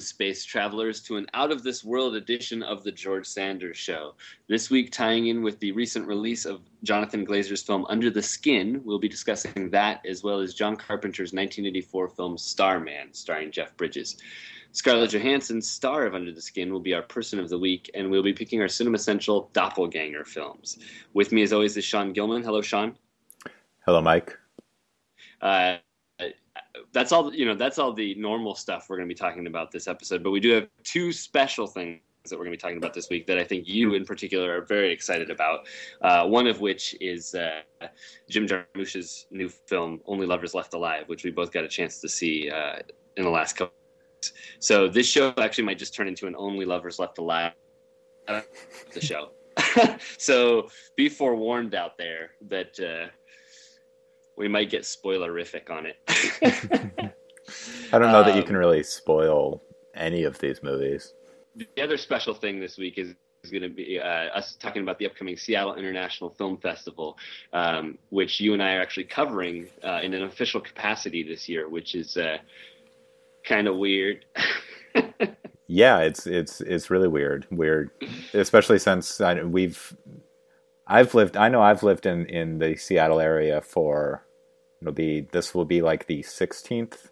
[0.00, 4.14] Space travelers, to an out of this world edition of The George Sanders Show.
[4.48, 8.80] This week, tying in with the recent release of Jonathan Glazer's film Under the Skin,
[8.84, 14.16] we'll be discussing that as well as John Carpenter's 1984 film Starman, starring Jeff Bridges.
[14.72, 18.10] Scarlett Johansson, star of Under the Skin, will be our person of the week, and
[18.10, 20.78] we'll be picking our Cinema Central Doppelganger films.
[21.12, 22.42] With me, as always, is Sean Gilman.
[22.42, 22.96] Hello, Sean.
[23.84, 24.38] Hello, Mike.
[25.40, 25.78] Uh,
[26.92, 29.70] that's all you know that's all the normal stuff we're going to be talking about
[29.70, 32.76] this episode but we do have two special things that we're going to be talking
[32.76, 35.66] about this week that i think you in particular are very excited about
[36.02, 37.60] uh, one of which is uh,
[38.28, 42.08] jim jarmusch's new film only lovers left alive which we both got a chance to
[42.08, 42.76] see uh,
[43.16, 43.74] in the last couple
[44.16, 44.32] weeks.
[44.58, 47.52] so this show actually might just turn into an only lovers left alive
[48.26, 49.30] the show
[50.18, 53.10] so be forewarned out there that uh,
[54.36, 55.96] we might get spoilerific on it.
[57.92, 59.62] I don't know um, that you um, can really spoil
[59.94, 61.14] any of these movies.
[61.56, 64.98] The other special thing this week is, is going to be uh, us talking about
[64.98, 67.18] the upcoming Seattle International Film Festival,
[67.52, 71.68] um, which you and I are actually covering uh, in an official capacity this year,
[71.68, 72.38] which is uh,
[73.44, 74.24] kind of weird.
[75.66, 77.46] yeah, it's it's it's really weird.
[77.50, 77.90] Weird,
[78.32, 79.96] especially since I, we've
[80.90, 81.36] I've lived.
[81.36, 84.24] I know I've lived in in the Seattle area for
[84.80, 87.10] It'll be this will be like the 16th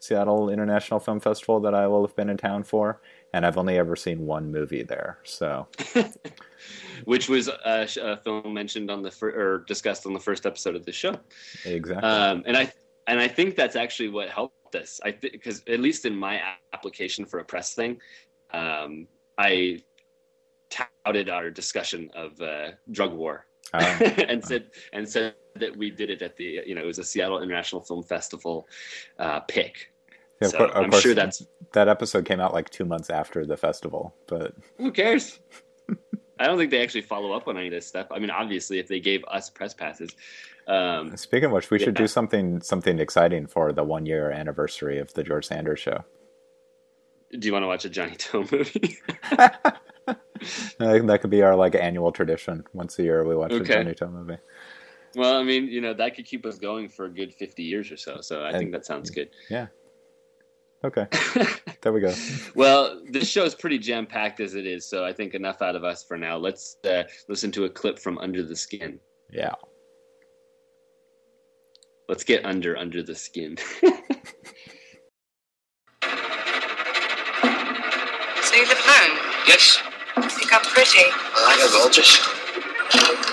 [0.00, 3.00] Seattle International Film Festival that I will have been in town for,
[3.32, 5.18] and I've only ever seen one movie there.
[5.24, 5.68] So,
[7.04, 10.76] which was a, a, film mentioned on the fir- or discussed on the first episode
[10.76, 11.18] of the show.
[11.64, 12.06] Exactly.
[12.06, 12.72] Um, and I
[13.06, 15.00] and I think that's actually what helped us.
[15.02, 16.42] I because at least in my
[16.74, 18.00] application for a press thing,
[18.52, 19.06] um,
[19.38, 19.82] I
[20.72, 23.84] touted our discussion of uh, drug war um,
[24.28, 27.04] and said and said that we did it at the you know it was a
[27.04, 28.68] Seattle International Film Festival
[29.18, 29.92] uh, pick.
[30.40, 33.46] Yeah, so course, I'm course, sure that's that episode came out like two months after
[33.46, 35.38] the festival, but who cares?
[36.38, 38.08] I don't think they actually follow up on any of this stuff.
[38.10, 40.10] I mean, obviously, if they gave us press passes.
[40.66, 41.86] Um, Speaking of which, we yeah.
[41.86, 46.04] should do something something exciting for the one year anniversary of the George Sanders show.
[47.38, 48.98] Do you want to watch a Johnnie To movie?
[50.78, 52.64] that could be our like annual tradition.
[52.72, 53.74] Once a year, we watch okay.
[53.74, 54.38] a Johnnie To movie.
[55.14, 57.90] Well, I mean, you know, that could keep us going for a good fifty years
[57.90, 58.20] or so.
[58.20, 59.30] So I and, think that sounds good.
[59.50, 59.66] Yeah.
[60.84, 61.06] Okay.
[61.82, 62.12] there we go.
[62.56, 65.76] well, this show is pretty jam packed as it is, so I think enough out
[65.76, 66.36] of us for now.
[66.36, 68.98] Let's uh, listen to a clip from Under the Skin.
[69.30, 69.54] Yeah.
[72.08, 73.56] Let's get under under the skin.
[78.64, 79.18] so you live alone?
[79.46, 79.82] Yes.
[80.16, 81.10] You think I'm pretty?
[81.34, 83.31] I know, gorgeous.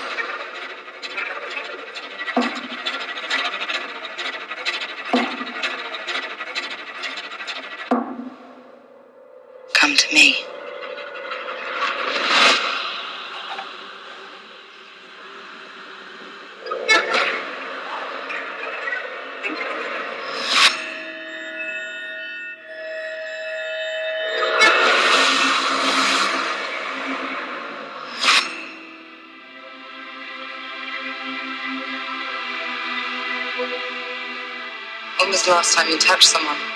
[35.69, 36.68] Last time you touched someone?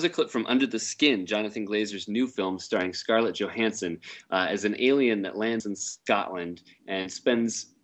[0.00, 4.00] Was a clip from Under the Skin, Jonathan Glazer's new film starring Scarlett Johansson
[4.30, 7.74] uh, as an alien that lands in Scotland and spends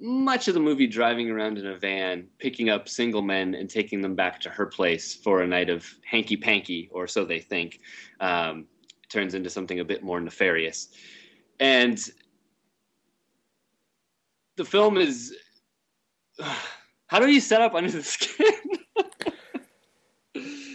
[0.00, 4.00] much of the movie driving around in a van, picking up single men and taking
[4.00, 7.80] them back to her place for a night of hanky panky, or so they think.
[8.20, 8.64] Um,
[9.10, 10.88] turns into something a bit more nefarious.
[11.60, 12.02] And
[14.56, 15.36] the film is.
[17.08, 18.46] How do you set up Under the Skin?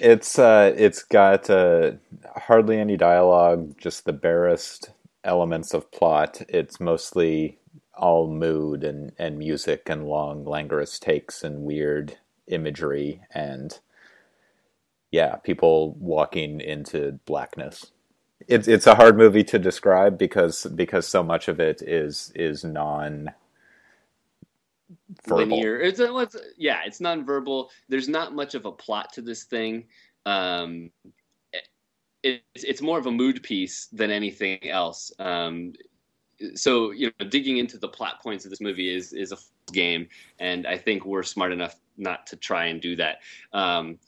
[0.01, 1.91] It's uh, it's got uh,
[2.35, 4.89] hardly any dialogue, just the barest
[5.23, 6.41] elements of plot.
[6.49, 7.59] It's mostly
[7.95, 12.17] all mood and, and music and long languorous takes and weird
[12.47, 13.79] imagery and
[15.11, 17.91] yeah, people walking into blackness.
[18.47, 22.63] it's it's a hard movie to describe because because so much of it is is
[22.63, 23.31] non
[25.27, 25.79] linear.
[25.79, 27.69] It's, a, it's yeah, it's nonverbal.
[27.89, 29.85] There's not much of a plot to this thing.
[30.25, 30.91] Um,
[32.23, 35.11] it, it's it's more of a mood piece than anything else.
[35.19, 35.73] Um,
[36.55, 39.37] so you know, digging into the plot points of this movie is is a
[39.71, 40.07] game,
[40.39, 43.19] and I think we're smart enough not to try and do that.
[43.53, 43.99] Um,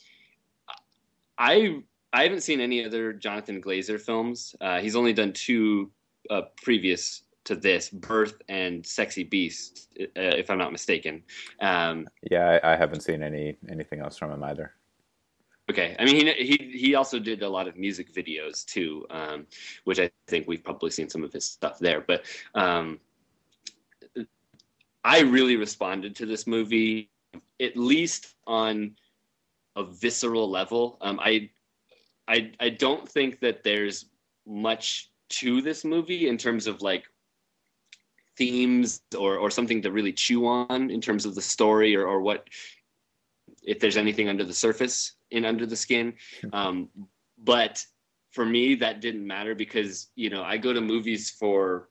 [1.38, 1.82] I
[2.12, 4.56] I haven't seen any other Jonathan Glazer films.
[4.62, 5.92] Uh, he's only done two
[6.30, 11.24] uh, previous to this, Birth and Sexy Beast, uh, if I'm not mistaken.
[11.60, 14.74] Um, yeah, I, I, haven't seen any anything else from him either.
[15.70, 19.48] Okay, I mean he he he also did a lot of music videos too, um,
[19.86, 22.02] which I think we've probably seen some of his stuff there.
[22.02, 23.00] But um,
[25.04, 27.10] I really responded to this movie,
[27.62, 28.96] at least on
[29.76, 30.98] a visceral level.
[31.02, 31.50] Um, I
[32.28, 34.06] I I don't think that there's
[34.46, 37.06] much to this movie in terms of like
[38.38, 42.22] themes or or something to really chew on in terms of the story or or
[42.22, 42.48] what
[43.64, 46.14] if there's anything under the surface in under the skin.
[46.52, 46.90] Um,
[47.38, 47.84] but
[48.32, 51.90] for me, that didn't matter because you know I go to movies for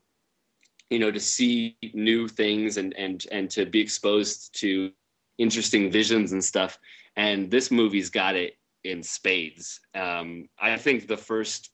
[0.90, 4.90] you know to see new things and and and to be exposed to
[5.38, 6.78] interesting visions and stuff.
[7.16, 9.80] And this movie's got it in spades.
[9.94, 11.70] Um, I think the first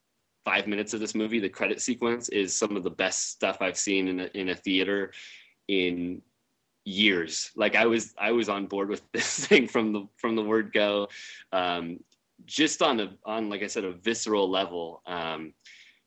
[0.49, 3.77] five minutes of this movie, the credit sequence, is some of the best stuff I've
[3.77, 5.13] seen in a, in a theater
[5.69, 6.23] in
[6.85, 7.51] years.
[7.55, 10.73] Like I was I was on board with this thing from the from the word
[10.73, 11.09] go.
[11.53, 12.01] Um,
[12.47, 15.03] just on a on like I said a visceral level.
[15.07, 15.53] Um,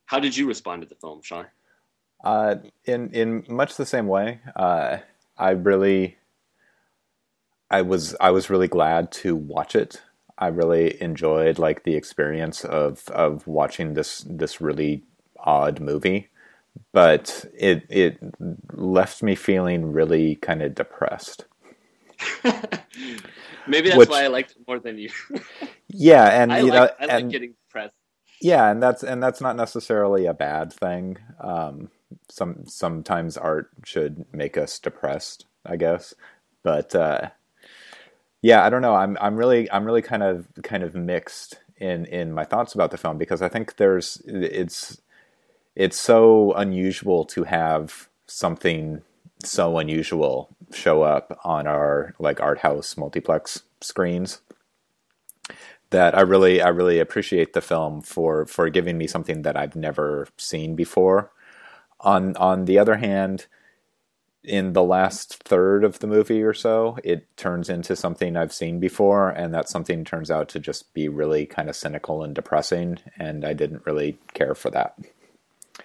[0.07, 1.45] how did you respond to the film, Sean?
[2.23, 2.55] Uh,
[2.85, 4.39] in in much the same way.
[4.55, 4.97] Uh,
[5.37, 6.17] I really
[7.69, 10.01] I was I was really glad to watch it.
[10.41, 15.03] I really enjoyed like the experience of of watching this this really
[15.37, 16.29] odd movie,
[16.91, 18.17] but it it
[18.73, 21.45] left me feeling really kind of depressed.
[23.67, 25.11] Maybe that's Which, why I liked it more than you.
[25.87, 27.95] yeah, and I you like, know, I like and, getting depressed.
[28.41, 31.19] Yeah, and that's and that's not necessarily a bad thing.
[31.39, 31.91] Um,
[32.29, 36.15] some sometimes art should make us depressed, I guess,
[36.63, 36.95] but.
[36.95, 37.29] Uh,
[38.41, 38.95] yeah, I don't know.
[38.95, 42.91] I'm I'm really I'm really kind of kind of mixed in in my thoughts about
[42.91, 45.01] the film because I think there's it's
[45.75, 49.01] it's so unusual to have something
[49.43, 54.41] so unusual show up on our like art house multiplex screens
[55.91, 59.75] that I really I really appreciate the film for for giving me something that I've
[59.75, 61.31] never seen before.
[61.99, 63.47] On on the other hand,
[64.43, 68.79] in the last third of the movie or so, it turns into something I've seen
[68.79, 72.97] before, and that something turns out to just be really kind of cynical and depressing,
[73.17, 74.97] and I didn't really care for that.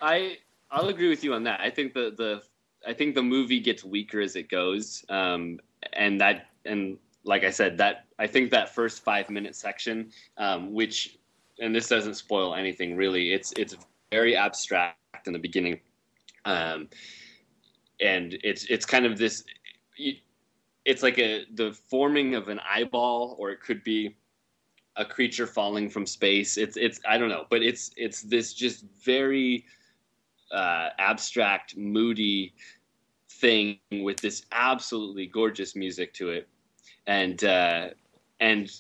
[0.00, 0.38] I
[0.70, 1.60] I'll agree with you on that.
[1.60, 2.42] I think the the
[2.86, 5.60] I think the movie gets weaker as it goes, um,
[5.92, 10.72] and that and like I said, that I think that first five minute section, um,
[10.72, 11.18] which
[11.58, 13.32] and this doesn't spoil anything really.
[13.32, 13.76] It's it's
[14.10, 15.80] very abstract in the beginning.
[16.44, 16.88] Um,
[18.00, 19.45] and it's it's kind of this
[20.85, 24.17] it's like a the forming of an eyeball or it could be
[24.97, 26.57] a creature falling from space.
[26.57, 29.65] It's it's i don't know but it's it's this just very
[30.53, 32.55] uh, abstract moody
[33.29, 36.49] thing with this absolutely gorgeous music to it.
[37.07, 37.91] And uh,
[38.41, 38.71] and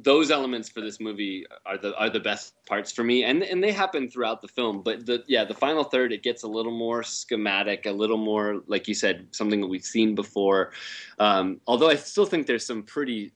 [0.00, 3.62] those elements for this movie are the are the best parts for me, and and
[3.62, 4.82] they happen throughout the film.
[4.82, 8.62] But the yeah, the final third it gets a little more schematic, a little more
[8.66, 10.72] like you said, something that we've seen before.
[11.18, 13.32] Um, although I still think there's some pretty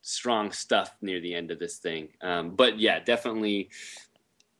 [0.00, 2.08] strong stuff near the end of this thing.
[2.22, 3.70] Um, but yeah, definitely,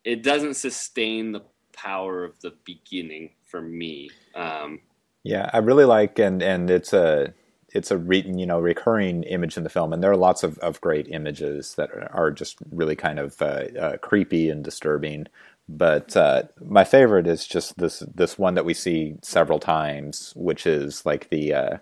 [0.05, 4.11] it doesn't sustain the power of the beginning for me.
[4.35, 4.81] Um,
[5.25, 7.33] yeah, I really like and and it's a
[7.73, 10.59] it's a re, you know recurring image in the film, and there are lots of,
[10.59, 15.27] of great images that are just really kind of uh, uh, creepy and disturbing.
[15.69, 20.67] But uh, my favorite is just this this one that we see several times, which
[20.67, 21.77] is like the uh,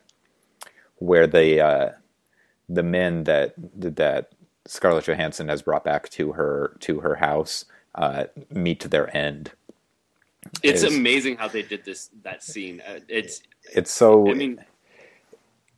[0.97, 1.89] where the uh,
[2.69, 4.33] the men that that
[4.67, 9.53] Scarlett Johansson has brought back to her to her house uh, meet to their end.
[10.63, 12.83] It's is, amazing how they did this that scene.
[13.09, 13.43] it's
[13.75, 14.31] it's so.
[14.31, 14.65] I mean,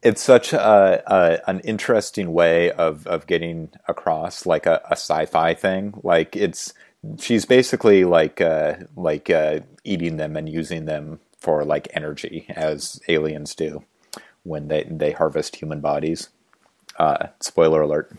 [0.02, 5.54] it's such a, a, an interesting way of of getting across like a, a sci-fi
[5.54, 5.94] thing.
[6.02, 6.75] Like it's
[7.18, 13.00] she's basically like uh, like uh, eating them and using them for like energy as
[13.09, 13.85] aliens do
[14.42, 16.28] when they they harvest human bodies.
[16.99, 18.12] Uh, spoiler alert.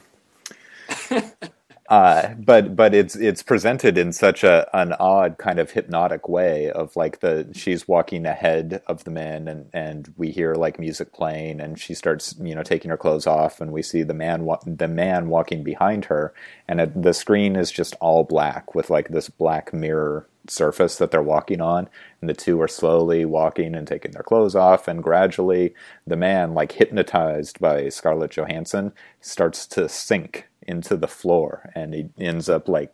[1.90, 6.72] Uh, but but it's it's presented in such a an odd kind of hypnotic way
[6.72, 11.14] of like the she's walking ahead of the men and and we hear like music
[11.14, 14.46] playing and she starts you know taking her clothes off and we see the man
[14.46, 16.34] wa- the man walking behind her
[16.68, 21.12] and it, the screen is just all black with like this black mirror surface that
[21.12, 21.88] they're walking on
[22.22, 25.74] and the two are slowly walking and taking their clothes off and gradually
[26.08, 32.10] the man like hypnotized by Scarlett Johansson starts to sink into the floor and he
[32.18, 32.94] ends up like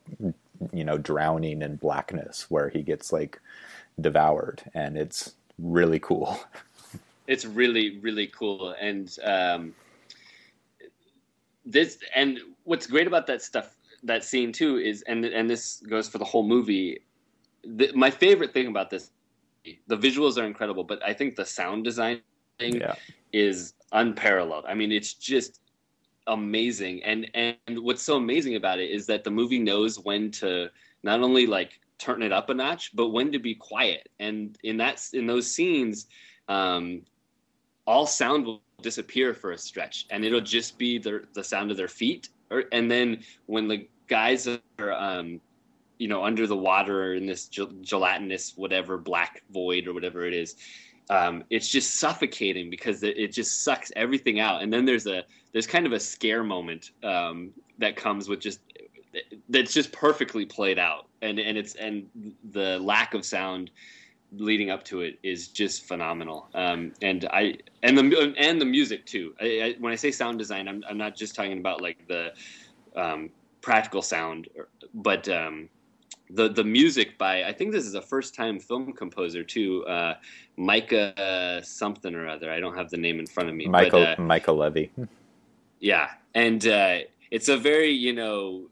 [0.73, 3.39] you know drowning in blackness where he gets like
[3.99, 6.39] devoured and it's really cool
[7.27, 9.73] it's really really cool and um
[11.65, 16.07] this and what's great about that stuff that scene too is and and this goes
[16.09, 16.99] for the whole movie
[17.63, 19.11] the, my favorite thing about this
[19.87, 22.21] the visuals are incredible but i think the sound design
[22.59, 22.95] yeah.
[23.33, 25.59] is unparalleled i mean it's just
[26.29, 27.03] amazing.
[27.03, 30.69] And and what's so amazing about it is that the movie knows when to
[31.03, 34.07] not only like turn it up a notch but when to be quiet.
[34.19, 36.07] And in that in those scenes
[36.47, 37.01] um
[37.85, 41.77] all sound will disappear for a stretch and it'll just be the the sound of
[41.77, 42.29] their feet.
[42.49, 45.41] Or and then when the guys are um
[45.97, 50.55] you know under the water in this gelatinous whatever black void or whatever it is
[51.09, 54.61] um, it's just suffocating because it, it, just sucks everything out.
[54.61, 58.59] And then there's a there's kind of a scare moment um, that comes with just
[59.49, 62.07] that's just perfectly played out and and it's and
[62.51, 63.71] the lack of sound
[64.33, 69.05] leading up to it is just phenomenal um, and i and the and the music
[69.07, 72.07] too I, I, when i say sound design i'm, I'm not just talking about like
[72.07, 72.33] the
[72.95, 74.47] um, practical sound
[74.93, 75.69] but um,
[76.29, 80.15] the the music by I think this is a first time film composer too, uh,
[80.57, 82.51] Mica uh, something or other.
[82.51, 83.65] I don't have the name in front of me.
[83.67, 84.91] Michael but, uh, Michael Levy.
[85.79, 86.99] Yeah, and uh,
[87.31, 88.67] it's a very you know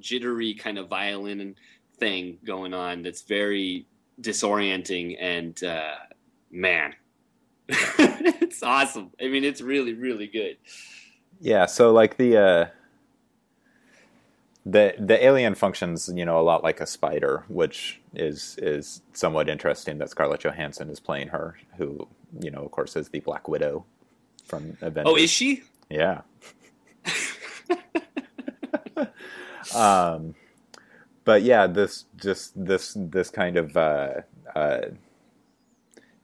[0.00, 1.56] jittery kind of violin
[1.98, 3.86] thing going on that's very
[4.20, 5.94] disorienting and uh,
[6.50, 6.94] man,
[7.68, 9.10] it's awesome.
[9.20, 10.56] I mean, it's really really good.
[11.40, 12.66] Yeah, so like the uh,
[14.66, 19.48] the the alien functions, you know, a lot like a spider, which is is somewhat
[19.48, 22.08] interesting that Scarlett Johansson is playing her, who
[22.40, 23.84] you know, of course, is the Black Widow
[24.46, 25.12] from Avengers.
[25.12, 25.62] Oh, is she?
[25.90, 26.22] Yeah.
[29.74, 30.34] um,
[31.24, 34.22] but yeah, this just this this kind of uh,
[34.54, 34.82] uh,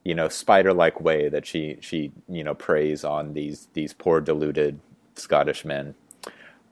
[0.04, 4.80] you know spider-like way that she she you know preys on these these poor deluded
[5.16, 5.94] Scottish men.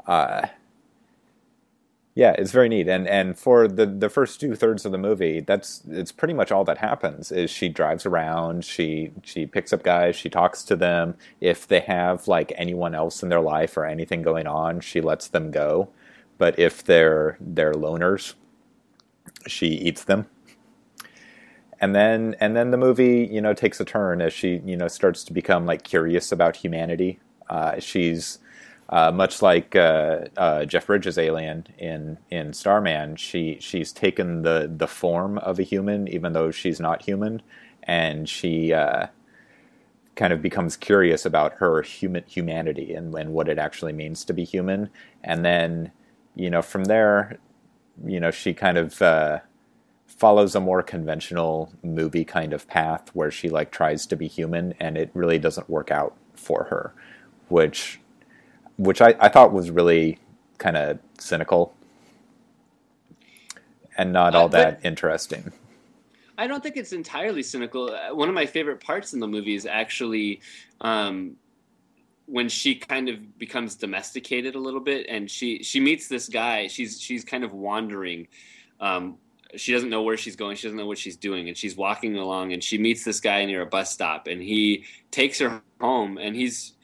[0.06, 0.46] Uh,
[2.18, 5.38] yeah, it's very neat, and and for the the first two thirds of the movie,
[5.38, 7.30] that's it's pretty much all that happens.
[7.30, 11.14] Is she drives around, she she picks up guys, she talks to them.
[11.40, 15.28] If they have like anyone else in their life or anything going on, she lets
[15.28, 15.90] them go.
[16.38, 18.34] But if they're they're loners,
[19.46, 20.26] she eats them.
[21.80, 24.88] And then and then the movie, you know, takes a turn as she you know
[24.88, 27.20] starts to become like curious about humanity.
[27.48, 28.40] Uh, she's
[28.88, 34.70] uh, much like uh, uh, Jeff Bridges' alien in in Starman, she she's taken the
[34.74, 37.42] the form of a human, even though she's not human,
[37.82, 39.08] and she uh,
[40.16, 44.32] kind of becomes curious about her human humanity and, and what it actually means to
[44.32, 44.90] be human.
[45.22, 45.92] And then,
[46.34, 47.38] you know, from there,
[48.04, 49.40] you know, she kind of uh,
[50.06, 54.74] follows a more conventional movie kind of path where she like tries to be human,
[54.80, 56.94] and it really doesn't work out for her,
[57.48, 58.00] which
[58.78, 60.18] which I, I thought was really
[60.56, 61.74] kind of cynical
[63.98, 65.52] and not all uh, that interesting.
[66.38, 67.90] I don't think it's entirely cynical.
[67.92, 70.40] Uh, one of my favorite parts in the movie is actually
[70.80, 71.36] um,
[72.26, 76.68] when she kind of becomes domesticated a little bit, and she she meets this guy.
[76.68, 78.28] She's she's kind of wandering.
[78.80, 79.18] Um,
[79.56, 80.56] she doesn't know where she's going.
[80.56, 83.44] She doesn't know what she's doing, and she's walking along, and she meets this guy
[83.44, 86.74] near a bus stop, and he takes her home, and he's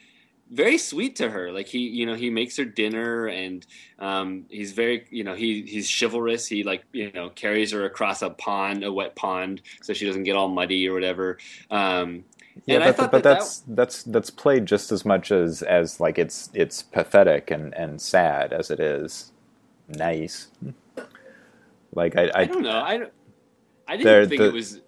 [0.54, 1.52] very sweet to her.
[1.52, 3.66] Like he, you know, he makes her dinner, and
[3.98, 6.46] um, he's very, you know, he he's chivalrous.
[6.46, 10.22] He like, you know, carries her across a pond, a wet pond, so she doesn't
[10.22, 11.38] get all muddy or whatever.
[11.70, 12.24] Um,
[12.66, 13.76] yeah, but, but that that's that...
[13.76, 18.52] that's that's played just as much as as like it's it's pathetic and and sad
[18.52, 19.32] as it is
[19.88, 20.48] nice.
[21.94, 22.70] Like I, I, I don't know.
[22.70, 23.02] I
[23.88, 24.80] I didn't think the, it was.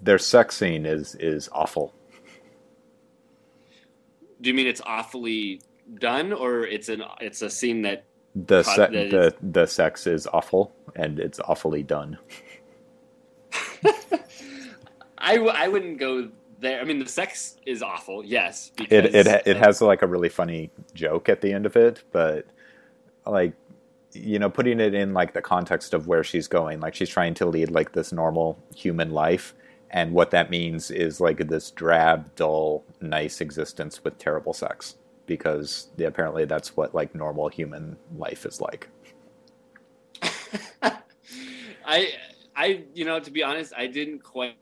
[0.00, 1.94] Their sex scene is is awful.
[4.44, 5.62] Do you mean it's awfully
[5.98, 9.32] done, or it's an it's a scene that the se- that the is...
[9.42, 12.18] the sex is awful and it's awfully done?
[15.16, 16.28] I w- I wouldn't go
[16.60, 16.78] there.
[16.78, 18.22] I mean, the sex is awful.
[18.22, 22.04] Yes, it it it has like a really funny joke at the end of it,
[22.12, 22.46] but
[23.24, 23.54] like
[24.12, 27.32] you know, putting it in like the context of where she's going, like she's trying
[27.34, 29.54] to lead like this normal human life,
[29.94, 35.88] and what that means is like this drab, dull, nice existence with terrible sex, because
[35.96, 38.88] yeah, apparently that's what like normal human life is like.
[41.86, 42.12] I
[42.56, 44.56] I you know to be honest, I didn't quite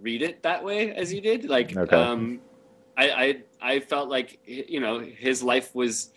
[0.00, 1.44] read it that way as you did.
[1.44, 1.94] Like Okay.
[1.94, 2.40] um
[2.96, 3.42] I I
[3.74, 6.08] I felt like you know his life was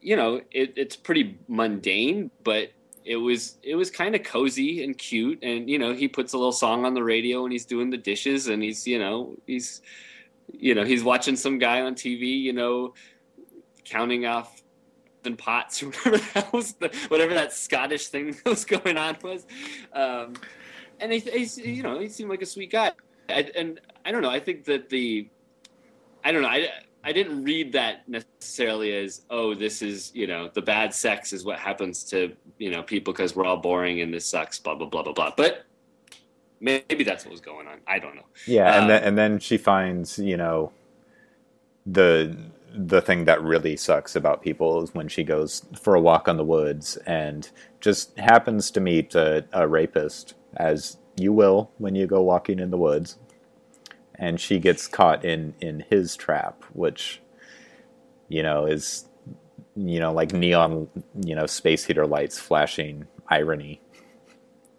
[0.00, 2.70] you know it, it's pretty mundane, but
[3.04, 6.36] it was it was kind of cozy and cute and you know he puts a
[6.36, 9.82] little song on the radio and he's doing the dishes and he's you know he's
[10.52, 12.92] you know he's watching some guy on TV you know
[13.84, 14.62] counting off
[15.24, 19.16] and pots or whatever that was the, whatever that Scottish thing that was going on
[19.22, 19.46] was.
[19.92, 20.34] Um,
[20.98, 22.92] and he, you know he seemed like a sweet guy.
[23.28, 25.28] I, and I don't know I think that the
[26.24, 26.68] I don't know I
[27.04, 31.44] I didn't read that necessarily as oh this is you know the bad sex is
[31.44, 34.86] what happens to you know people because we're all boring and this sucks blah blah
[34.88, 35.32] blah blah blah.
[35.36, 35.64] But
[36.60, 37.80] maybe that's what was going on.
[37.86, 38.26] I don't know.
[38.46, 40.72] Yeah, and Um, then and then she finds you know
[41.86, 42.36] the
[42.74, 46.36] the thing that really sucks about people is when she goes for a walk on
[46.36, 52.06] the woods and just happens to meet a, a rapist, as you will when you
[52.06, 53.18] go walking in the woods,
[54.20, 57.20] and she gets caught in in his trap, which
[58.28, 59.06] you know is
[59.74, 60.88] you know like neon
[61.24, 63.80] you know space heater lights flashing irony.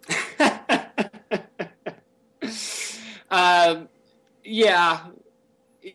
[3.30, 3.88] um,
[4.44, 5.00] yeah,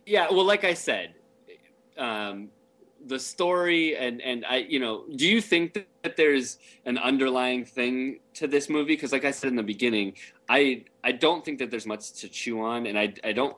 [0.06, 0.28] yeah.
[0.30, 1.16] Well, like I said,
[1.98, 2.50] um,
[3.08, 8.20] the story and and I, you know, do you think that, there's an underlying thing
[8.36, 8.94] to this movie?
[8.94, 10.14] Because, like I said in the beginning,
[10.50, 13.56] I I don't think that there's much to chew on, and I I don't.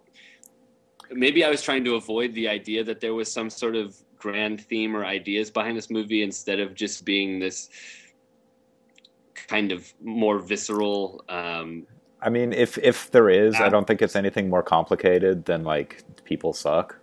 [1.12, 4.62] Maybe I was trying to avoid the idea that there was some sort of grand
[4.62, 7.70] theme or ideas behind this movie instead of just being this
[9.48, 11.88] kind of more visceral um,
[12.22, 16.04] I mean, if if there is, I don't think it's anything more complicated than like
[16.26, 16.98] people suck.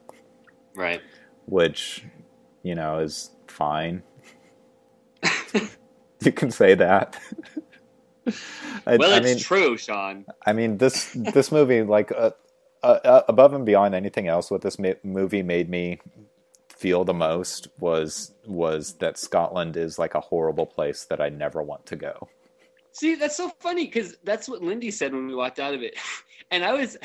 [0.75, 1.01] right
[1.47, 2.05] which
[2.67, 4.03] you know is fine.
[6.21, 7.19] you can say that.
[8.87, 12.33] I, well I it's mean, true sean I mean this this movie, like uh,
[12.83, 16.01] uh, uh, above and beyond anything else, what this ma- movie made me
[16.69, 21.63] feel the most was was that Scotland is like a horrible place that I never
[21.63, 22.29] want to go.
[22.93, 25.97] See, that's so funny because that's what Lindy said when we walked out of it.
[26.53, 26.97] And I was,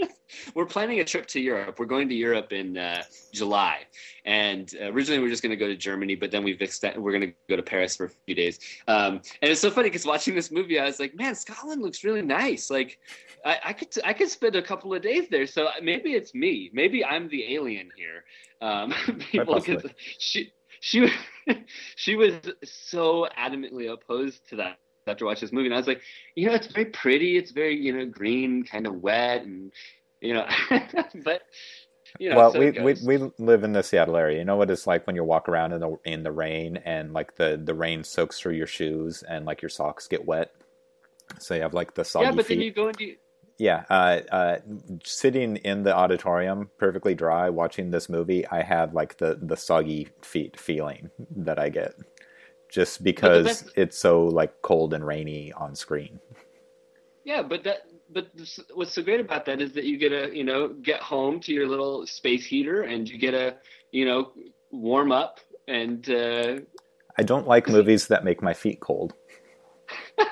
[0.54, 1.78] we're planning a trip to Europe.
[1.78, 3.86] We're going to Europe in uh, July.
[4.24, 7.00] And uh, originally we are just going to go to Germany, but then we've extended,
[7.00, 8.58] we're going to go to Paris for a few days.
[8.86, 12.04] Um, and it's so funny because watching this movie, I was like, man, Scotland looks
[12.04, 12.70] really nice.
[12.70, 12.98] Like,
[13.44, 15.46] I, I could I could spend a couple of days there.
[15.46, 16.70] So maybe it's me.
[16.72, 18.24] Maybe I'm the alien here.
[18.60, 18.92] Um,
[19.30, 19.62] people,
[20.18, 21.10] she she
[21.96, 22.34] she was
[22.64, 26.02] so adamantly opposed to that after watching this movie, and I was like,
[26.34, 27.36] you know, it's very pretty.
[27.36, 29.72] It's very you know green, kind of wet, and
[30.20, 30.46] you know,
[31.24, 31.42] but
[32.18, 34.38] you know, well, so we, we we live in the Seattle area.
[34.38, 37.12] You know what it's like when you walk around in the in the rain and
[37.12, 40.52] like the the rain soaks through your shoes and like your socks get wet.
[41.38, 42.56] So you have like the soggy yeah, but feet.
[42.56, 43.16] then you go into
[43.58, 44.58] Yeah, uh, uh,
[45.04, 50.08] sitting in the auditorium, perfectly dry, watching this movie, I had like the the soggy
[50.22, 51.94] feet feeling that I get,
[52.68, 56.20] just because best- it's so like cold and rainy on screen.
[57.24, 58.28] Yeah, but that but
[58.74, 61.52] what's so great about that is that you get to you know get home to
[61.52, 63.56] your little space heater and you get a
[63.90, 64.32] you know
[64.70, 66.58] warm up and uh,
[67.18, 69.12] I don't like movies that make my feet cold.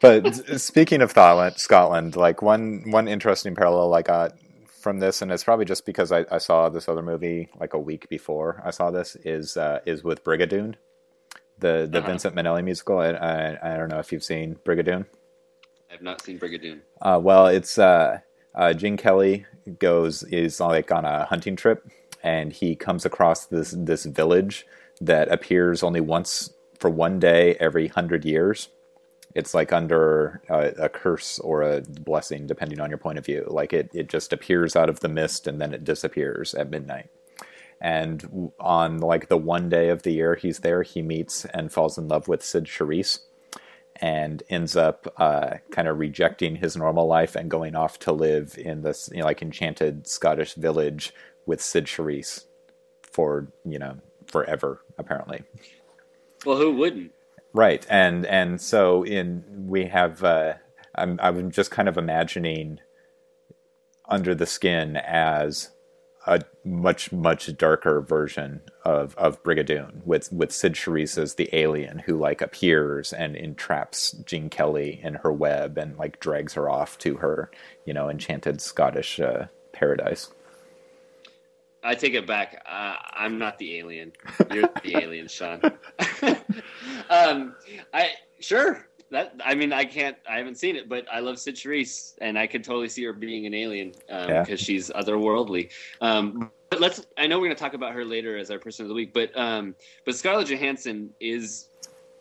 [0.00, 4.32] but speaking of Scotland, Scotland, like one one interesting parallel I got
[4.84, 7.78] from this, and it's probably just because I, I saw this other movie like a
[7.80, 10.76] week before I saw this, is uh, is with Brigadoon,
[11.58, 12.06] the the Uh-huh.
[12.08, 12.98] Vincent Minnelli musical.
[13.00, 15.06] I, I I don't know if you've seen Brigadoon.
[15.92, 16.80] I've not seen Brigadoon.
[17.02, 18.18] Uh, well, it's uh,
[18.54, 19.46] uh, Gene Kelly
[19.78, 21.88] goes is like on a hunting trip,
[22.22, 24.66] and he comes across this this village
[25.00, 28.68] that appears only once for one day every hundred years.
[29.34, 33.44] It's like under a, a curse or a blessing, depending on your point of view.
[33.48, 37.10] Like it, it just appears out of the mist and then it disappears at midnight.
[37.80, 41.98] And on like the one day of the year he's there, he meets and falls
[41.98, 43.18] in love with Cyd Charisse
[43.96, 48.56] and ends up uh, kind of rejecting his normal life and going off to live
[48.58, 51.12] in this you know, like enchanted Scottish village
[51.46, 52.46] with Cyd Charisse
[53.02, 55.42] for you know forever apparently.
[56.44, 57.12] Well, who wouldn't?
[57.54, 60.54] Right, and and so in we have uh,
[60.96, 62.80] I'm I'm just kind of imagining
[64.08, 65.70] under the skin as
[66.26, 72.00] a much much darker version of of Brigadoon with with Cyd Charisse as the alien
[72.00, 76.98] who like appears and entraps Gene Kelly in her web and like drags her off
[76.98, 77.52] to her
[77.86, 80.32] you know enchanted Scottish uh, paradise.
[81.84, 82.64] I take it back.
[82.66, 84.12] Uh, I'm not the alien.
[84.50, 85.60] You're the alien, Sean.
[87.10, 87.54] um,
[87.92, 89.34] I sure that.
[89.44, 90.16] I mean, I can't.
[90.28, 93.12] I haven't seen it, but I love Cyd Charisse, and I could totally see her
[93.12, 94.56] being an alien because um, Yeah.
[94.56, 95.70] she's otherworldly.
[96.00, 97.06] Um, but let's.
[97.16, 99.12] I know we're going to talk about her later as our person of the week,
[99.12, 99.74] but um,
[100.04, 101.68] but Scarlett Johansson is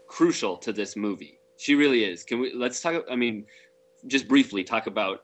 [0.08, 1.40] crucial to this movie.
[1.58, 2.24] She really is.
[2.24, 2.54] Can we?
[2.54, 3.06] Let's talk.
[3.10, 3.46] I mean,
[4.08, 5.24] just briefly talk about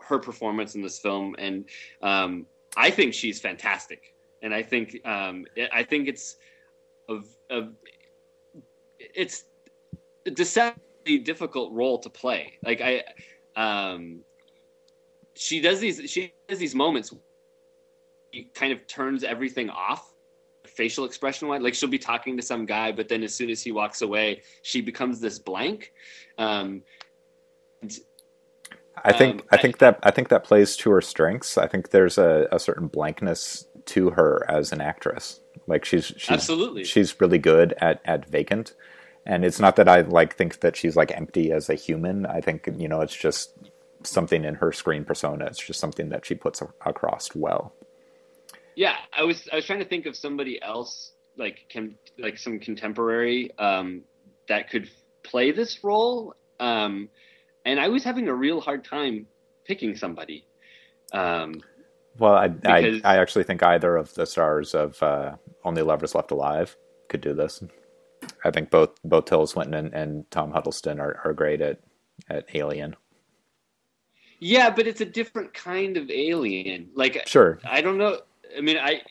[0.00, 1.64] her performance in this film and
[2.02, 6.36] um, I think she's fantastic, and I think um, I think it's
[7.08, 7.68] a, a
[8.98, 9.44] it's
[10.26, 12.54] a deceptively difficult role to play.
[12.64, 13.02] Like I,
[13.56, 14.20] um,
[15.34, 17.14] she does these she has these moments.
[18.30, 20.12] He kind of turns everything off,
[20.66, 21.62] facial expression wise.
[21.62, 24.42] Like she'll be talking to some guy, but then as soon as he walks away,
[24.62, 25.92] she becomes this blank.
[26.38, 26.82] Um,
[29.04, 31.58] I think Um, I think that I think that plays to her strengths.
[31.58, 35.40] I think there's a, a certain blankness to her as an actress.
[35.66, 36.84] Like she's she's Absolutely.
[36.84, 38.74] she's really good at at vacant.
[39.26, 42.26] And it's not that I like think that she's like empty as a human.
[42.26, 43.52] I think you know it's just
[44.02, 45.46] something in her screen persona.
[45.46, 47.72] It's just something that she puts a- across well.
[48.76, 52.58] Yeah, I was I was trying to think of somebody else like can like some
[52.58, 54.02] contemporary um,
[54.48, 54.90] that could
[55.22, 57.08] play this role, um,
[57.64, 59.26] and I was having a real hard time
[59.64, 60.44] picking somebody.
[61.12, 61.62] Um,
[62.18, 66.30] Well, I, I I actually think either of the stars of uh, Only Lovers Left
[66.30, 66.76] Alive
[67.08, 67.62] could do this.
[68.44, 71.80] I think both both Tilda Swinton and, and Tom Hiddleston are, are great at
[72.28, 72.96] at Alien.
[74.40, 76.90] yeah, but it's a different kind of alien.
[76.94, 78.20] Like Sure, I don't know.
[78.56, 79.02] I mean, I,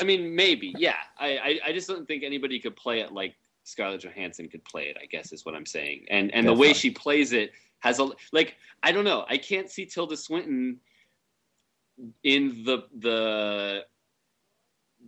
[0.00, 0.74] I mean, maybe.
[0.76, 4.64] Yeah, I, I, I just don't think anybody could play it like Scarlett Johansson could
[4.64, 4.96] play it.
[5.00, 6.06] I guess is what I'm saying.
[6.10, 8.56] And and the way she plays it has a like.
[8.82, 9.24] I don't know.
[9.28, 10.78] I can't see Tilda Swinton
[12.22, 13.84] in the the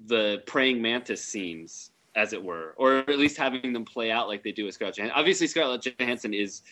[0.07, 4.43] the praying mantis scenes, as it were, or at least having them play out like
[4.43, 5.19] they do with Scarlett Johansson.
[5.19, 6.63] Obviously, Scarlett Johansson is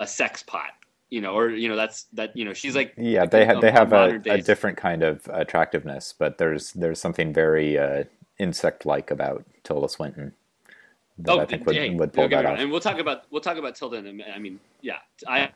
[0.00, 0.70] a sex pot.
[1.08, 2.36] You know, or you know, that's that.
[2.36, 5.28] You know, she's like yeah, they ha- of- they have a, a different kind of
[5.32, 8.04] attractiveness, but there's there's something very uh,
[8.38, 10.32] insect like about Tilda Swinton
[11.18, 12.58] that I think would, would pull don't get me that off.
[12.58, 13.98] And we'll talk about we'll talk about Tilda.
[13.98, 14.32] In a minute.
[14.34, 15.50] I mean, yeah, I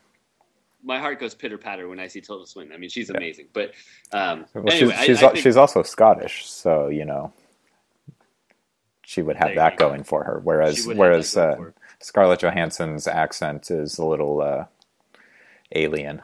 [0.83, 2.73] my heart goes pitter patter when I see Tilda Swinton.
[2.73, 3.47] I mean, she's amazing.
[3.53, 3.73] But
[4.11, 7.33] um, Well, anyway, she's she's, I, I think, she's also Scottish, so you know
[9.05, 9.89] she would have that go.
[9.89, 10.39] going for her.
[10.43, 11.73] Whereas whereas uh, her.
[11.99, 14.65] Scarlett Johansson's accent is a little uh,
[15.73, 16.21] alien.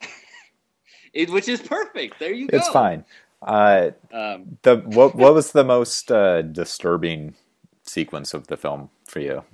[1.12, 2.18] it, which is perfect.
[2.18, 2.56] There you go.
[2.56, 3.04] It's fine.
[3.42, 7.34] Uh, Um, the what what was the most uh, disturbing
[7.82, 9.44] sequence of the film for you?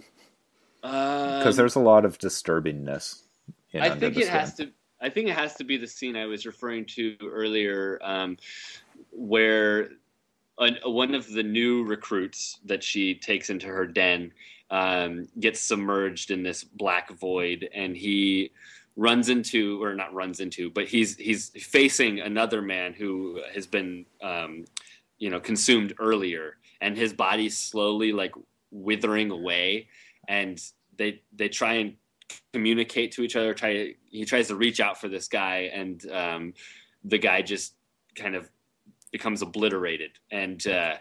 [0.83, 3.23] Because um, there's a lot of disturbingness.
[3.75, 4.71] I think it has to.
[5.01, 8.37] I think it has to be the scene I was referring to earlier, um,
[9.11, 9.91] where
[10.59, 14.33] an, one of the new recruits that she takes into her den
[14.71, 18.51] um, gets submerged in this black void, and he
[18.97, 24.05] runs into, or not runs into, but he's he's facing another man who has been,
[24.23, 24.65] um,
[25.19, 28.35] you know, consumed earlier, and his body's slowly like
[28.71, 29.89] withering away,
[30.29, 30.63] and
[30.97, 31.95] they they try and
[32.53, 33.55] communicate to each other.
[33.55, 36.55] Try he tries to reach out for this guy, and um,
[37.05, 37.75] the guy just
[38.15, 38.51] kind of
[39.13, 40.95] becomes obliterated, and uh,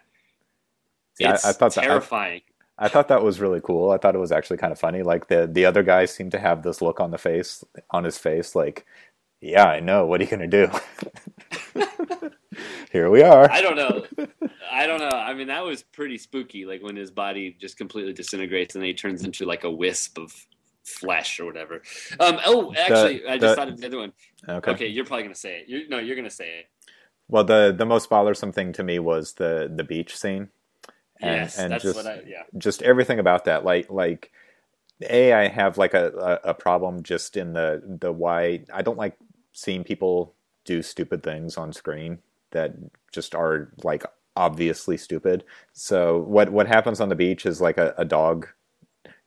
[1.20, 2.42] Yeah, I- it's I thought that- I- terrifying.
[2.82, 3.92] I thought that was really cool.
[3.92, 5.04] I thought it was actually kind of funny.
[5.04, 7.62] Like the the other guy seemed to have this look on the face
[7.92, 8.86] on his face, like,
[9.42, 10.06] yeah, I know.
[10.06, 10.70] What are you gonna do?
[12.92, 13.50] Here we are.
[13.52, 14.06] I don't know.
[14.72, 15.10] I don't know.
[15.10, 16.66] I mean, that was pretty spooky.
[16.66, 20.18] Like when his body just completely disintegrates and then he turns into like a wisp
[20.18, 20.34] of
[20.84, 21.82] flesh or whatever.
[22.20, 24.14] Um, oh, actually, I just the- thought of the other one.
[24.48, 24.72] Okay.
[24.72, 25.66] Okay, you're probably gonna say it.
[25.68, 26.66] You're, no, you're gonna say it.
[27.28, 30.50] Well, the the most bothersome thing to me was the the beach scene.
[31.22, 32.22] And, yes, and that's just what I.
[32.26, 32.44] Yeah.
[32.58, 33.66] just everything about that.
[33.66, 34.32] Like like
[35.08, 38.98] a I have like a, a a problem just in the the why I don't
[38.98, 39.18] like
[39.54, 40.34] seeing people
[40.66, 42.20] do stupid things on screen
[42.52, 42.74] that
[43.12, 44.04] just are like
[44.36, 45.44] obviously stupid.
[45.74, 48.48] So what what happens on the beach is like a, a dog.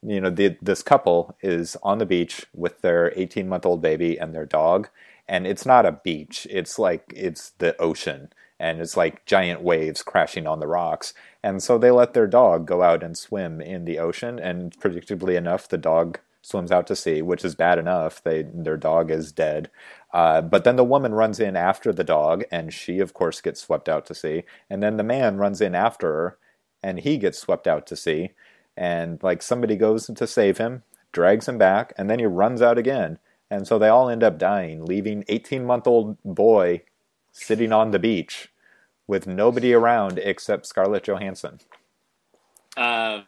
[0.05, 4.19] You know, the, this couple is on the beach with their 18 month old baby
[4.19, 4.89] and their dog,
[5.27, 6.47] and it's not a beach.
[6.49, 11.13] It's like it's the ocean, and it's like giant waves crashing on the rocks.
[11.43, 15.35] And so they let their dog go out and swim in the ocean, and predictably
[15.35, 18.21] enough, the dog swims out to sea, which is bad enough.
[18.21, 19.71] They their dog is dead.
[20.13, 23.61] Uh, but then the woman runs in after the dog, and she, of course, gets
[23.61, 24.43] swept out to sea.
[24.69, 26.37] And then the man runs in after her,
[26.83, 28.31] and he gets swept out to sea.
[28.77, 32.77] And like somebody goes to save him, drags him back, and then he runs out
[32.77, 33.19] again.
[33.49, 36.83] And so they all end up dying, leaving 18 month old boy
[37.31, 38.49] sitting on the beach
[39.07, 41.59] with nobody around except Scarlett Johansson.
[42.77, 43.21] Uh,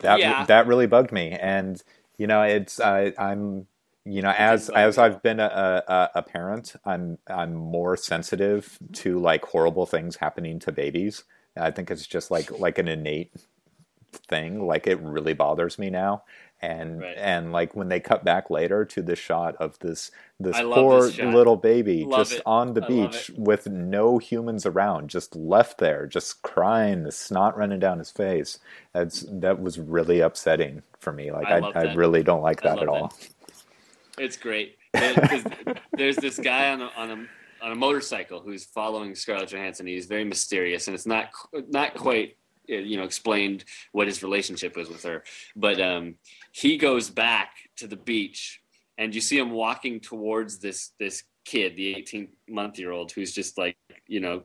[0.00, 0.44] That Yeah.
[0.46, 1.82] that really bugged me, and
[2.16, 3.66] you know, it's I, I'm
[4.04, 9.18] you know as as I've been a, a, a parent, I'm I'm more sensitive to
[9.18, 11.24] like horrible things happening to babies.
[11.56, 13.32] I think it's just like like an innate
[14.12, 14.66] thing.
[14.66, 16.22] Like it really bothers me now.
[16.64, 17.16] And Right.
[17.18, 21.06] and like when they cut back later to the shot of this this I poor
[21.08, 22.42] this little baby Love just it.
[22.46, 27.56] on the I beach with no humans around, just left there, just crying, the snot
[27.58, 28.60] running down his face.
[28.92, 31.32] That's that was really upsetting for me.
[31.32, 33.08] Like I I, I, really don't like that at all.
[33.08, 33.28] that.
[34.18, 34.76] It's great.
[35.96, 39.86] There's this guy on a, on a on a motorcycle who's following Scarlett Johansson.
[39.86, 41.30] He's very mysterious, and it's not
[41.70, 45.22] not quite you know explained what his relationship was with her.
[45.56, 46.16] But um,
[46.52, 48.60] he goes back to the beach,
[48.98, 53.32] and you see him walking towards this this kid, the 18 month year old, who's
[53.32, 54.42] just like you know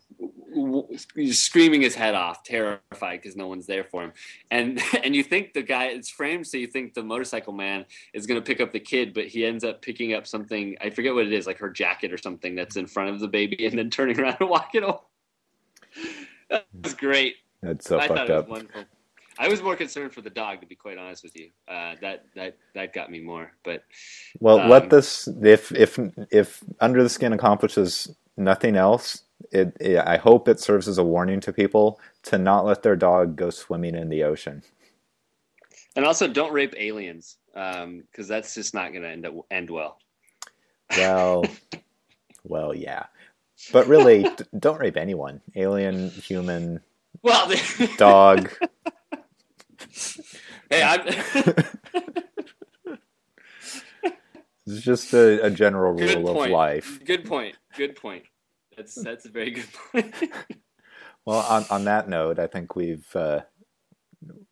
[1.32, 4.14] screaming his head off, terrified because no one's there for him.
[4.52, 8.26] And and you think the guy it's framed so you think the motorcycle man is
[8.26, 10.76] going to pick up the kid, but he ends up picking up something.
[10.82, 13.28] I forget what it is, like her jacket or something that's in front of the
[13.28, 15.00] baby, and then turning around and walking over.
[16.74, 17.36] that's great.
[17.62, 18.48] That's so I fucked up.
[18.48, 18.84] wonderful.
[19.40, 21.50] I was more concerned for the dog, to be quite honest with you.
[21.68, 23.52] Uh, that that that got me more.
[23.64, 23.84] But
[24.40, 26.00] Well, Um, let this if if
[26.32, 31.04] if Under the Skin accomplishes nothing else, it, it I hope it serves as a
[31.04, 34.64] warning to people to not let their dog go swimming in the ocean.
[35.96, 40.00] and also don't rape aliens because that's just not going to end up, end well.
[40.96, 41.44] Well,
[42.44, 43.06] well, yeah,
[43.72, 45.42] but really, d- don't rape anyone.
[45.56, 46.82] Alien, human,
[47.22, 47.52] Well,
[47.98, 48.52] dog.
[50.70, 51.08] hey, I'm,
[54.70, 56.52] It's just a, a general Good rule of point.
[56.52, 57.00] life.
[57.06, 57.56] good point.
[57.78, 58.24] Good point.
[58.76, 60.14] That's that's a very good point.
[61.26, 63.42] Well, on on that note, I think we've uh,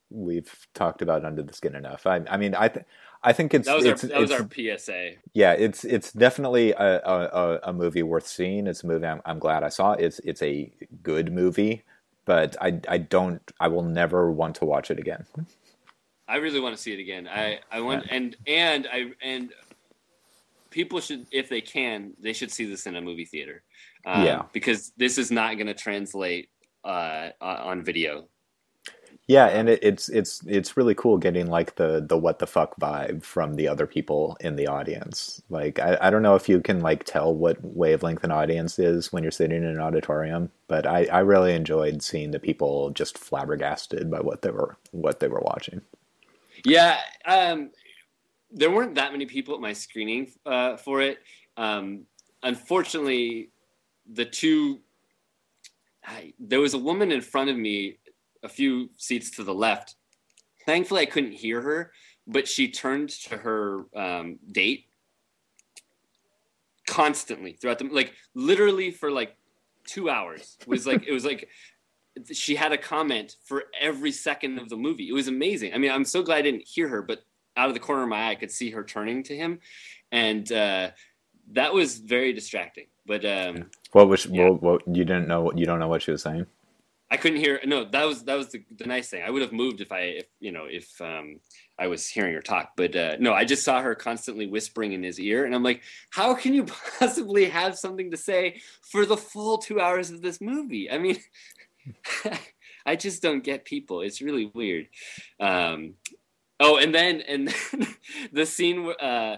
[0.09, 2.05] we've talked about Under the Skin enough.
[2.05, 2.85] I, I mean, I th-
[3.23, 4.45] I think it's that was it's, our that was our
[4.77, 5.11] PSA.
[5.33, 8.67] yeah, it's it's definitely a, a, a- a movie worth seeing.
[8.67, 9.93] It's a movie I'm, I'm glad I saw.
[9.93, 10.69] It's it's a
[11.01, 11.83] good movie,
[12.25, 15.25] but I I don't I will never want to watch it again.
[16.27, 17.27] I really want to see it again.
[17.27, 19.51] I I want and and I and
[20.71, 23.63] people should if they can they should see this in a movie theater.
[24.05, 24.41] Um, Yeah.
[24.51, 26.49] because this is not going to translate
[26.83, 28.27] uh, on on video.
[29.27, 32.79] Yeah, and it, it's it's it's really cool getting like the the what the fuck
[32.79, 35.41] vibe from the other people in the audience.
[35.49, 39.11] Like I, I don't know if you can like tell what wavelength an audience is
[39.11, 43.17] when you're sitting in an auditorium, but I, I really enjoyed seeing the people just
[43.17, 45.81] flabbergasted by what they were what they were watching.
[46.63, 47.71] Yeah, um,
[48.51, 51.17] there weren't that many people at my screening uh, for it.
[51.57, 52.05] Um,
[52.43, 53.49] unfortunately,
[54.07, 54.81] the two
[56.05, 57.97] I, there was a woman in front of me,
[58.45, 59.95] a few seats to the left.
[60.65, 61.91] Thankfully, I couldn't hear her,
[62.27, 64.85] but she turned to her um, date
[66.87, 69.35] constantly throughout the like literally for like
[69.85, 70.57] two hours.
[70.61, 71.49] It was like it was like
[72.31, 75.09] she had a comment for every second of the movie.
[75.09, 75.73] It was amazing.
[75.73, 77.19] I mean, I'm so glad I didn't hear her, but
[77.57, 79.59] out of the corner of my eye, I could see her turning to him,
[80.11, 80.91] and uh,
[81.51, 82.87] that was very distracting.
[83.05, 84.49] But um, What was Yeah.
[84.49, 86.45] what, what you didn't know what you don't know what she was saying?
[87.11, 87.59] I couldn't hear.
[87.65, 89.21] No, that was that was the, the nice thing.
[89.25, 91.39] I would have moved if I, if you know, if um,
[91.77, 92.71] I was hearing her talk.
[92.75, 95.83] But uh, no, I just saw her constantly whispering in his ear, and I'm like,
[96.09, 96.65] how can you
[96.99, 100.89] possibly have something to say for the full two hours of this movie?
[100.89, 101.17] I mean,
[102.87, 104.01] I just don't get people.
[104.01, 104.87] It's really weird.
[105.39, 105.93] Um,
[106.59, 107.87] oh, and then and then
[108.31, 108.91] the scene.
[108.99, 109.37] Uh,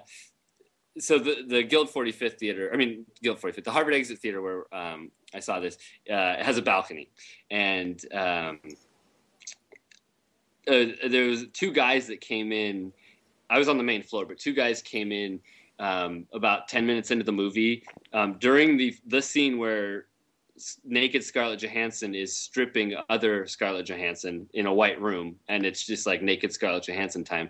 [1.00, 4.74] so the the Guild 45th Theater, I mean Guild 45th, the Harvard Exit Theater, where
[4.74, 5.78] um, I saw this,
[6.10, 7.10] uh, has a balcony,
[7.52, 8.60] and um,
[10.68, 12.92] uh, there was two guys that came in.
[13.50, 15.40] I was on the main floor, but two guys came in
[15.80, 20.06] um, about ten minutes into the movie um, during the the scene where
[20.84, 26.06] naked Scarlett Johansson is stripping other Scarlett Johansson in a white room, and it's just
[26.06, 27.50] like naked Scarlett Johansson time.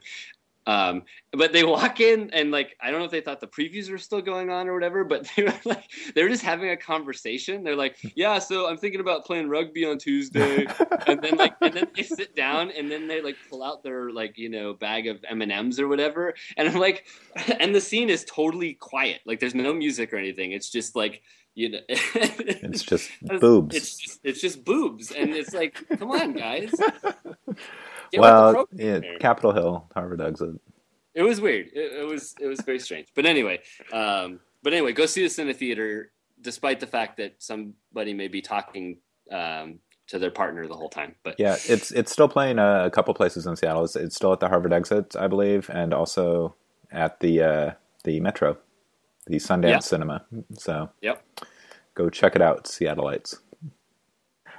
[0.68, 3.90] Um, but they walk in and like I don't know if they thought the previews
[3.90, 6.78] were still going on or whatever, but they were like they were just having a
[6.78, 7.64] conversation.
[7.64, 10.68] They're like, "Yeah, so I'm thinking about playing rugby on Tuesday,"
[11.08, 14.12] and then like and then they sit down and then they like pull out their
[14.12, 17.06] like you know bag of M and M's or whatever, and I'm like,
[17.60, 19.22] and the scene is totally quiet.
[19.26, 20.52] Like there's no music or anything.
[20.52, 21.24] It's just like
[21.56, 23.76] you know, it's just boobs.
[23.76, 26.72] It's just it's just boobs, and it's like, come on, guys.
[28.12, 29.18] Get well, yeah, here.
[29.20, 30.60] Capitol Hill, Harvard exit.
[31.14, 31.68] It was weird.
[31.74, 33.08] It, it was it was very strange.
[33.16, 37.36] But anyway, um, but anyway, go see this in a theater, despite the fact that
[37.40, 38.98] somebody may be talking
[39.32, 41.16] um, to their partner the whole time.
[41.24, 43.84] But Yeah, it's it's still playing uh, a couple places in Seattle.
[43.84, 46.56] It's, it's still at the Harvard exit, I believe, and also
[46.92, 47.72] at the uh,
[48.04, 48.58] the Metro,
[49.26, 49.80] the Sundance Yeah.
[49.80, 50.26] Cinema.
[50.58, 51.24] So yep.
[51.96, 53.40] go check it out, Seattleites.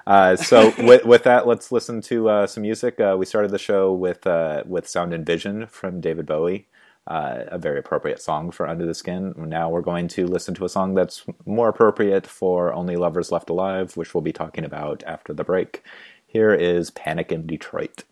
[0.08, 2.98] Uh, so with, with that, let's listen to uh, some music.
[2.98, 6.66] Uh, we started the show with uh, with Sound and Vision from David Bowie,
[7.06, 9.34] uh, a very appropriate song for Under the Skin.
[9.36, 13.50] Now we're going to listen to a song that's more appropriate for Only Lovers Left
[13.50, 15.84] Alive, which we'll be talking about after the break.
[16.26, 18.04] Here is Panic in Detroit.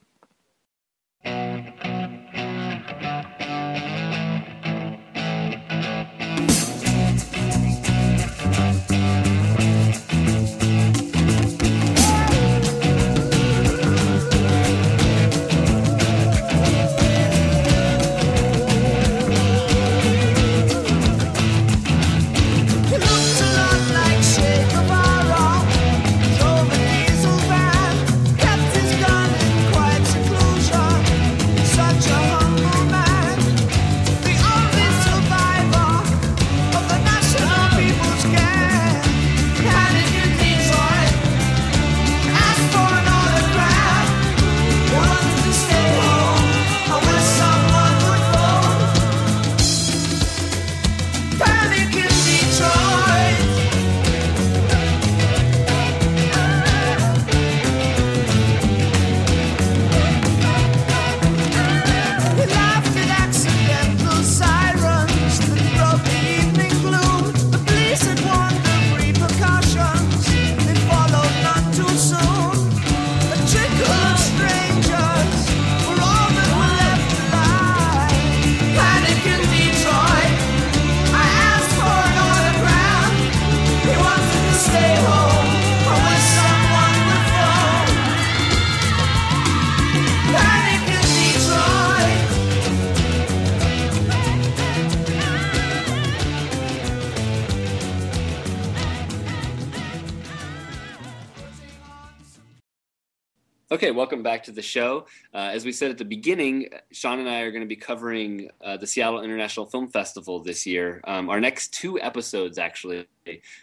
[103.86, 105.06] Okay, welcome back to the show.
[105.32, 108.50] Uh, as we said at the beginning, Sean and I are going to be covering
[108.60, 111.00] uh, the Seattle International Film Festival this year.
[111.04, 113.06] Um, our next two episodes, actually,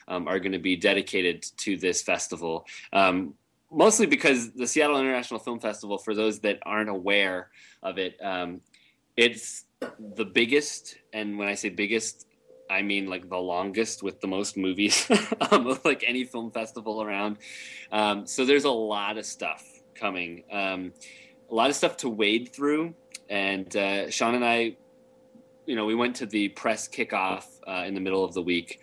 [0.08, 2.66] um, are going to be dedicated to this festival.
[2.94, 3.34] Um,
[3.70, 7.50] mostly because the Seattle International Film Festival, for those that aren't aware
[7.82, 8.62] of it, um,
[9.18, 9.66] it's
[10.16, 12.28] the biggest, and when I say biggest,
[12.70, 15.06] I mean like the longest with the most movies
[15.52, 17.40] um, like any film festival around.
[17.92, 19.73] Um, so there's a lot of stuff
[20.08, 20.92] coming, um,
[21.50, 22.94] a lot of stuff to wade through.
[23.30, 24.76] And uh, Sean and I,
[25.66, 28.82] you know, we went to the press kickoff uh, in the middle of the week,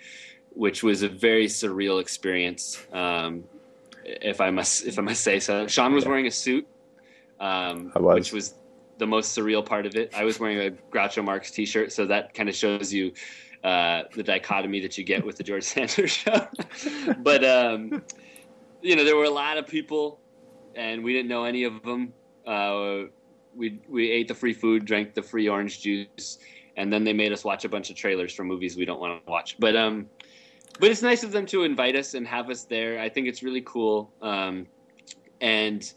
[0.55, 2.79] which was a very surreal experience.
[2.93, 3.45] Um,
[4.05, 6.11] if I must, if I must say so, Sean was Yeah.
[6.11, 6.67] wearing a suit,
[7.39, 8.15] um, was.
[8.15, 8.55] which was
[8.97, 10.15] the most surreal part of it.
[10.17, 13.13] I was wearing a Groucho Marx T-shirt, so that kind of shows you
[13.63, 16.49] uh, the dichotomy that you get with the George Sanders show.
[17.19, 18.03] but um,
[18.81, 20.20] you know, there were a lot of people,
[20.75, 22.13] and we didn't know any of them.
[22.47, 23.05] Uh,
[23.55, 26.39] we we ate the free food, drank the free orange juice,
[26.77, 29.25] and then they made us watch a bunch of trailers for movies we don't want
[29.25, 29.57] to watch.
[29.59, 30.07] But um,
[30.79, 33.01] but it's nice of them to invite us and have us there.
[33.01, 34.11] I think it's really cool.
[34.23, 34.67] Um,
[35.41, 35.93] and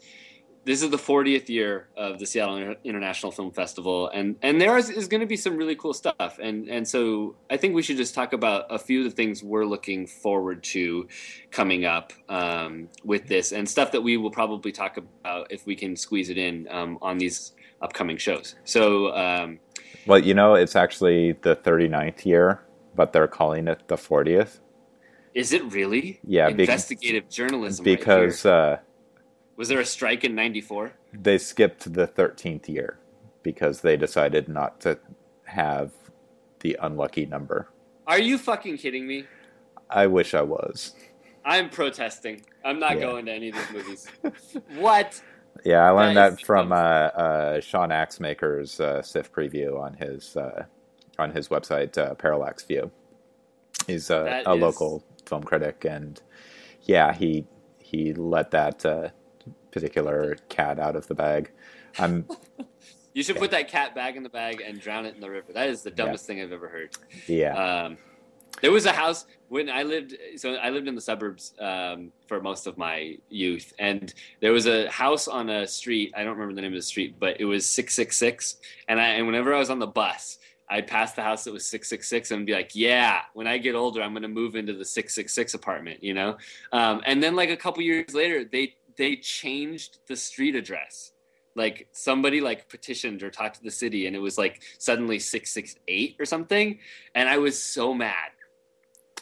[0.64, 4.90] this is the 40th year of the Seattle International Film Festival, and and there is,
[4.90, 6.38] is going to be some really cool stuff.
[6.42, 9.42] And and so I think we should just talk about a few of the things
[9.42, 11.08] we're looking forward to
[11.50, 15.76] coming up um, with this, and stuff that we will probably talk about if we
[15.76, 17.52] can squeeze it in um, on these
[17.82, 18.54] upcoming shows.
[18.64, 19.60] So um,
[20.06, 22.62] Well, you know, it's actually the 39th year,
[22.94, 24.60] but they're calling it the 40th
[25.34, 26.20] is it really?
[26.24, 27.84] Yeah, be- investigative journalism.
[27.84, 28.52] right because here.
[28.52, 28.76] uh,
[29.56, 30.92] was there a strike in '94?
[31.12, 32.98] they skipped the 13th year
[33.44, 34.98] because they decided not to
[35.44, 35.92] have
[36.60, 37.68] the unlucky number.
[38.06, 39.26] Are you fucking kidding me?
[39.88, 40.94] I wish I was.
[41.44, 42.42] I'm protesting.
[42.64, 43.02] I'm not Yeah.
[43.02, 44.06] going to any of these movies.
[44.76, 45.22] what?
[45.64, 50.36] Yeah, I learned That that from uh, uh, Sean Axmaker's uh, SIFF preview on his
[50.36, 50.64] uh,
[51.18, 52.90] on his website, uh, Parallax View.
[53.86, 56.20] He's That a is- local film critic, and
[56.82, 57.46] yeah, he
[57.78, 59.10] he let that uh,
[59.74, 61.50] particular cat out of the bag.
[61.98, 62.26] I'm
[63.14, 65.52] You should put that cat back in the bag and drown it in the river.
[65.52, 66.96] That is the dumbest thing I've ever heard.
[67.28, 67.96] yeah, Um,
[68.60, 70.16] there was a house when I lived.
[70.36, 74.66] So I lived in the suburbs um, for most of my youth, and there was
[74.66, 76.12] a house on a street.
[76.16, 78.56] I don't remember the name of the street, but it was six six six.
[78.88, 81.66] And I and whenever I was on the bus, I'd pass the house that was
[81.66, 84.56] six six six and be like, "Yeah, when I get older, I'm going to move
[84.56, 86.36] into the six six six apartment." You know.
[86.72, 91.12] Um, and then like a couple years later, they they changed the street address.
[91.56, 96.16] Like somebody like petitioned or talked to the city and it was like suddenly 668
[96.18, 96.78] or something
[97.14, 98.30] and i was so mad.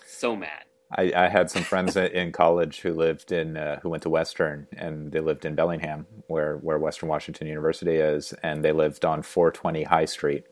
[0.06, 0.64] So mad.
[0.96, 4.66] I, I had some friends in- college who lived in uh, who went to Western,
[4.76, 9.22] and they lived in Bellingham, where where Western Washington University is, and they lived on
[9.22, 10.44] 420 High Street,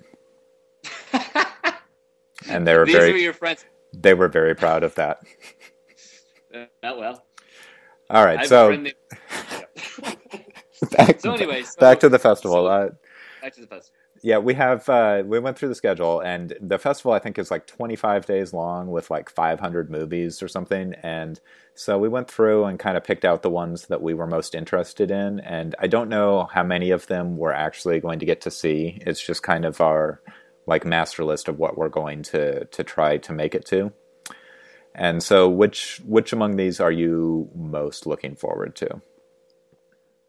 [2.48, 3.64] and they were these were very your friends.
[3.92, 5.20] they were very proud of that.
[6.54, 7.24] uh, oh well
[8.10, 8.94] All right, so named-
[10.90, 12.64] back, so anyway so, back to the festival.
[12.64, 12.88] so- uh,
[13.40, 16.78] back to the festival yeah, we have uh, we went through the schedule, and the
[16.78, 21.40] festival I think is like 25 days long with like 500 movies or something, and
[21.74, 24.54] so we went through and kind of picked out the ones that we were most
[24.54, 28.42] interested in, and I don't know how many of them we're actually going to get
[28.42, 28.98] to see.
[29.06, 30.20] It's just kind of our
[30.66, 33.92] like master list of what we're going to to try to make it to.
[34.94, 39.00] And so, which which among these are you most looking forward to?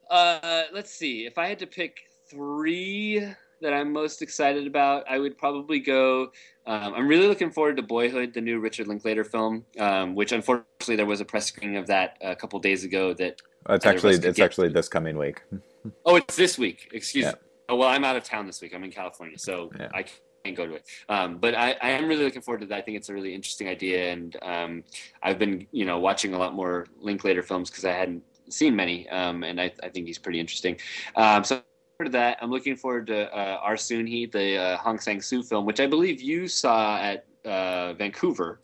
[0.09, 1.95] uh let's see if i had to pick
[2.29, 3.25] three
[3.61, 6.23] that i'm most excited about i would probably go
[6.67, 10.97] um, i'm really looking forward to boyhood the new richard linklater film um, which unfortunately
[10.97, 13.37] there was a press screening of that a couple days ago that
[13.69, 15.41] It's actually it's actually this coming week.
[16.05, 16.89] Oh, it's this week.
[16.93, 17.31] Excuse Yeah.
[17.31, 17.37] me.
[17.69, 18.73] Oh, well, I'm out of town this week.
[18.75, 19.89] I'm in California, so Yeah.
[19.95, 20.05] I
[20.43, 20.85] can't go to it.
[21.09, 22.77] Um, but I, I am really looking forward to that.
[22.77, 24.83] I think it's a really interesting idea, and um,
[25.23, 29.09] I've been, you know, watching a lot more Linklater films because I hadn't seen many,
[29.09, 30.77] um, and I, I think he's pretty interesting.
[31.15, 31.61] Um, so.
[32.01, 35.79] To that, I'm looking forward to uh, He, the uh, Hong Sang Soo film, which
[35.79, 38.59] I believe you saw at uh, Vancouver.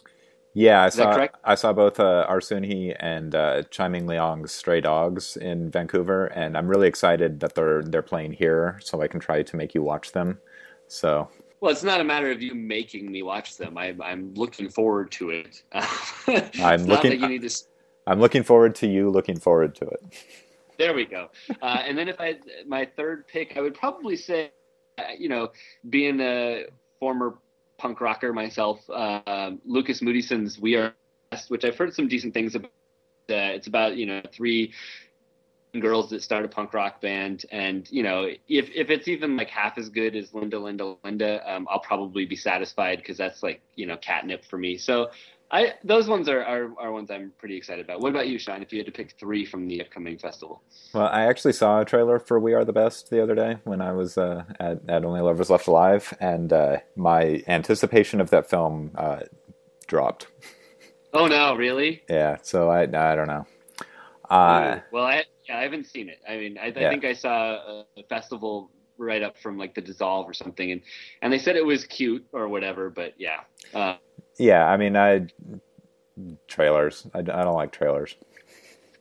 [0.55, 1.37] Yeah, I Is that saw correct?
[1.43, 6.25] I saw both uh, Our Sunhi and uh, Tsai Ming Liang's Stray Dogs in Vancouver,
[6.27, 9.75] and I'm really excited that they're they're playing here, so I can try to make
[9.75, 10.39] you watch them.
[10.87, 13.77] So Well, it's not a matter of you making me watch them.
[13.77, 15.63] I, I'm looking forward to it.
[15.73, 17.63] I'm looking- you need to
[18.05, 20.01] I'm looking forward to you looking forward to it.
[20.77, 21.29] There we go.
[21.61, 24.51] Uh, and then if I my third pick, I would probably say,
[24.97, 25.49] uh, you know,
[25.89, 26.65] being a
[26.99, 27.37] former
[27.77, 30.93] punk rocker myself, uh, Lukas Moodysson's "We Are,"
[31.31, 32.71] Best, which I've heard some decent things about.
[33.29, 34.71] Uh, it's about you know three
[35.79, 39.49] girls that start a punk rock band, and you know if if it's even like
[39.49, 43.61] half as good as Linda, Linda, Linda, um, I'll probably be satisfied because that's like
[43.75, 44.77] you know catnip for me.
[44.77, 45.09] So.
[45.49, 48.01] I, those ones are, are, are ones I'm pretty excited about.
[48.01, 48.61] What about you, Sean?
[48.61, 50.61] If you had to pick three from the upcoming festival,
[50.93, 53.79] Well, I actually saw a trailer for We Are the Best the other day when
[53.79, 58.49] I was uh, at, at Only Lovers Left Alive, and uh, my anticipation of that
[58.49, 59.21] film uh,
[59.87, 60.27] dropped.
[61.13, 62.03] Oh no, really?
[62.09, 63.45] Yeah, so I I don't know.
[64.29, 66.21] Uh, well, I yeah, I haven't seen it.
[66.27, 66.89] I mean, I, I Yeah.
[66.89, 70.81] think I saw a, festival right up from like the Dissolve or something, and
[71.21, 72.89] and they said it was cute or whatever.
[72.89, 73.41] But yeah,
[73.73, 73.97] uh,
[74.37, 75.27] yeah, I mean, I
[76.47, 77.07] trailers.
[77.13, 78.15] I, I don't like trailers.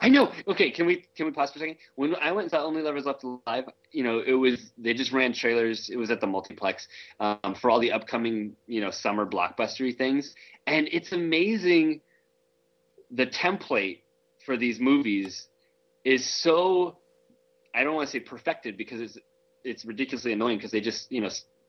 [0.01, 0.31] I know.
[0.47, 1.77] Okay, can we can we pause for a second?
[1.95, 5.13] When I went and saw Only Lovers Left Alive, you know, it was they just
[5.13, 5.89] ran trailers.
[5.89, 6.87] It was at the multiplex
[7.19, 10.35] um, for all the upcoming you know summer blockbustery things,
[10.67, 12.03] and it's amazing.
[13.13, 14.01] The template
[14.47, 15.49] for these movies
[16.05, 16.99] is so
[17.75, 19.19] I don't want to say perfected because it's
[19.65, 21.29] it's ridiculously annoying because they just you know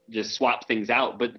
[0.09, 1.31] just swap things out, but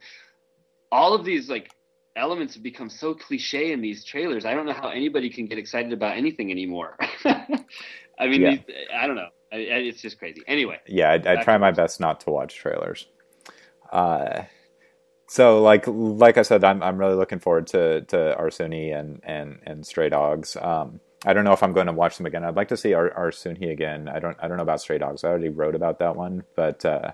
[0.93, 1.71] all of these like
[2.17, 4.45] elements have become so cliche in these trailers.
[4.45, 6.97] I don't know how anybody can get excited about anything anymore.
[7.25, 8.51] I mean, Yeah.
[8.51, 8.61] these,
[8.95, 9.29] I don't know.
[9.53, 10.43] I, I, it's just crazy.
[10.47, 13.07] Anyway, Yeah, I, I try my best not to watch trailers.
[13.91, 14.43] Uh,
[15.29, 19.21] so like like I said, I'm I'm really looking forward to to Our Sunhi and
[19.23, 20.57] and and Stray Dogs.
[20.61, 22.45] Um, I don't know if I'm going to watch them again.
[22.45, 24.09] I'd like to see Ar- Our Sunhi again.
[24.09, 25.25] I don't I don't know about Stray Dogs.
[25.25, 27.13] I already wrote about that one, but uh,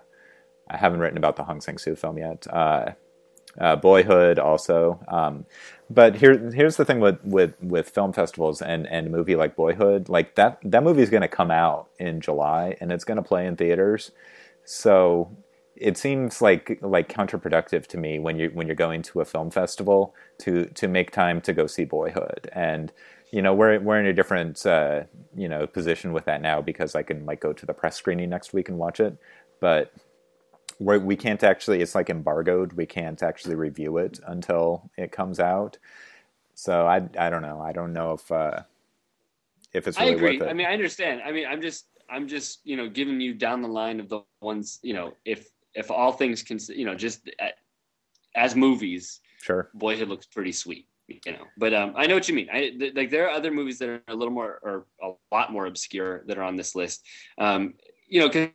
[0.68, 2.46] I haven't written about the Hong Sang Soo film yet.
[2.50, 2.92] Uh,
[3.58, 5.00] uh, Boyhood also.
[5.08, 5.46] Um,
[5.90, 9.56] but here here's the thing with, with, with film festivals and, and a movie like
[9.56, 13.16] Boyhood, like that that movie is going to come out in July and it's going
[13.16, 14.10] to play in theaters.
[14.64, 15.36] So
[15.76, 19.50] it seems like like counterproductive to me when you when you're going to a film
[19.50, 22.92] festival to to make time to go see Boyhood and
[23.34, 25.02] you know we're we're in a different uh,
[25.34, 28.30] you know position with that now because I can like go to the press screening
[28.30, 29.16] next week and watch it,
[29.60, 29.92] but
[30.78, 31.82] we're, we can't actually.
[31.82, 32.74] It's like embargoed.
[32.74, 35.78] We can't actually review it until it comes out.
[36.54, 37.60] So I I don't know.
[37.60, 38.60] I don't know if uh,
[39.72, 40.38] if it's I agree.
[40.38, 40.50] worth it.
[40.50, 41.20] I mean, I understand.
[41.22, 44.20] I mean, I'm just, I'm just, you know, giving you down the line of the
[44.42, 47.48] ones, you know, if if all things can, you know, just uh,
[48.36, 49.70] as movies, sure.
[49.74, 51.46] Boyhood looks pretty sweet, you know.
[51.56, 52.48] But um, I know what you mean.
[52.52, 55.52] I th- like there are other movies that are a little more or a lot
[55.52, 57.04] more obscure that are on this list.
[57.38, 57.74] Um,
[58.08, 58.48] you know, 'cause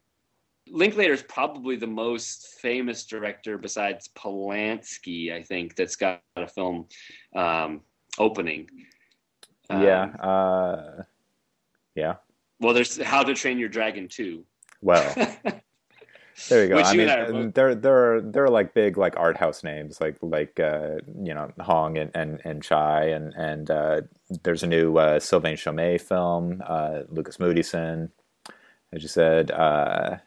[0.72, 6.88] Linklater is probably the most famous director besides Polanski, I think, that's got a film
[7.36, 7.82] um,
[8.20, 8.70] opening.
[9.70, 10.04] Um, yeah.
[10.18, 11.04] Uh,
[11.96, 12.16] yeah.
[12.60, 14.46] Well, there's How to Train Your Dragon too.
[14.82, 15.16] Well,
[16.48, 16.76] there you go.
[16.78, 18.98] Which I you mean, and I are both- there there are there are like big
[18.98, 23.34] like art house names like like uh, you know Hong and and and Tsai and
[23.34, 24.02] and uh,
[24.44, 28.10] there's a new uh, Sylvain Chomet film, uh, Lukas Moodysson,
[28.94, 29.52] as you said.
[29.52, 30.18] Uh,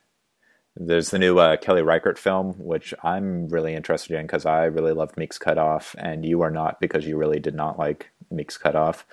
[0.74, 4.92] there's the new uh, Kelly Reichardt film, which I'm really interested in because I really
[4.92, 9.06] loved Meek's Cutoff, and you are not because you really did not like Meek's Cutoff.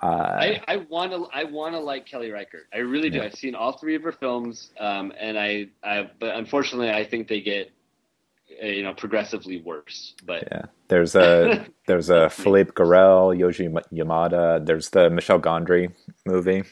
[0.00, 2.66] Uh, I, I want to I want to like Kelly Reichardt.
[2.72, 3.18] I really do.
[3.18, 3.24] Yeah.
[3.24, 7.28] I've seen all three of her films, um, and I, I but unfortunately I think
[7.28, 7.70] they get
[8.62, 10.14] uh, you know progressively worse.
[10.24, 14.64] But Yeah, there's a there's a Philippe Garrel, Yoji Yamada.
[14.64, 15.92] There's the Michel Gondry
[16.26, 16.64] movie.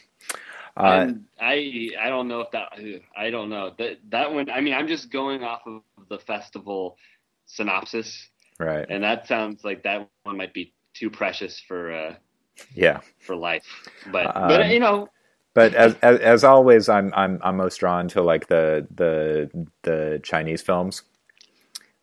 [0.76, 1.08] Uh,
[1.40, 2.72] I I don't know if that
[3.16, 4.48] I don't know that that one.
[4.48, 6.96] I mean, I'm just going off of the festival
[7.46, 8.28] synopsis,
[8.60, 8.86] right.
[8.88, 12.14] and that sounds like that one might be too precious for uh,
[12.74, 13.64] Yeah, for life.
[14.10, 15.08] But Um, but you know,
[15.54, 19.50] but as, as as always, I'm I'm I'm most drawn to like the the
[19.82, 21.02] the Chinese films.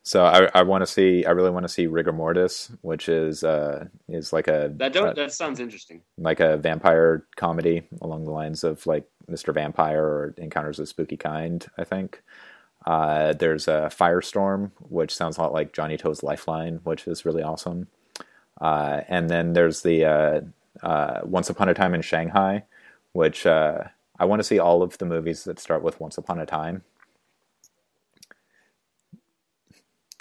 [0.04, 3.44] So I I want to see I really want to see Rigor Mortis, which is
[3.44, 6.02] uh is like a that don't uh, that sounds interesting.
[6.18, 9.54] like a vampire comedy along the lines of like Mr.
[9.54, 12.22] Vampire or Encounters of the Spooky Kind, I think.
[12.86, 17.42] Uh, there's a Firestorm, which sounds a lot like Johnnie To's Lifeline, which is really
[17.42, 17.88] awesome.
[18.62, 20.42] Uh, and then there's the uh,
[20.86, 22.64] uh, Once Upon a Time in Shanghai,
[23.14, 23.84] which uh,
[24.18, 26.84] I want to see all of the movies that start with Once Upon a Time.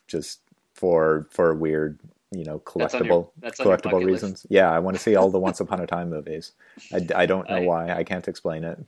[0.07, 0.41] Just
[0.75, 1.99] for for weird,
[2.31, 4.07] you know, collectible your- collectible bucket list.
[4.07, 4.47] reasons.
[4.49, 6.53] Yeah, I want to see all the Once Upon a Time movies.
[6.93, 7.93] I, I don't know I- why.
[7.95, 8.79] I can't explain it.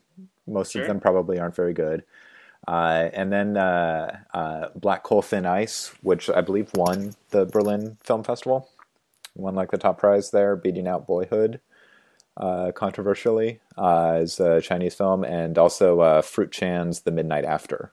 [0.47, 0.83] Most Sure.
[0.83, 2.05] of them probably aren't very good.
[2.69, 7.97] Uh, and then uh, uh, Black Coal Thin Ice, which I believe won the Berlin
[8.03, 8.69] Film Festival,
[9.37, 11.61] won like the top prize there, beating out Boyhood,
[12.37, 17.93] uh, controversially, uh, is a Chinese film, and also uh, Fruit Chan's The Midnight After,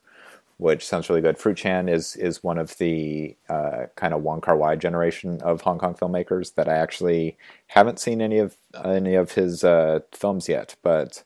[0.58, 1.38] which sounds really good.
[1.38, 5.62] Fruit Chan is is one of the uh, kind of Wong Kar Wai generation of
[5.62, 7.38] Hong Kong filmmakers that I actually
[7.68, 11.24] haven't seen any of any of his uh, films yet, but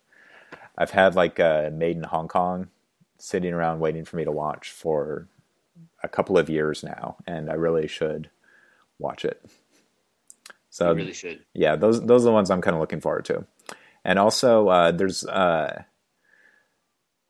[0.78, 2.70] I've had like Made in Hong Kong
[3.18, 5.28] sitting around waiting for me to watch for
[6.04, 8.30] a couple of years now, and I really should
[9.00, 9.44] watch it.
[10.78, 11.40] So you really should.
[11.54, 13.46] yeah, those those are the ones I'm kind of looking forward to.
[14.06, 15.84] And also, uh, there's uh,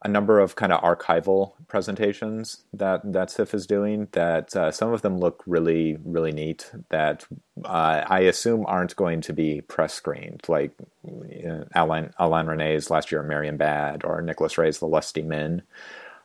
[0.04, 4.08] a number of kind of archival presentations that that SIFF is doing.
[4.12, 6.70] That uh, some of them look really really neat.
[6.89, 7.26] That
[7.66, 10.72] uh, I assume aren't going to be press screened, like
[11.08, 15.64] uh, Alain Alain Resnais's last year Marienbad or Nicholas Ray's The Lusty Men.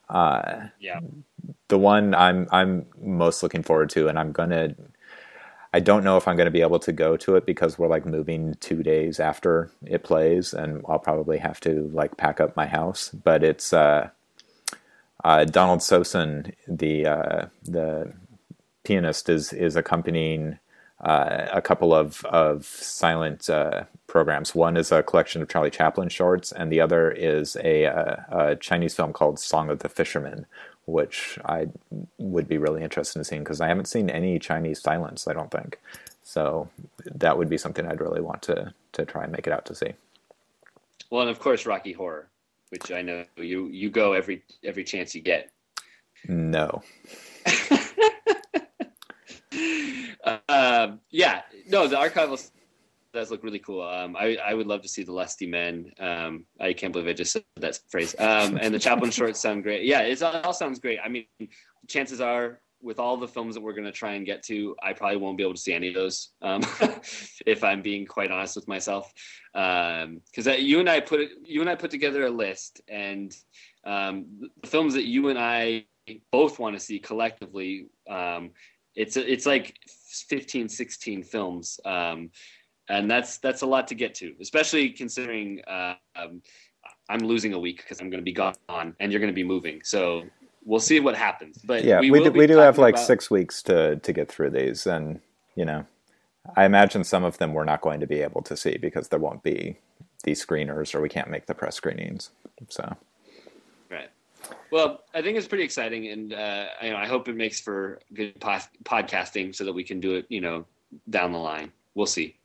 [0.08, 1.00] Uh, Yeah.
[1.68, 4.74] the one I'm I'm most looking forward to, and I'm gonna.
[5.74, 7.88] I don't know if I'm going to be able to go to it because we're
[7.88, 12.56] like moving two days after it plays, and I'll probably have to like pack up
[12.56, 13.08] my house.
[13.10, 14.10] But it's uh,
[15.24, 18.12] uh, Donald Sosin, the uh, the
[18.84, 20.58] pianist, is is accompanying
[21.00, 24.54] uh, a couple of of silent uh, programs.
[24.54, 28.56] One is a collection of Charlie Chaplin shorts, and the other is a, uh, a
[28.56, 30.44] Chinese film called Song of the Fisherman,
[30.86, 31.68] which I
[32.18, 35.28] would be really interested in seeing because I haven't seen any Chinese silence.
[35.28, 35.80] I don't think
[36.22, 36.68] so.
[37.06, 39.74] That would be something I'd really want to to try and make it out to
[39.74, 39.92] see.
[41.10, 42.28] Well, and of course Rocky Horror,
[42.70, 45.50] which I know you you go every every chance you get.
[46.28, 46.82] No,
[50.48, 52.50] um, yeah, no, the archival
[53.12, 53.82] does look really cool.
[53.82, 55.92] Um, I I would love to see the Lusty Men.
[55.98, 58.14] Um, I can't believe I just said that phrase.
[58.18, 59.84] Um, and the Chaplin shorts sound great.
[59.84, 60.98] Yeah, it all sounds great.
[61.04, 61.26] I mean,
[61.88, 64.92] chances are with all the films that we're going to try and get to, I
[64.92, 66.30] probably won't be able to see any of those.
[66.42, 66.62] Um,
[67.46, 69.12] if I'm being quite honest with myself,
[69.52, 73.34] because you and I put you and I put together a list, and
[73.84, 74.26] um,
[74.62, 75.86] the films that you and I
[76.30, 77.86] both want to see collectively.
[78.08, 78.50] Um,
[78.94, 79.78] it's it's like
[80.28, 81.80] 15, 16 films.
[82.88, 86.42] And that's that's a lot to get to, especially considering uh, um,
[87.08, 88.54] I'm losing a week because I'm going to be gone
[89.00, 89.80] and you're going to be moving.
[89.84, 90.24] So
[90.64, 91.58] we'll see what happens.
[91.64, 94.30] But Yeah, we, will do, we do have like about- six weeks to to get
[94.30, 95.20] through these, and
[95.54, 95.84] you know,
[96.56, 99.20] I imagine some of them we're not going to be able to see because there
[99.20, 99.78] won't be
[100.24, 102.30] these screeners or we can't make the press screenings.
[102.68, 102.96] So
[103.90, 104.08] Right.
[104.70, 108.00] Well, I think it's pretty exciting, and uh, you know, I hope it makes for
[108.14, 110.64] good pod- podcasting so that we can do it, you know,
[111.10, 111.70] down the line.
[111.94, 112.36] We'll see.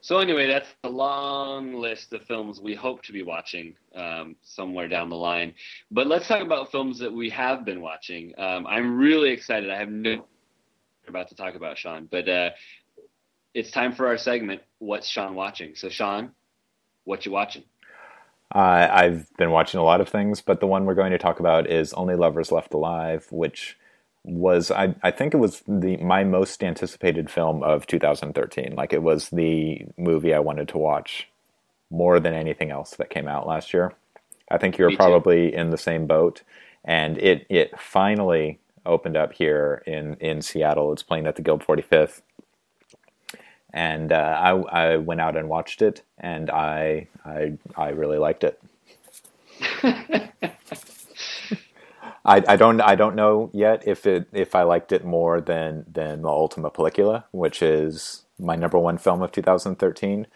[0.00, 4.88] So anyway, that's a long list of films we hope to be watching um, somewhere
[4.88, 5.54] down the line.
[5.90, 8.32] But let's talk about films that we have been watching.
[8.38, 9.70] Um, I'm really excited.
[9.70, 10.24] I have no
[11.08, 12.50] about to talk about Sean, but uh,
[13.54, 14.60] it's time for our segment.
[14.78, 15.74] What's Sean watching?
[15.74, 16.32] So Sean,
[17.04, 17.64] what you watching?
[18.54, 21.40] uh, I've been watching a lot of things, but the one we're going to talk
[21.40, 23.76] about is Only Lovers Left Alive, which
[24.28, 28.74] was I, I think it was the my most anticipated film of 2013.
[28.76, 31.28] Like it was the movie I wanted to watch
[31.90, 33.94] more than anything else that came out last year.
[34.50, 36.42] I think you're probably in the same boat,
[36.84, 40.92] and it it finally opened up here in in Seattle.
[40.92, 42.22] It's playing at the Guild 45th,
[43.72, 48.44] and uh, I I went out and watched it, and I I I really liked
[48.44, 48.60] it.
[52.28, 55.86] I, I don't I don't know yet if it if I liked it more than
[55.90, 60.26] than the Ultima Película, which is my number one film of 2013,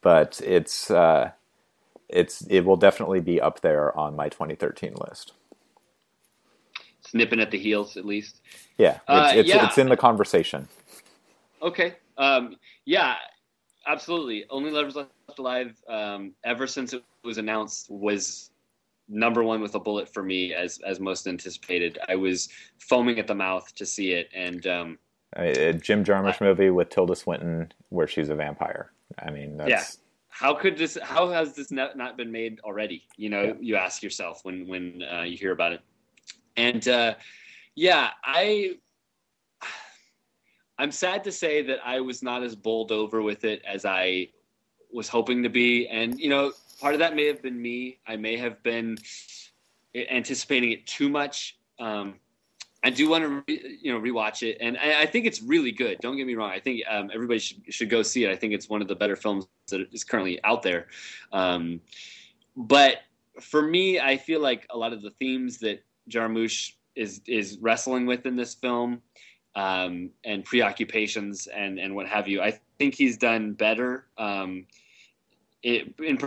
[0.00, 1.32] but it's uh,
[2.08, 5.32] it's it will definitely be up there on my 2013 list.
[7.02, 8.40] Snipping at the heels, at least.
[8.78, 9.66] Yeah, it's Uh, it's, yeah.
[9.66, 10.68] it's in the conversation.
[11.60, 11.96] Okay.
[12.16, 13.16] Um, yeah,
[13.86, 14.46] absolutely.
[14.50, 18.51] Only Lovers Left Alive, um, ever since it was announced, was
[19.08, 21.98] number one with a bullet for me as as most anticipated.
[22.08, 22.48] I was
[22.78, 24.98] foaming at the mouth to see it, and um,
[25.36, 28.92] A, a Jim Jarmusch movie with Tilda Swinton where she's a vampire.
[29.18, 29.84] I mean, that's Yeah.
[30.28, 30.96] how could this?
[31.02, 33.06] How has this not, not been made already?
[33.16, 33.54] You know, Yeah.
[33.60, 35.80] you ask yourself when when uh, you hear about it,
[36.56, 37.14] and uh,
[37.74, 38.76] yeah, I.
[40.78, 44.28] I'm sad to say that I was not as bowled over with it as I
[44.92, 47.98] was hoping to be, and you know, part of that may have been me.
[48.08, 48.98] I may have been
[49.94, 51.56] anticipating it too much.
[51.78, 52.14] Um,
[52.84, 55.70] I do want to, re, you know, rewatch it, and I, I think it's really
[55.70, 55.98] good.
[56.00, 56.50] Don't get me wrong.
[56.50, 58.30] I think um, everybody should should go see it.
[58.30, 60.88] I think it's one of the better films that is currently out there.
[61.32, 61.80] Um,
[62.56, 63.02] but
[63.40, 68.04] for me, I feel like a lot of the themes that Jarmusch is is wrestling
[68.04, 69.00] with in this film,
[69.54, 74.06] um, and preoccupations and and what have you, I think he's done better.
[74.18, 74.66] Um,
[75.62, 76.18] it, in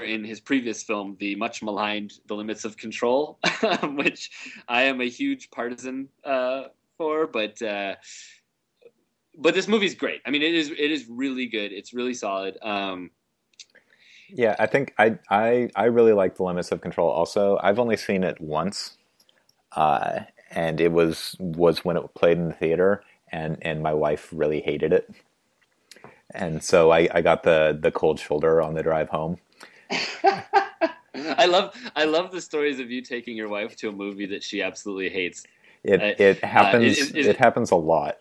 [0.00, 3.38] in his previous film, the much maligned "The Limits of Control,"
[3.82, 4.30] which
[4.68, 6.64] I am a huge partisan uh,
[6.98, 7.96] for, but uh,
[9.38, 10.20] but this movie's great.
[10.26, 11.72] I mean, it is it is really good.
[11.72, 12.58] It's really solid.
[12.62, 13.10] Um,
[14.28, 17.10] Yeah, I think I I I really like the limits of control.
[17.10, 18.96] Also, I've only seen it once,
[19.72, 20.20] uh,
[20.50, 24.60] and it was was when it played in the theater, and and my wife really
[24.60, 25.10] hated it,
[26.32, 29.38] and so I I got the the cold shoulder on the drive home.
[31.14, 34.42] I love I love the stories of you taking your wife to a movie that
[34.42, 35.44] she absolutely hates.
[35.84, 38.18] It Uh, it happens is- is it it- happens a lot.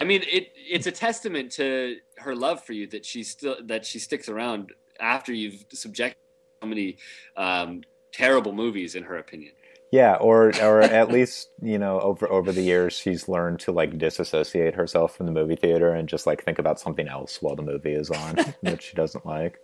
[0.00, 3.84] I mean, it it's a testament to her love for you that she still that
[3.84, 6.18] she sticks around after you've subjected
[6.62, 6.98] so many
[7.36, 7.82] um,
[8.12, 9.52] terrible movies, in her opinion.
[9.92, 13.96] Yeah, or or at least you know over over the years she's learned to like
[13.96, 17.62] disassociate herself from the movie theater and just like think about something else while the
[17.62, 19.58] movie is on that she doesn't like.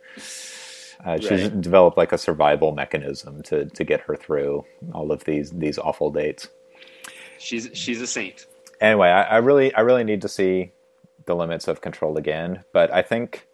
[1.05, 1.61] Uh, she's Right.
[1.61, 6.11] developed like a survival mechanism to to get her through all of these these awful
[6.11, 6.49] dates.
[7.39, 8.47] She's she's a saint.
[8.81, 10.73] Anyway, I, I really I really need to see
[11.27, 13.47] the limits of control again, but I think.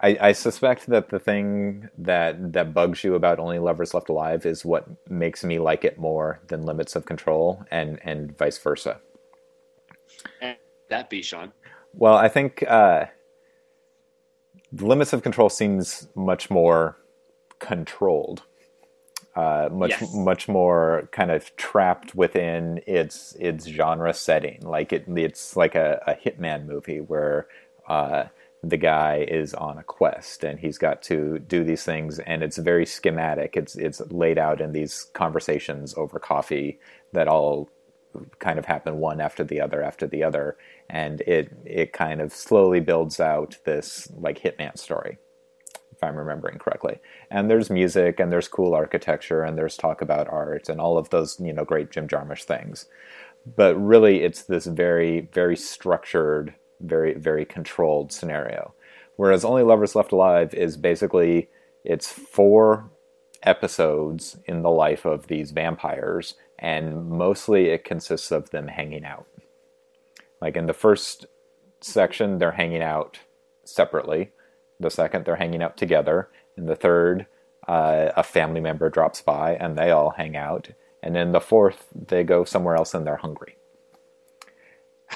[0.00, 4.46] I, I suspect that the thing that that bugs you about Only Lovers Left Alive
[4.46, 9.00] is what makes me like it more than Limits of Control, and and vice versa.
[10.40, 10.56] And
[10.90, 11.52] that be Sean.
[11.94, 13.06] Well, I think uh,
[14.72, 16.98] Limits of Control seems much more
[17.58, 18.42] controlled,
[19.34, 20.14] uh, much Yes.
[20.14, 24.60] much more kind of trapped within its its genre setting.
[24.62, 27.46] Like it, it's like a, a hitman movie where
[27.88, 28.24] uh,
[28.62, 32.58] the guy is on a quest and he's got to do these things, and it's
[32.58, 33.56] very schematic.
[33.56, 36.78] It's it's laid out in these conversations over coffee
[37.12, 37.70] that all
[38.38, 40.56] kind of happen one after the other after the other.
[40.88, 45.18] And it it kind of slowly builds out this like hitman story
[45.92, 47.00] if i'm remembering correctly.
[47.30, 51.10] And there's music and there's cool architecture and there's talk about art and all of
[51.10, 52.86] those you know great jim jarmusch things.
[53.56, 58.74] But really it's this very very structured very very controlled scenario.
[59.16, 61.48] Whereas Only Lovers Left Alive is basically
[61.84, 62.90] it's four
[63.42, 69.26] episodes in the life of these vampires, and mostly it consists of them hanging out.
[70.40, 71.26] Like in the first
[71.80, 73.20] section, they're hanging out
[73.64, 74.32] separately.
[74.80, 76.30] The second, they're hanging out together.
[76.56, 77.26] In the third,
[77.68, 80.70] uh, a family member drops by and they all hang out.
[81.02, 83.56] And in the fourth, they go somewhere else and they're hungry.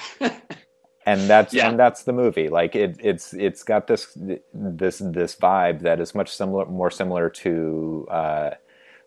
[1.05, 1.69] and that's Yeah.
[1.69, 2.49] and that's the movie.
[2.49, 4.07] Like it, it's it's got this
[4.53, 8.51] this this vibe that is much similar, more similar to uh,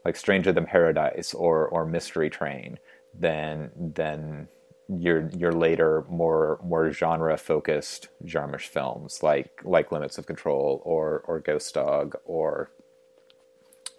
[0.07, 2.79] like Stranger Than Paradise or or Mystery Train
[3.27, 4.49] than than
[4.89, 11.23] your your later more more genre focused Jarmusch films like like Limits of Control or
[11.29, 12.71] or Ghost Dog or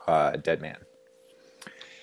[0.07, 0.79] uh, Dead Man.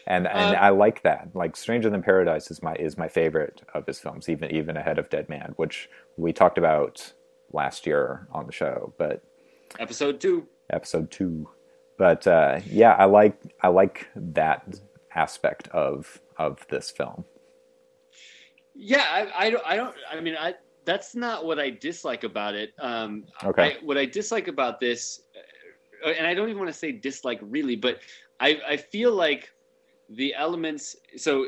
[0.07, 1.29] And and Uh, I like that.
[1.35, 4.99] Like Stranger Than Paradise is my is my favorite of his films, even even ahead
[4.99, 5.89] of Dead Man, which
[6.19, 7.15] we talked about
[7.53, 9.23] last year on the show, but
[9.79, 10.47] Episode two.
[10.71, 11.49] episode two.
[11.99, 14.80] But uh, yeah, I like I like that
[15.14, 17.24] aspect of of this film.
[18.74, 19.62] Yeah, I, I don't.
[19.64, 19.95] I don't.
[20.11, 20.55] I mean, I.
[20.84, 22.74] That's not what I dislike about it.
[22.78, 23.76] Um, Okay.
[23.76, 25.22] I, what I dislike about this,
[26.05, 28.01] uh, and I don't even want to say dislike really, but
[28.38, 29.51] I, I feel like
[30.11, 30.95] the elements.
[31.16, 31.47] So,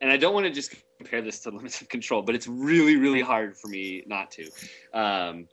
[0.00, 2.96] and I don't want to just compare this to Limits of Control, but it's really,
[2.96, 4.50] really hard for me not to.
[4.92, 5.46] Um,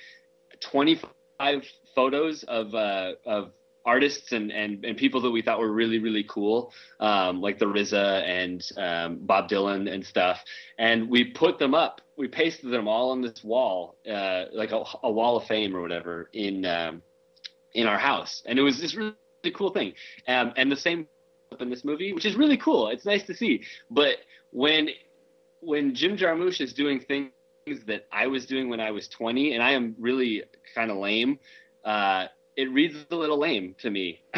[0.60, 3.52] 25 photos of uh of
[3.85, 7.66] artists and, and, and people that we thought were really, really cool, um, like the
[7.66, 10.39] RZA and um, Bob Dylan and stuff.
[10.78, 12.01] And we put them up.
[12.16, 15.80] We pasted them all on this wall, uh, like a, a wall of fame or
[15.80, 17.03] whatever, in um,
[17.74, 18.43] in our house.
[18.47, 19.14] And it was this really,
[19.55, 19.95] cool thing.
[20.28, 21.09] Um, and the same
[21.53, 22.89] up in this movie, which is really cool.
[22.89, 23.64] It's nice to see.
[23.91, 24.16] But
[24.51, 24.89] when
[25.61, 27.30] when Jim Jarmusch is doing things
[27.87, 30.43] that I was doing when I was 20, and I am really
[30.74, 31.39] kind of lame.
[31.85, 32.26] Uh,
[32.57, 34.20] it reads a little lame to me.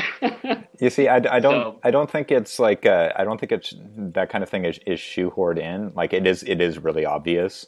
[0.81, 3.53] You see, I, I don't, So- I don't think it's like, uh, I don't think
[3.53, 5.93] it's that kind of thing is, is shoehorned in.
[5.95, 7.67] Like it is, it is really obvious,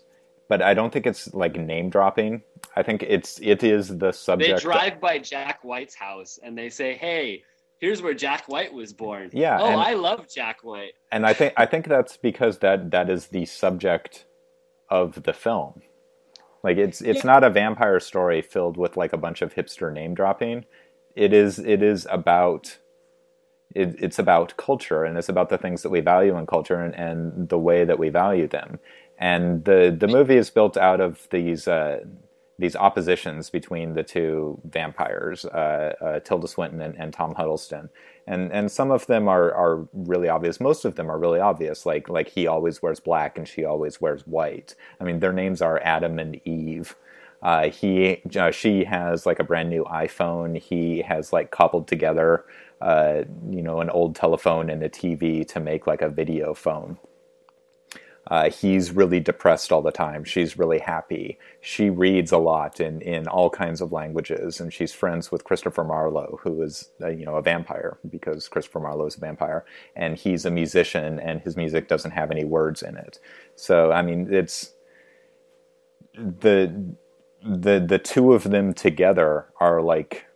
[0.48, 2.42] but I don't think it's like name dropping.
[2.74, 4.56] I think it's, it is the subject.
[4.58, 7.44] they drive by Jack White's house and they say, "Hey,
[7.78, 10.94] here's where Jack White was born." Yeah, Oh, and- I love Jack White.
[11.12, 14.26] and I think, I think that's because that, that is the subject
[14.90, 15.80] of the film.
[16.66, 20.14] Like it's, it's not a vampire story filled with like a bunch of hipster name
[20.14, 20.64] dropping.
[21.14, 22.78] It is, it is about
[23.72, 26.92] it, it's about culture and it's about the things that we value in culture and,
[26.94, 28.80] and the way that we value them.
[29.16, 32.00] And the the movie is built out of these uh,
[32.58, 37.90] these oppositions between the two vampires, uh, uh, Tilda Swinton and, and Tom Hiddleston.
[38.26, 40.58] And and some of them are, are really obvious.
[40.58, 41.86] Most of them are really obvious.
[41.86, 44.74] Like like he always wears black and she always wears white.
[45.00, 46.96] I mean, their names are Adam and Eve.
[47.42, 50.58] Uh, he uh, she has like a brand new iPhone.
[50.58, 52.44] He has like cobbled together,
[52.80, 56.98] uh, you know, an old telephone and a TV to make like a video phone.
[58.28, 60.24] Uh, he's really depressed all the time.
[60.24, 61.38] She's really happy.
[61.60, 65.84] She reads a lot in, in all kinds of languages, and she's friends with Christopher
[65.84, 69.64] Marlowe, who is uh, you know a vampire because Christopher Marlowe is a vampire,
[69.94, 73.20] and he's a musician, and his music doesn't have any words in it.
[73.54, 74.74] So I mean, it's
[76.14, 76.96] the
[77.44, 80.26] the the two of them together are like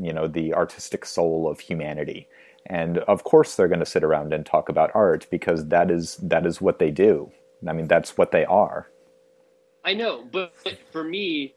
[0.00, 2.28] you know the artistic soul of humanity
[2.66, 6.16] and of course they're going to sit around and talk about art because that is
[6.16, 7.30] that is what they do
[7.68, 8.88] i mean that's what they are
[9.84, 10.52] I know, but
[10.92, 11.54] for me,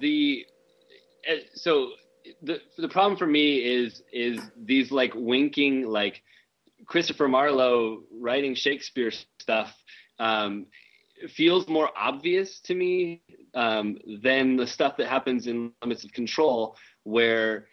[0.00, 0.46] the
[1.28, 1.90] uh, so
[2.42, 6.22] the the problem for me is is these like winking like
[6.86, 9.74] Christopher Marlowe writing Shakespeare stuff.
[10.18, 10.66] Um,
[11.28, 13.22] feels more obvious to me
[13.54, 17.68] um, than the stuff that happens in Limits of Control, where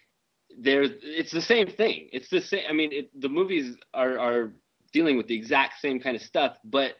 [0.59, 2.09] there it's the same thing.
[2.11, 2.63] It's the same.
[2.69, 4.53] I mean, it, the movies are are
[4.93, 6.93] dealing with the exact same kind of stuff, but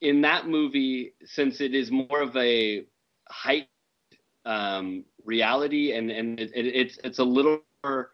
[0.00, 2.84] in that movie, since it is more of a
[3.28, 3.68] height
[4.44, 8.10] um, reality, and and it, it's it's a little more.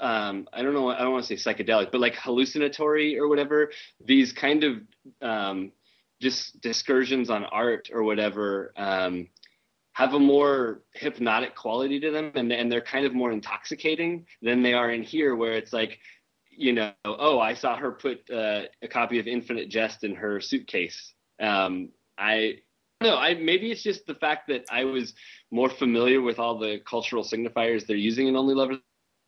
[0.00, 0.90] Um, I don't know.
[0.90, 3.70] I don't want to say psychedelic, but like hallucinatory or whatever.
[4.04, 4.76] These kind of
[5.22, 5.72] um,
[6.20, 9.28] just discursions on art or whatever um,
[10.00, 14.62] have a more hypnotic quality to them, and and they're kind of more intoxicating than
[14.62, 15.98] they are in here, where it's like,
[16.50, 20.40] you know, oh, I saw her put uh, a copy of Infinite Jest in her
[20.40, 21.12] suitcase.
[21.38, 22.60] Um, I
[23.02, 25.12] no, I maybe it's just the fact that I was
[25.50, 28.78] more familiar with all the cultural signifiers they're using in Only Lovers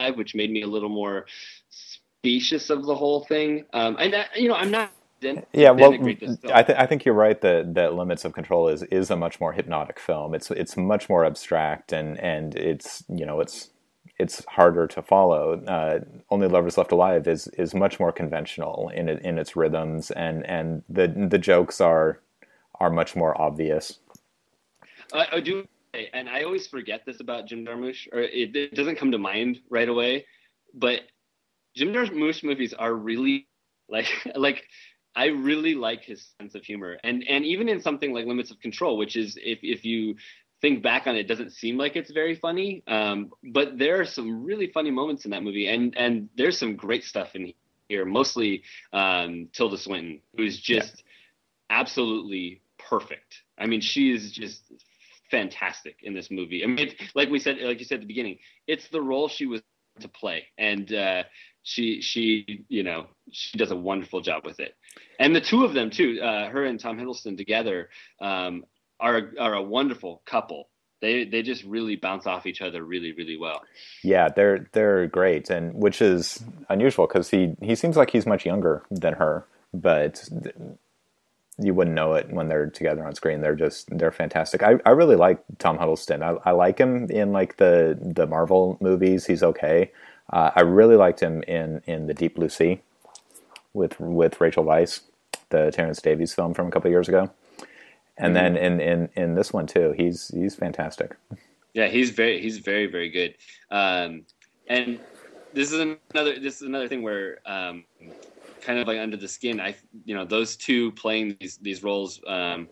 [0.00, 1.26] Alive, which made me a little more
[1.68, 3.66] specious of the whole thing.
[3.74, 4.90] Um, and that, you know, I'm not.
[5.22, 6.18] Den- Yeah, well, film.
[6.52, 9.40] I, th- I think you're right that, that Limits of Control is, is a much
[9.40, 10.34] more hypnotic film.
[10.34, 13.70] It's it's much more abstract and, and it's you know it's
[14.18, 15.62] it's harder to follow.
[15.66, 16.00] Uh,
[16.30, 20.46] Only Lovers Left Alive is is much more conventional in it, in its rhythms and,
[20.46, 22.20] and the the jokes are
[22.80, 24.00] are much more obvious.
[25.12, 25.66] I, I do,
[26.14, 29.60] and I always forget this about Jim Jarmusch, or it, it doesn't come to mind
[29.70, 30.26] right away.
[30.74, 31.02] But
[31.76, 33.48] Jim Jarmusch movies are really
[33.88, 34.64] like like
[35.14, 38.60] I really like his sense of humor, and and even in something like Limits of
[38.60, 40.16] Control, which is if if you
[40.62, 44.04] think back on it, it doesn't seem like it's very funny, um, but there are
[44.04, 47.52] some really funny moments in that movie, and and there's some great stuff in
[47.88, 51.02] here, mostly um, Tilda Swinton, who's just
[51.68, 53.42] absolutely perfect.
[53.58, 54.72] I mean, she is just
[55.30, 56.62] fantastic in this movie.
[56.62, 59.28] I mean, it's, like we said, like you said at the beginning, it's the role
[59.28, 59.62] she was
[60.00, 61.24] to play, and uh,
[61.62, 64.74] she she you know she does a wonderful job with it.
[65.18, 67.88] And the two of them too, uh, her and Tom Hiddleston together,
[68.20, 68.64] um,
[69.00, 70.68] are are a wonderful couple.
[71.00, 73.62] They they just really bounce off each other really really well.
[74.02, 78.46] Yeah, they're they're great, and which is unusual because he he seems like he's much
[78.46, 80.54] younger than her, but th-
[81.58, 83.40] you wouldn't know it when they're together on screen.
[83.40, 84.62] They're just they're fantastic.
[84.62, 86.22] I, I really like Tom Hiddleston.
[86.22, 89.26] I, I like him in like the the Marvel movies.
[89.26, 89.90] He's okay.
[90.32, 92.80] Uh, I really liked him in in the Deep Blue Sea
[93.74, 95.00] with with Rachel Weisz,
[95.50, 97.30] the Terence Davies film from a couple years ago.
[98.18, 101.16] And then in, in, in this one too, he's he's fantastic.
[101.74, 103.34] Yeah, he's very he's very very good.
[103.70, 104.24] Um,
[104.68, 105.00] and
[105.52, 107.84] this is another this is another thing where um,
[108.60, 109.60] kind of like under the skin.
[109.60, 109.74] I
[110.04, 112.68] you know those two playing these these roles um,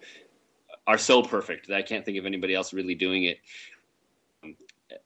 [0.87, 3.39] are so perfect that I can't think of anybody else really doing it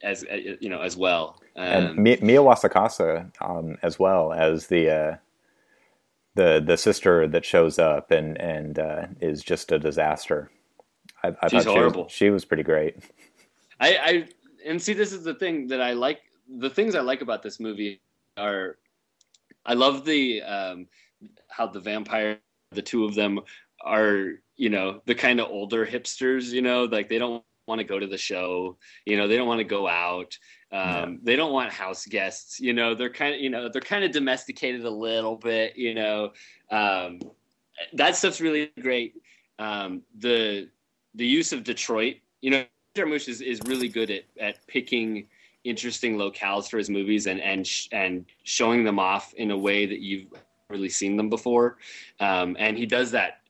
[0.02, 1.40] as uh, you know as well.
[1.56, 5.16] and Um, Mi- Mia Wasikowska um, as well as the uh,
[6.34, 10.50] the the sister that shows up and and uh, is just a disaster.
[11.22, 12.02] I, I She's thought she horrible.
[12.04, 12.96] was, she was pretty great.
[13.80, 14.28] I, I
[14.66, 16.20] and see this is the thing that I like.
[16.58, 18.00] The things I like about this movie
[18.36, 18.76] are,
[19.64, 20.86] I love the um,
[21.48, 22.38] how the vampire,
[22.72, 23.40] the two of them
[23.82, 26.50] are, you know, the kind of older hipsters.
[26.50, 28.76] You know, like they don't want to go to the show.
[29.04, 30.38] You know, they don't want to go out.
[30.72, 32.60] Um, They don't want house guests.
[32.60, 35.76] You know, they're kind of, you know, they're kind of domesticated a little bit.
[35.76, 36.32] You know,
[36.70, 37.20] um,
[37.92, 39.14] that stuff's really great.
[39.58, 40.68] Um, the
[41.14, 42.64] the use of Detroit, you know,
[42.96, 45.28] Jarmusch is, is really good at, at picking
[45.62, 49.86] interesting locales for his movies and and sh- and showing them off in a way
[49.86, 50.26] that you've
[50.68, 51.78] really seen them before,
[52.18, 53.43] um, and he does that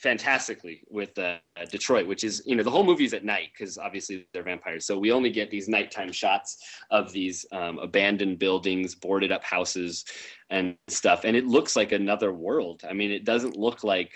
[0.00, 1.36] fantastically with uh,
[1.70, 4.98] Detroit, which is you know the whole movie's at night because obviously they're vampires, so
[4.98, 6.58] we only get these nighttime shots
[6.90, 10.04] of these um, abandoned buildings, boarded up houses,
[10.48, 12.82] and stuff, and it looks like another world.
[12.88, 14.12] I mean, it doesn't look like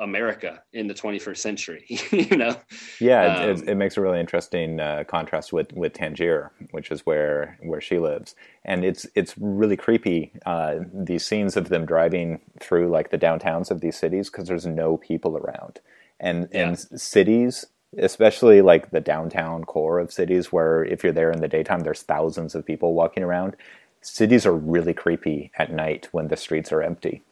[0.00, 2.54] America in the 21st century, you know.
[3.00, 6.90] Yeah, it, Um, it, it makes a really interesting uh, contrast with, with Tangier, which
[6.90, 8.34] is where where she lives,
[8.64, 10.32] and it's it's really creepy.
[10.46, 14.66] Uh, these scenes of them driving through like the downtowns of these cities because there's
[14.66, 15.80] no people around,
[16.20, 16.68] and Yeah.
[16.68, 21.48] and cities, especially like the downtown core of cities, where if you're there in the
[21.48, 23.56] daytime, there's thousands of people walking around.
[24.00, 27.22] Cities are really creepy at night when the streets are empty,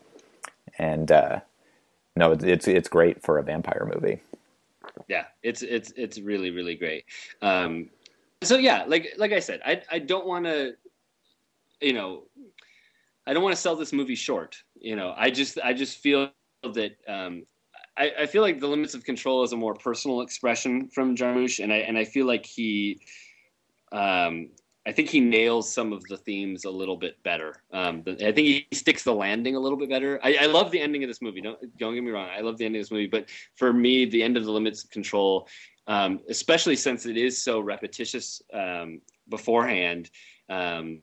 [0.78, 1.40] and uh,
[2.16, 4.20] no, it's it's great for a vampire movie.
[5.08, 7.04] yeah it's it's it's really really great
[7.42, 7.88] um
[8.42, 10.74] so yeah like like i said i i don't want to
[11.80, 12.24] you know
[13.26, 16.30] i don't want to sell this movie short you know i just i just feel
[16.74, 17.44] that um
[17.96, 21.62] I, I feel like the limits of control is a more personal expression from Jarmusch,
[21.62, 23.00] and I and I feel like he,
[23.92, 24.50] um,
[24.86, 27.62] I think he nails some of the themes a little bit better.
[27.72, 30.20] Um, I think he sticks the landing a little bit better.
[30.22, 31.40] I, I love the ending of this movie.
[31.40, 32.28] Don't don't get me wrong.
[32.30, 34.84] I love the ending of this movie, but for me, the end of the limits
[34.84, 35.48] of control,
[35.88, 40.08] um, especially since it is so repetitious um, beforehand.
[40.48, 41.02] Um,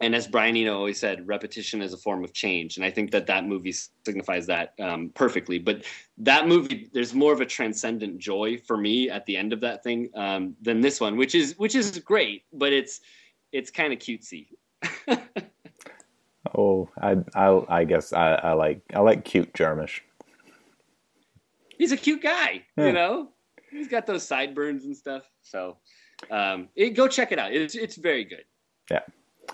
[0.00, 3.10] and as Brian Eno always said, repetition is a form of change, and I think
[3.10, 3.74] that that movie
[4.04, 5.58] signifies that um, perfectly.
[5.58, 5.84] But
[6.18, 9.82] that movie, there's more of a transcendent joy for me at the end of that
[9.82, 13.00] thing um, than this one, which is which is great, but it's
[13.52, 14.48] it's kind of cutesy.
[16.56, 20.00] Oh, I I, I guess I, I like I like cute Jarmusch.
[21.76, 22.86] He's a cute guy, Yeah.
[22.86, 23.28] you know.
[23.70, 25.24] He's got those sideburns and stuff.
[25.42, 25.76] So,
[26.30, 27.52] um, it, go check it out.
[27.52, 28.44] It's it's very good.
[28.90, 29.00] Yeah.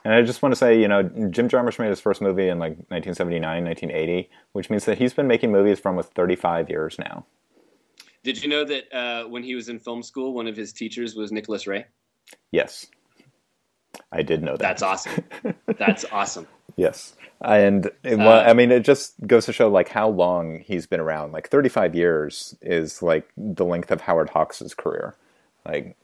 [0.04, 2.58] And I just want to say, you know, Jim Jarmusch made his first movie in
[2.58, 7.26] like 1979, 1980, which means that he's been making movies for almost 35 years now.
[8.22, 11.14] Did you know that uh, when he was in film school, one of his teachers
[11.14, 11.86] was Nicholas Ray?
[12.50, 12.86] Yes.
[14.10, 14.60] I did know that.
[14.60, 15.24] That's awesome.
[15.78, 16.46] That's awesome.
[16.76, 17.14] Yes.
[17.42, 21.00] And it, well, I mean, it just goes to show like how long he's been
[21.00, 21.32] around.
[21.32, 25.14] Like 35 years is like the length of Howard Hawks' career.
[25.66, 25.96] Like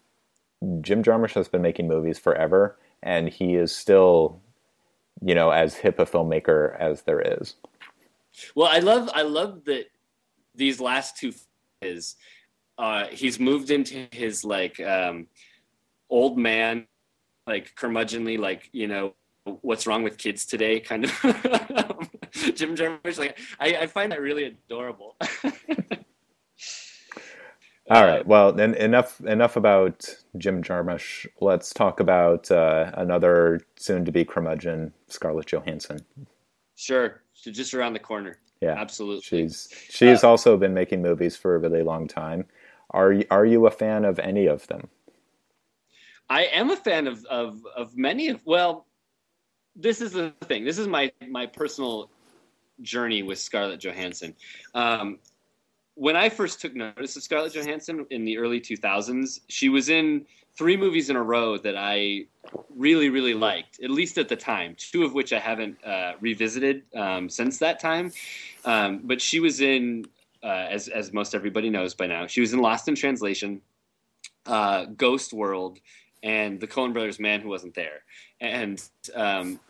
[0.80, 4.40] Jim Jarmusch has been making movies forever, and he is still,
[5.22, 7.54] you know, as hip a filmmaker as there is.
[8.54, 9.86] Well, I love I love that
[10.54, 11.32] these last two
[11.82, 12.16] is
[12.78, 15.26] uh, he's moved into his like um,
[16.08, 16.86] old man,
[17.46, 19.14] like curmudgeonly, like you know
[19.62, 21.10] what's wrong with kids today kind of
[22.32, 23.18] Jim Jarmusch.
[23.18, 25.16] Like I, I find that really adorable.
[27.90, 28.24] All right.
[28.24, 31.26] Well, then enough enough about Jim Jarmusch.
[31.40, 35.98] Let's talk about uh, another soon-to-be curmudgeon, Scarlett Johansson.
[36.76, 38.38] Sure, she's just around the corner.
[38.60, 39.22] Yeah, Absolutely.
[39.22, 42.46] She's she's also been making movies for a really long time.
[42.90, 44.88] Are you, are you a fan of any of them?
[46.28, 48.86] I am a fan of of of many of well,
[49.74, 50.64] this is the thing.
[50.64, 52.08] This is my my personal
[52.82, 54.36] journey with Scarlett Johansson.
[54.74, 55.18] Um,
[56.00, 60.24] when I first took notice of Scarlett Johansson in the early 2000s, she was in
[60.56, 62.24] three movies in a row that I
[62.74, 66.84] really, really liked, at least at the time, two of which I haven't uh, revisited
[66.96, 68.12] um, since that time.
[68.64, 70.06] Um, but she was in,
[70.42, 73.60] uh, as, as most everybody knows by now, she was in Lost in Translation,
[74.46, 75.80] uh, Ghost World,
[76.22, 78.04] and The Coen Brothers Man Who Wasn't There.
[78.40, 78.82] And
[79.14, 79.60] um,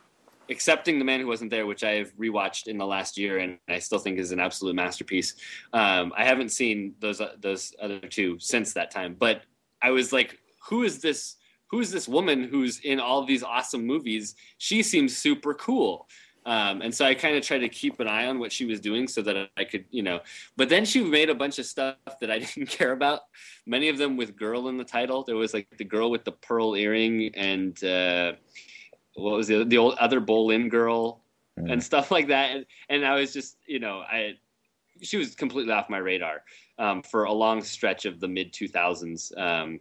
[0.51, 3.59] accepting the man who wasn't there which i have rewatched in the last year and
[3.69, 5.35] i still think is an absolute masterpiece.
[5.73, 9.43] Um, i haven't seen those uh, those other two since that time but
[9.81, 10.39] i was like
[10.69, 11.37] who is this
[11.71, 14.35] who is this woman who's in all these awesome movies?
[14.59, 16.09] She seems super cool.
[16.47, 18.81] Um, and so i kind of tried to keep an eye on what she was
[18.81, 20.21] doing so that i could you know
[20.57, 23.21] but then she made a bunch of stuff that i didn't care about.
[23.67, 25.23] Many of them with girl in the title.
[25.23, 28.33] There was like the girl with the pearl earring and uh,
[29.15, 31.23] what was the the old other Boleyn girl
[31.59, 31.73] Mm.
[31.73, 32.51] and stuff like that.
[32.53, 34.35] And, and I was just you know I
[35.03, 36.43] she was completely off my radar
[36.79, 39.81] um, for a long stretch of the mid 2000s um,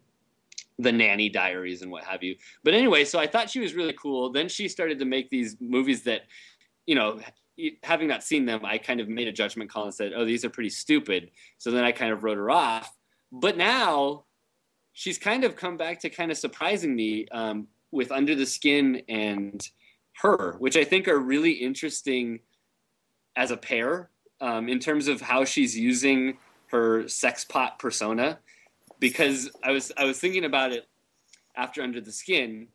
[0.78, 2.36] the nanny diaries and what have you.
[2.64, 4.32] But anyway so I thought she was really cool.
[4.32, 6.22] Then she started to make these movies that
[6.86, 7.20] you know
[7.84, 10.44] having not seen them I kind of made a judgment call and said oh these
[10.44, 11.32] are pretty stupid.
[11.60, 12.96] So then I kind of wrote her off.
[13.32, 14.26] But now
[14.94, 19.02] she's kind of come back to kind of surprising me um, with Under the Skin
[19.10, 19.68] and
[20.22, 22.40] her, which I think are really interesting
[23.36, 24.10] as a pair
[24.42, 26.38] um, in terms of how she's using
[26.68, 28.40] her sex pot persona.
[29.00, 30.88] Because I was I was thinking about it
[31.56, 32.68] after Under the Skin.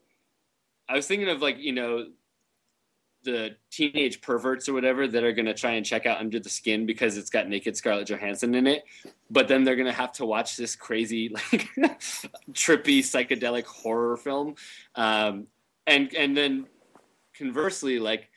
[0.88, 2.06] I was thinking of like you know
[3.24, 6.48] the teenage perverts or whatever that are going to try and check out Under the
[6.48, 8.84] Skin because it's got naked Scarlett Johansson in it,
[9.30, 11.68] but then they're going to have to watch this crazy like
[12.52, 14.54] trippy psychedelic horror film,
[14.94, 15.46] um,
[15.86, 16.66] and and then
[17.36, 18.28] conversely, like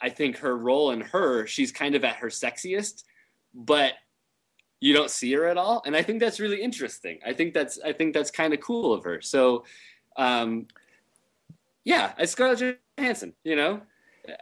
[0.00, 3.04] I think her role in her, she's kind of at her sexiest,
[3.52, 3.92] but
[4.80, 7.18] you don't see her at all, and I think that's really interesting.
[7.26, 9.20] I think that's I think that's kind of cool of her.
[9.20, 9.64] So.
[10.16, 10.66] Um,
[11.84, 13.34] yeah, it's Scarlett Johansson.
[13.44, 13.82] You know,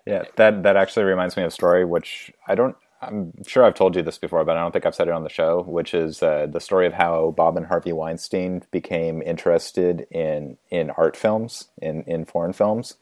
[0.06, 2.76] Yeah, that that actually reminds me of a story which I don't.
[3.02, 5.24] I'm sure I've told you this before, but I don't think I've said it on
[5.24, 5.62] the show.
[5.62, 10.90] Which is uh, the story of how Bob and Harvey Weinstein became interested in in
[10.90, 12.96] art films, in in foreign films.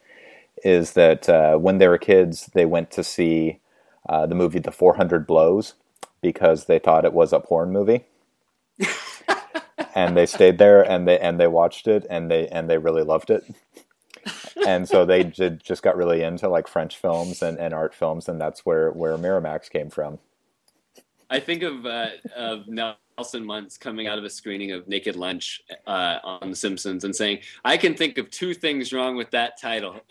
[0.64, 3.60] Is that uh, when they were kids, they went to see
[4.08, 5.74] uh, the movie The 400 Blows
[6.22, 8.04] because they thought it was a porn movie.
[9.94, 13.02] and they stayed there and they and they watched it and they and they really
[13.02, 13.44] loved it
[14.66, 18.28] and so they j- just got really into like French films and, and art films,
[18.28, 20.18] and that's where where Miramax came from.
[21.30, 25.62] I think of uh, of Nelson Muntz coming out of a screening of Naked Lunch
[25.86, 29.60] uh, on The Simpsons and saying, "I can think of two things wrong with that
[29.60, 30.00] title."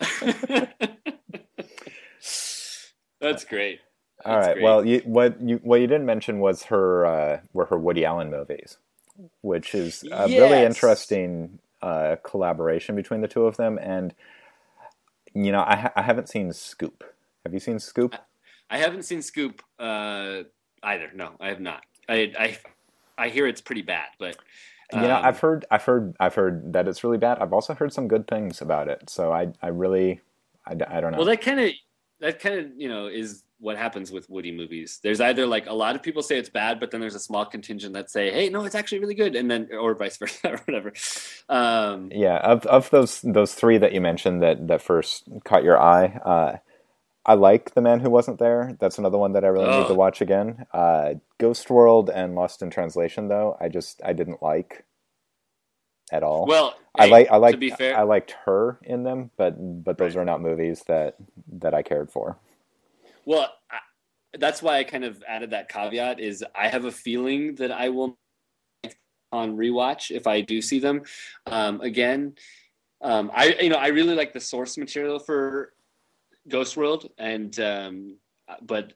[3.20, 3.80] That's great.
[4.24, 4.54] All That's right.
[4.54, 4.64] great.
[4.64, 8.30] Well, you, what you what you didn't mention was her uh, were her Woody Allen
[8.30, 8.76] movies,
[9.40, 13.78] which is a really interesting uh, collaboration between the two of them.
[13.80, 14.14] And
[15.34, 17.04] you know, I, ha- I haven't seen Scoop.
[17.44, 18.14] Have you seen Scoop?
[18.70, 20.42] I haven't seen Scoop uh,
[20.82, 21.10] either.
[21.14, 21.84] No, I have not.
[22.08, 22.58] I I,
[23.18, 24.36] I hear it's pretty bad, but
[24.92, 27.38] you know, um, I've heard I've heard I've heard that it's really bad.
[27.38, 29.08] I've also heard some good things about it.
[29.10, 30.20] So I I really
[30.66, 31.18] I, I don't know.
[31.18, 31.70] Well, that kind of
[32.20, 35.00] that kind of you know is what happens with Woody movies.
[35.02, 37.46] There's either like a lot of people say it's bad, but then there's a small
[37.46, 40.58] contingent that say, "Hey, no, it's actually really good," and then or vice versa or
[40.58, 40.92] whatever.
[41.48, 45.80] Um, Yeah, of of those those three that you mentioned that that first caught your
[45.80, 46.56] eye, uh,
[47.26, 48.76] I like The Man Who Wasn't There.
[48.80, 49.88] That's another one that I really need Oh.
[49.88, 50.66] to watch again.
[50.72, 54.84] Uh, Ghost World and Lost in Translation, though, I just I didn't like
[56.12, 56.46] at all.
[56.48, 59.98] well, I like I like to be fair, I liked her in them, but but
[59.98, 60.22] those Right.
[60.22, 61.16] are not movies that
[61.60, 62.38] that I cared for.
[63.26, 63.78] Well, I,
[64.38, 66.20] that's why I kind of added that caveat.
[66.20, 68.18] Is I have a feeling that I will
[69.32, 71.02] on rewatch if I do see them
[71.46, 72.34] um, again.
[73.02, 75.72] Um, I you know I really like the source material for
[76.48, 78.16] Ghost World, and um,
[78.62, 78.94] but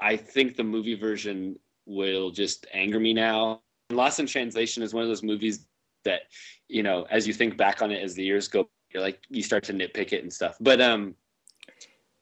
[0.00, 3.60] I think the movie version will just anger me now.
[3.90, 5.66] Lost in Translation is one of those movies
[6.04, 6.22] that
[6.68, 9.42] you know as you think back on it as the years go, you're like you
[9.42, 10.56] start to nitpick it and stuff.
[10.60, 11.14] But um,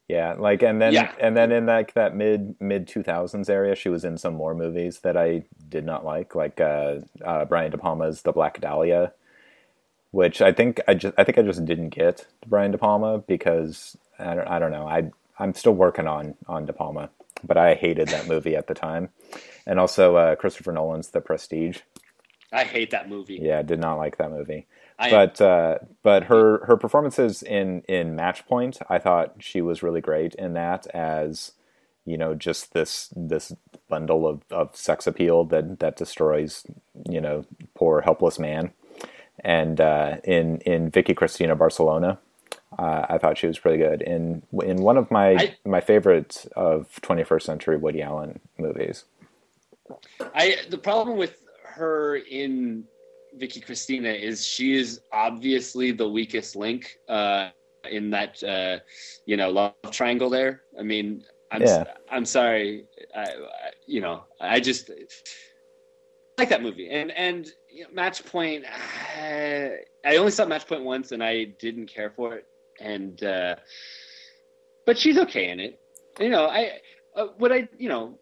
[0.08, 1.12] Yeah, like and then Yeah.
[1.20, 4.54] and then in like that mid mid two thousands area, she was in some more
[4.54, 9.12] movies that I did not like, like uh, uh, Brian De Palma's The Black Dahlia,
[10.10, 13.98] which I think I just I think I just didn't get Brian De Palma because
[14.18, 17.10] I don't I don't know I I'm still working on on De Palma,
[17.44, 19.10] but I hated that movie at the time,
[19.66, 21.80] and also uh, Christopher Nolan's The Prestige.
[22.50, 23.40] I hate that movie.
[23.42, 24.66] Yeah, did not like that movie
[24.98, 29.82] I, but uh, but her her performances in in Match Point, I thought she was
[29.82, 31.52] really great in that as
[32.04, 33.52] you know just this this
[33.88, 36.64] bundle of, of sex appeal that that destroys
[37.08, 37.44] you know
[37.74, 38.72] poor helpless man,
[39.44, 42.18] and uh, in in Vicky Cristina Barcelona.
[42.78, 46.46] Uh, I thought she was pretty good in in one of my I- my favorites
[46.54, 49.04] of 21st century Woody Allen movies.
[50.34, 52.84] I the problem with her in
[53.34, 57.50] Vicky Cristina is she is obviously the weakest link uh,
[57.90, 58.78] in that uh,
[59.26, 60.62] you know love triangle there.
[60.78, 61.84] I mean, I'm Yeah.
[62.10, 63.26] I'm sorry, I, I,
[63.86, 64.90] you know, I just
[66.38, 68.64] like that movie and and you know, Match Point.
[68.66, 72.46] I, I only saw Match Point once and I didn't care for it,
[72.80, 73.56] and uh,
[74.86, 75.80] but she's okay in it.
[76.20, 76.80] You know, I
[77.16, 78.18] uh, what I you know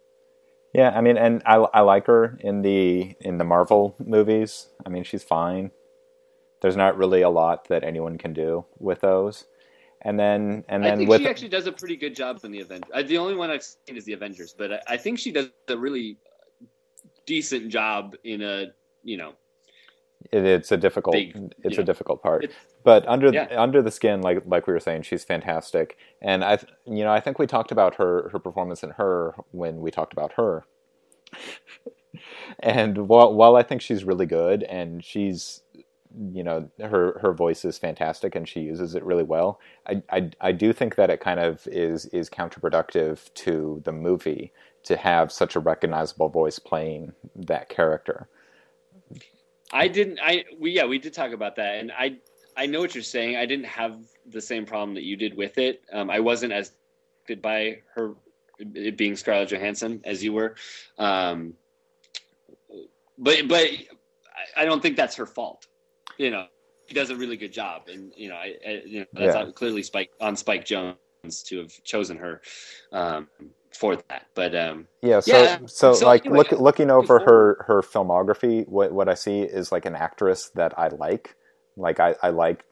[0.77, 4.68] Yeah, I mean, and I I like her in the in the Marvel movies.
[4.85, 5.70] I mean, she's fine.
[6.61, 9.47] There's not really a lot that anyone can do with those.
[10.03, 12.53] And then and then I think with she actually does a pretty good job in
[12.53, 12.91] the Avengers.
[12.93, 15.49] Uh, the only one I've seen is the Avengers, but I, I think she does
[15.68, 16.18] a really
[17.24, 18.66] decent job in a
[19.03, 19.33] you know.
[20.31, 22.45] it, it's a difficult Big, it's a difficult part.
[22.45, 23.49] It's- but under Yeah.
[23.57, 25.99] under the skin, like like we were saying, she's fantastic.
[26.22, 29.81] And I you know I think we talked about her her performance in her when
[29.82, 30.66] we talked about her.
[32.60, 35.62] and while while I think she's really good and she's
[36.32, 39.60] you know her her voice is fantastic and she uses it really well.
[39.89, 44.52] I, I I do think that it kind of is is counterproductive to the movie
[44.85, 48.28] to have such a recognizable voice playing that character.
[49.73, 50.20] I didn't.
[50.23, 52.19] I we yeah we did talk about that, and I
[52.57, 53.37] I know what you're saying.
[53.37, 55.83] I didn't have the same problem that you did with it.
[55.93, 56.73] Um, I wasn't as
[57.19, 58.15] affected by her
[58.59, 60.55] it being Scarlett Johansson as you were.
[60.99, 61.55] Um,
[63.19, 63.69] but but
[64.57, 65.66] I, don't think that's her fault.
[66.19, 66.47] You know,
[66.89, 69.51] she does a really good job, and you know, I, I you know that's Yeah.
[69.53, 70.97] clearly Spike on Spike Jonze
[71.47, 72.41] to have chosen her
[72.93, 73.28] um,
[73.74, 74.27] for that.
[74.35, 77.83] But um, Yeah, so Yeah, so, so like anyway, look, looking over before- her her
[77.83, 81.37] filmography, what what I see is like an actress that I like.
[81.77, 82.65] Like I, I like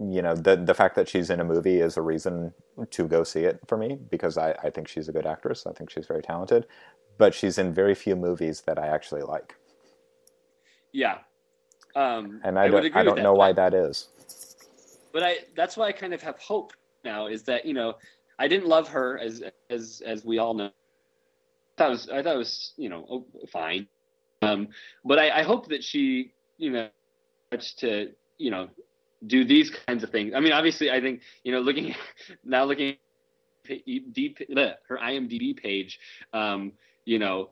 [0.00, 2.54] you know, the the fact that she's in a movie is a reason
[2.90, 5.66] to go see it for me because I, I think she's a good actress.
[5.66, 6.66] I think she's very talented.
[7.18, 9.56] But she's in very few movies that I actually like.
[10.92, 11.18] yeah,
[11.96, 14.08] um, And I, would don't I don't know but why that is.
[15.12, 16.72] but I that's why I kind of have hope
[17.04, 17.94] now is that you know
[18.38, 20.66] I didn't love her as as as we all know.
[20.66, 20.70] I
[21.78, 23.88] thought was I thought it was you know oh, fine,
[24.42, 24.68] um,
[25.04, 26.88] but I, I hope that she you know
[27.78, 28.68] to you know
[29.26, 30.32] do these kinds of things.
[30.34, 31.94] I mean, obviously, I think you know looking
[32.44, 32.96] now looking
[34.12, 34.38] deep
[34.88, 35.98] her IMDb page,
[36.32, 36.72] um,
[37.04, 37.50] you know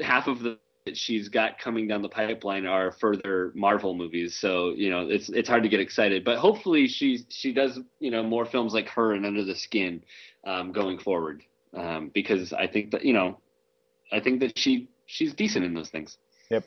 [0.00, 4.36] half of the that she's got coming down the pipeline are further Marvel movies.
[4.38, 8.10] So you know, it's it's hard to get excited, but hopefully she she does you
[8.10, 10.02] know more films like her and Under the Skin
[10.46, 11.42] um, going forward
[11.74, 13.38] um, because I think that you know
[14.12, 16.18] I think that she she's decent in those things.
[16.50, 16.64] Yep.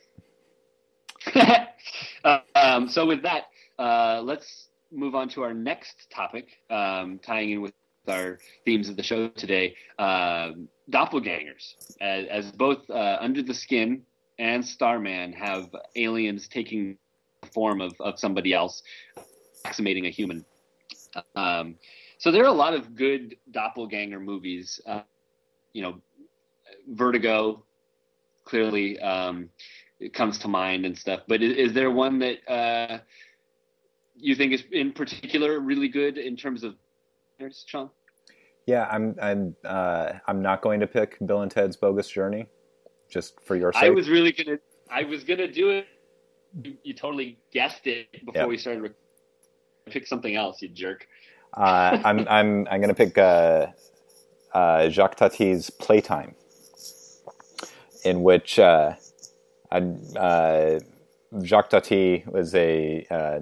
[2.57, 3.43] Uh, um, so with that,
[3.79, 7.73] uh, let's move on to our next topic, um, tying in with
[8.07, 9.75] our themes of the show today.
[9.99, 14.03] Um doppelgangers, as, as both uh, Under the Skin
[14.39, 16.97] and Starman have aliens taking
[17.41, 18.83] the form of, of somebody else,
[19.59, 20.45] approximating a human.
[21.35, 21.75] Um,
[22.19, 24.79] so there are a lot of good doppelganger movies.
[24.85, 25.01] Uh,
[25.73, 26.01] you know,
[26.87, 27.65] Vertigo
[28.45, 29.49] clearly um,
[29.99, 31.21] it comes to mind and stuff.
[31.27, 32.99] But is, is there one that uh,
[34.15, 36.75] you think is in particular really good in terms of
[37.39, 37.89] there's Sean?
[38.65, 42.47] Yeah, I'm I'm uh, I'm not going to pick Bill and Ted's Bogus Journey,
[43.09, 43.83] just for your sake.
[43.83, 44.57] I was really gonna.
[44.89, 45.87] I was gonna do it.
[46.63, 48.47] You, you totally guessed it before Yep.
[48.49, 48.81] we started.
[48.83, 48.91] Rec-
[49.85, 51.07] pick something else, you jerk.
[51.53, 53.67] uh, I'm I'm I'm to pick uh,
[54.53, 56.35] uh, Jacques Tati's Playtime,
[58.03, 58.59] in which
[59.71, 60.79] uh,
[61.43, 63.39] Jacques Tati was a uh,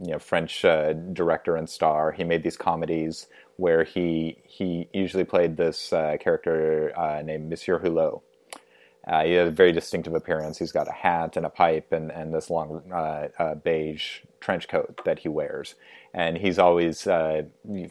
[0.00, 2.12] you know French uh, director and star.
[2.12, 7.78] He made these comedies where he he usually played this uh, character uh, named Monsieur
[7.78, 8.22] Hulot.
[9.06, 10.58] Uh, he has a very distinctive appearance.
[10.58, 12.82] He's got a hat and a pipe and, and this long
[13.64, 15.74] beige trench coat that he wears.
[16.12, 17.08] And he's always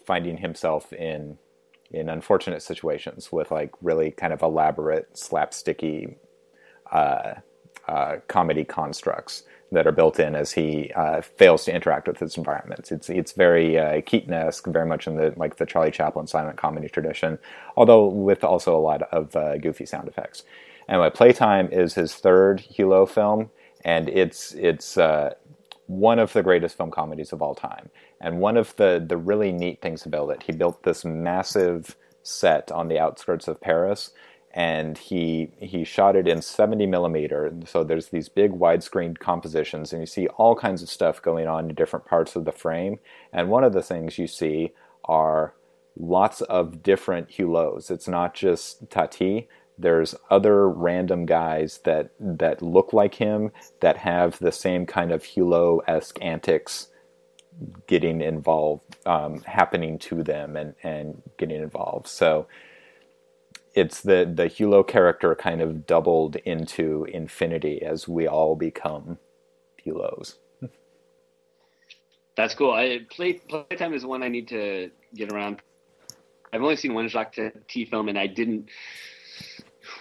[0.06, 1.38] finding himself in
[1.91, 6.15] in unfortunate situations with like really kind of elaborate slapsticky
[6.91, 7.36] uh,
[7.90, 12.38] uh, comedy constructs that are built in as he uh, fails to interact with his
[12.38, 12.91] environments.
[12.91, 16.90] It's it's very uh, Keaton-esque, very much in the like the Charlie Chaplin silent comedy
[16.90, 17.38] tradition,
[17.76, 20.44] although with also a lot of uh, goofy sound effects.
[20.88, 23.49] Anyway, Playtime is his third Hulot film,
[23.86, 25.34] and it's it's uh,
[25.86, 27.90] one of the greatest film comedies of all time.
[28.22, 32.72] And one of the the really neat things about it, he built this massive set
[32.72, 34.11] on the outskirts of Paris,
[34.51, 37.53] and he he shot it in 70 millimeter.
[37.65, 41.69] So there's these big widescreen compositions, and you see all kinds of stuff going on
[41.69, 42.99] in different parts of the frame.
[43.31, 44.73] And one of the things you see
[45.05, 45.53] are
[45.97, 47.91] lots of different Hulots.
[47.91, 49.47] It's not just Tati.
[49.77, 53.51] There's other random guys that that look like him
[53.81, 56.88] that have the same kind of Hulot-esque antics
[57.88, 62.07] getting involved, um, happening to them, and and getting involved.
[62.07, 62.47] So
[63.74, 69.18] it's the the Hulot character kind of doubled into infinity as we all become
[69.86, 70.36] Hulots.
[72.36, 72.72] That's cool.
[72.72, 75.62] I play Playtime is one I need to get around.
[76.52, 77.36] I've only seen one Jacques
[77.68, 78.70] T film, and I didn't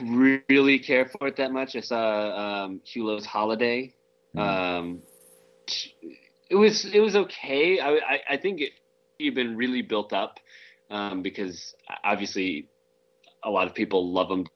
[0.00, 1.76] really care for it that much.
[1.76, 3.94] I saw um, Hulot's Holiday.
[4.36, 5.02] Um,
[6.48, 7.80] it was it was okay.
[7.80, 8.72] I I, I think it
[9.20, 10.38] had been really built up
[10.90, 11.74] um, because
[12.04, 12.68] obviously
[13.44, 14.46] a lot of people love him.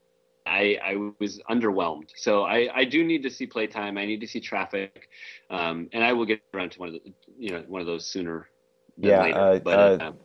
[0.46, 3.98] I, I was underwhelmed, so I, I do need to see Playtime.
[3.98, 5.08] I need to see Traffic,
[5.50, 8.06] um, and I will get around to one of the you know one of those
[8.06, 8.48] sooner
[8.98, 9.52] than Yeah, later.
[9.54, 10.18] uh, but uh, um,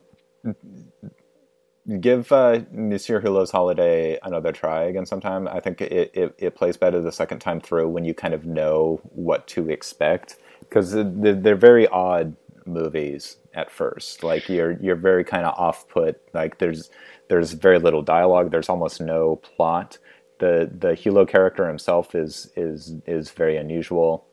[2.01, 5.47] Give uh, Monsieur Hulot's Holiday another try again sometime.
[5.47, 8.45] I think it, it, it plays better the second time through when you kind of
[8.45, 12.35] know what to expect because they're, they're very odd
[12.65, 14.23] movies at first.
[14.23, 16.21] Like you're you're very kind of off put.
[16.33, 16.89] Like there's
[17.29, 18.51] there's very little dialogue.
[18.51, 19.97] There's almost no plot.
[20.39, 24.25] The the Hulot character himself is is is very unusual,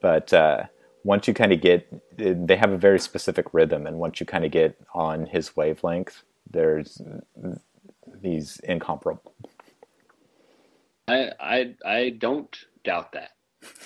[0.00, 0.64] but uh,
[1.04, 1.86] once you kind of get,
[2.16, 6.22] they have a very specific rhythm, and once you kind of get on his wavelength,
[6.50, 7.00] there's
[8.20, 9.34] he's incomparable.
[11.08, 12.54] I I I don't
[12.84, 13.30] doubt that,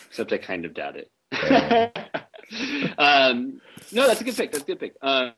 [0.08, 1.10] except I kind of doubt it.
[2.98, 3.60] um,
[3.92, 4.52] no, that's a good pick.
[4.52, 4.94] That's a good pick.
[5.00, 5.30] Uh,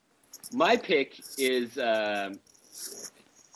[0.53, 2.41] my pick is um,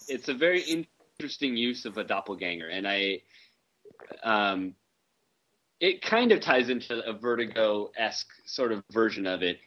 [0.08, 0.86] it's a very
[1.18, 3.20] interesting use of a doppelganger, and I
[4.22, 4.74] um,
[5.80, 9.58] it kind of ties into a Vertigo esque sort of version of it,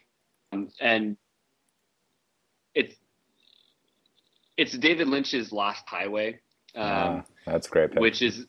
[0.52, 1.18] um, and
[2.74, 2.96] it's
[4.58, 6.40] it's David Lynch's Lost Highway.
[6.76, 7.92] Um, Ah, that's great.
[7.92, 8.00] Pick.
[8.00, 8.48] which is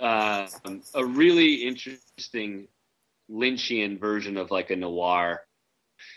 [0.00, 0.46] uh,
[0.94, 2.68] a really interesting
[3.30, 5.45] Lynchian version of like a noir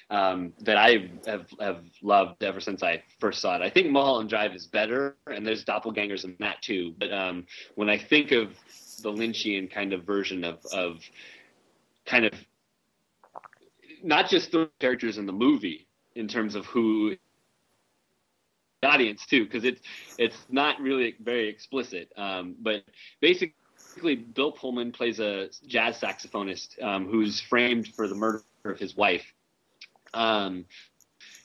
[0.10, 3.62] um, that I have have loved ever since I first saw it.
[3.62, 6.94] I think Mulholland Drive is better, and there's doppelgangers in that too.
[6.98, 7.46] But um,
[7.76, 8.50] when I think of
[9.02, 11.00] the Lynchian kind of version of of
[12.06, 12.34] kind of
[14.04, 17.16] not just the characters in the movie in terms of who
[18.82, 19.82] the audience too because it's
[20.18, 22.84] it's not really very explicit um, but
[23.20, 23.54] basically
[24.16, 29.26] Bill Pullman plays a jazz saxophonist um, who's framed for the murder of his wife.
[30.14, 30.66] Um,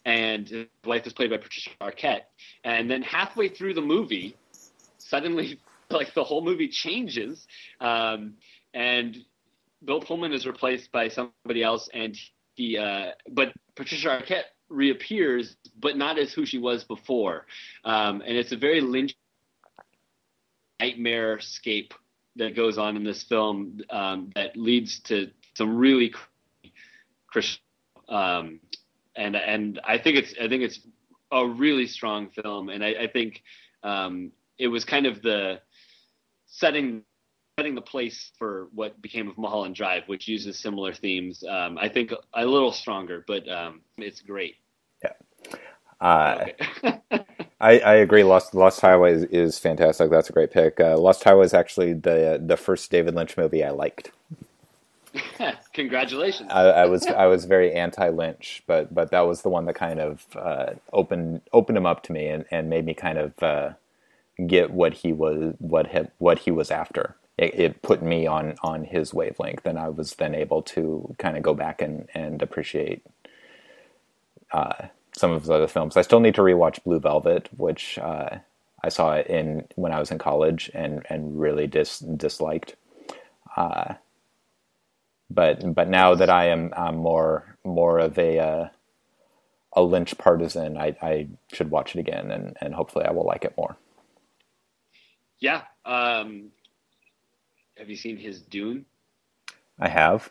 [0.05, 0.67] and his
[1.07, 2.23] is played by Patricia Arquette.
[2.63, 4.37] And then halfway through the movie,
[4.99, 5.59] suddenly,
[5.91, 7.47] like the whole movie changes,
[7.81, 8.35] um,
[8.73, 9.17] and
[9.85, 12.17] Bill Pullman is replaced by somebody else, and
[12.55, 17.47] he, uh, but Patricia Arquette reappears, but not as who she was before.
[17.85, 19.15] Um, and it's a very Lynch
[20.81, 21.95] nightmare scape
[22.37, 26.13] that goes on in this film um, that leads to some really
[27.27, 27.64] Christian.
[28.09, 28.61] Um,
[29.17, 30.81] and and I think it's I think it's
[31.33, 33.43] a really strong film, and I, I think
[33.83, 35.61] um, it was kind of the
[36.47, 37.03] setting
[37.59, 41.45] setting the place for what became of Mulholland Drive, which uses similar themes.
[41.49, 44.57] Um, I think a little stronger, but um, it's great.
[45.03, 45.13] Yeah,
[46.01, 46.47] uh,
[46.83, 47.01] Okay.
[47.61, 48.25] I, I agree.
[48.25, 50.11] Lost Lost Highway is, is fantastic.
[50.11, 50.81] That's a great pick.
[50.81, 54.11] Uh, Lost Highway is actually the the first David Lynch movie I liked.
[55.75, 56.51] Congratulations.
[56.53, 59.75] I, I was I was very anti Lynch, but but that was the one that
[59.75, 63.43] kind of uh, opened opened him up to me and, and made me kind of
[63.43, 63.71] uh,
[64.47, 67.17] get what he was what he, what he was after.
[67.39, 71.37] It, it put me on on his wavelength, and I was then able to kind
[71.37, 73.03] of go back and and appreciate
[74.53, 75.97] uh, some of his other films.
[75.97, 78.39] I still need to rewatch Blue Velvet, which uh,
[78.85, 82.77] I saw in when I was in college and and really dis disliked.
[83.57, 83.95] Uh,
[85.31, 88.69] but but now that I am I'm more more of a uh,
[89.75, 93.45] a Lynch partisan, I, I should watch it again and, and hopefully I will like
[93.45, 93.77] it more.
[95.41, 95.63] yeah.
[95.85, 96.51] Um,
[97.79, 98.87] have you seen his Dune?
[99.81, 100.31] I have.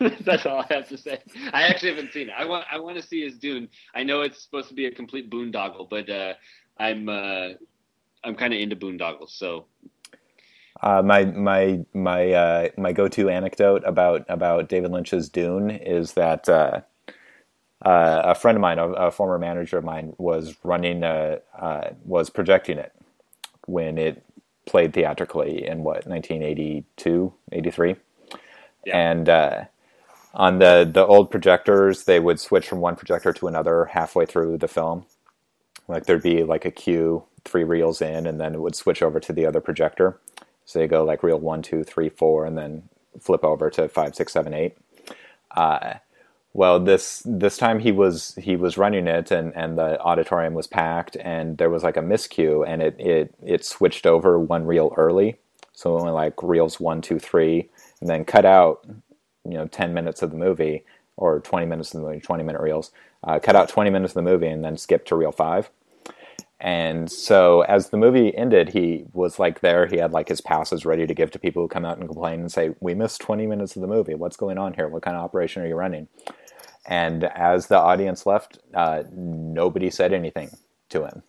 [0.24, 1.18] That's all I have to say.
[1.52, 2.34] I actually haven't seen it.
[2.38, 3.68] I want I want to see his Dune.
[3.94, 6.34] I know it's supposed to be a complete boondoggle, but uh,
[6.78, 7.50] I'm uh,
[8.24, 9.30] I'm kind of into boondoggles.
[9.30, 9.66] So
[10.82, 16.14] Uh, my my my uh, my go to anecdote about about David Lynch's Dune is
[16.14, 16.82] that uh,
[17.84, 21.90] uh, a friend of mine, a, a former manager of mine, was running uh, uh,
[22.04, 22.92] was projecting it
[23.66, 24.24] when it
[24.66, 27.96] played theatrically in what 1982 83
[28.84, 28.98] Yeah.
[28.98, 29.64] and uh,
[30.34, 34.58] on the the old projectors they would switch from one projector to another halfway through
[34.58, 35.06] the film.
[35.88, 39.20] Like there'd be like a cue three reels in and then it would switch over
[39.20, 40.20] to the other projector
[40.68, 42.82] so they go like reel one two three four and then
[43.18, 44.76] flip over to five six seven eight.
[45.56, 45.94] Uh,
[46.52, 50.66] well this this time he was he was running it and and the auditorium was
[50.66, 54.92] packed and there was like a miscue and it it it switched over one reel
[54.98, 55.38] early.
[55.72, 57.70] So only like reels one two three
[58.02, 58.86] and then cut out
[59.46, 60.84] you know 10 minutes of the movie
[61.16, 62.90] or 20 minutes of the movie 20 minute reels
[63.24, 65.70] uh, cut out 20 minutes of the movie and then skip to reel five
[66.60, 69.86] and so as the movie ended he was like there.
[69.86, 72.40] He had like his passes ready to give to people who come out and complain
[72.40, 74.14] and say we missed 20 minutes of the movie.
[74.14, 74.88] What's going on here?
[74.88, 76.08] What kind of operation are you running?
[76.86, 80.50] And as the audience left uh, nobody said anything
[80.90, 81.22] to him.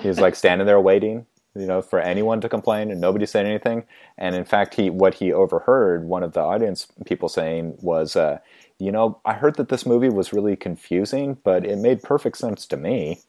[0.00, 3.44] He was like standing there waiting you know for anyone to complain and nobody said
[3.44, 3.84] anything.
[4.16, 8.38] And in fact he what he overheard one of the audience people saying was uh,
[8.82, 12.66] you know i heard that this movie was really confusing but it made perfect sense
[12.66, 13.20] to me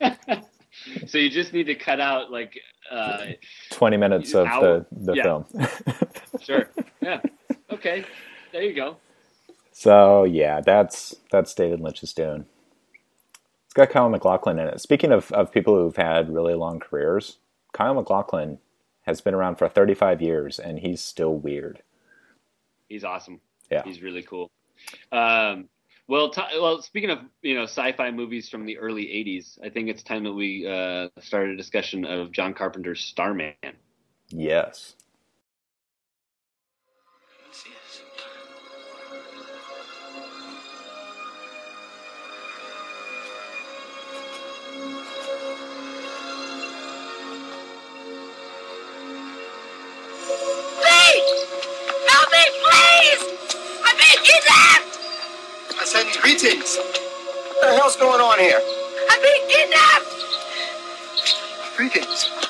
[1.06, 2.58] so you just need to cut out like
[2.90, 3.26] uh,
[3.70, 5.22] 20 minutes of the, the yeah.
[5.22, 5.44] film.
[6.40, 6.68] Sure.
[7.00, 7.20] Yeah.
[7.70, 8.04] Okay.
[8.52, 8.96] There you go.
[9.72, 12.46] So yeah that's that's david lynch's dune.
[13.64, 14.80] It's got kyle maclachlan in it.
[14.80, 17.38] Speaking of, of people who've had really long careers
[17.72, 18.58] kyle maclachlan
[19.02, 21.82] has been around for 35 years and he's still weird.
[22.88, 23.40] He's awesome.
[23.70, 23.82] Yeah.
[23.84, 24.50] he's really cool.
[25.12, 25.68] Um,
[26.08, 29.88] well t- well speaking of you know sci-fi movies from the early 80s i think
[29.88, 33.54] it's time that we uh, start a discussion of john carpenter's starman
[34.30, 34.96] yes
[50.80, 51.46] Please!
[52.08, 53.22] Help me, please!
[53.84, 54.97] I'm being kidnapped!
[55.80, 56.76] I said greetings.
[56.76, 58.60] What the hell's going on here?
[59.10, 60.06] I'm being kidnapped!
[61.76, 62.47] Greetings.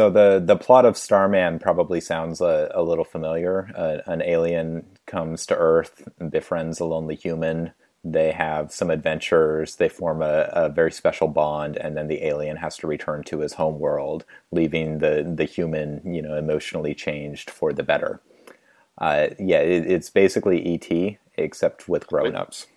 [0.00, 3.70] So the the plot of Starman probably sounds a, a little familiar.
[3.76, 7.72] Uh, an alien comes to Earth, and befriends a lonely human.
[8.02, 9.76] They have some adventures.
[9.76, 13.40] They form a, a very special bond, and then the alien has to return to
[13.40, 18.22] his home world, leaving the the human, you know, emotionally changed for the better.
[18.96, 22.68] Uh, yeah, it, it's basically ET except with grown-ups.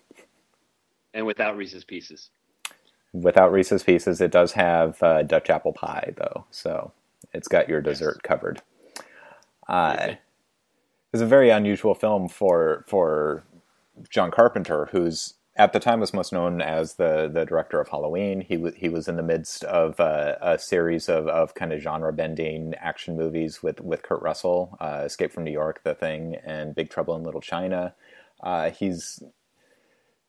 [1.14, 2.28] and without Reese's Pieces.
[3.14, 6.92] Without Reese's Pieces, it does have uh, Dutch apple pie though, so
[7.34, 8.62] it's got your dessert covered.
[9.68, 10.18] Uh, Okay.
[11.12, 13.44] It's a very unusual film for for
[14.10, 18.40] John Carpenter, who's at the time was most known as the the director of Halloween.
[18.40, 21.80] He w- he was in the midst of uh, a series of, of kind of
[21.80, 26.36] genre bending action movies with with Kurt Russell, uh, Escape from New York, The Thing,
[26.44, 27.94] and Big Trouble in Little China.
[28.42, 29.22] Uh, he's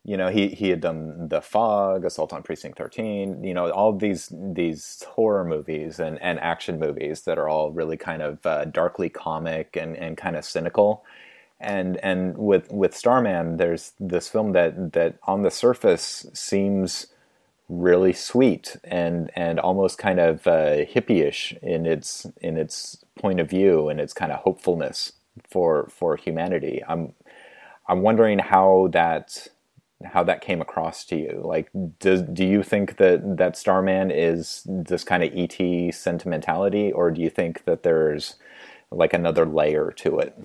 [0.06, 3.91] you know he he had done the fog assault on precinct 13 you know all
[3.91, 8.65] these these horror movies and and action movies that are all really kind of uh,
[8.65, 11.03] darkly comic and and kind of cynical.
[11.60, 17.07] And and with with starman there's this film that that on the surface seems
[17.69, 23.49] really sweet and and almost kind of uh, hippie-ish in its in its point of
[23.49, 25.14] view and its kind of hopefulness
[25.49, 26.84] for for humanity.
[26.88, 27.14] I'm
[27.88, 29.48] i'm wondering how that
[30.04, 31.42] how that came across to you.
[31.44, 31.70] Like,
[32.00, 37.22] does do you think that that Starman is this kind of ET sentimentality, or do
[37.22, 38.36] you think that there's
[38.92, 40.38] like another layer to it?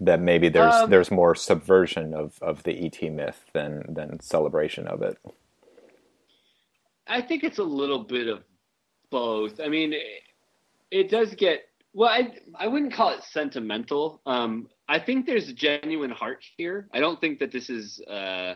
[0.00, 4.86] That maybe there's Um, there's more subversion of, of the ET myth than than celebration
[4.86, 5.18] of it.
[7.06, 8.44] I think it's a little bit of
[9.10, 9.60] both.
[9.60, 10.02] I mean, it,
[10.90, 11.62] it does get
[11.94, 12.10] well.
[12.10, 14.20] I I wouldn't call it sentimental.
[14.26, 16.88] Um, I think there's genuine heart here.
[16.92, 18.54] I don't think that this is uh,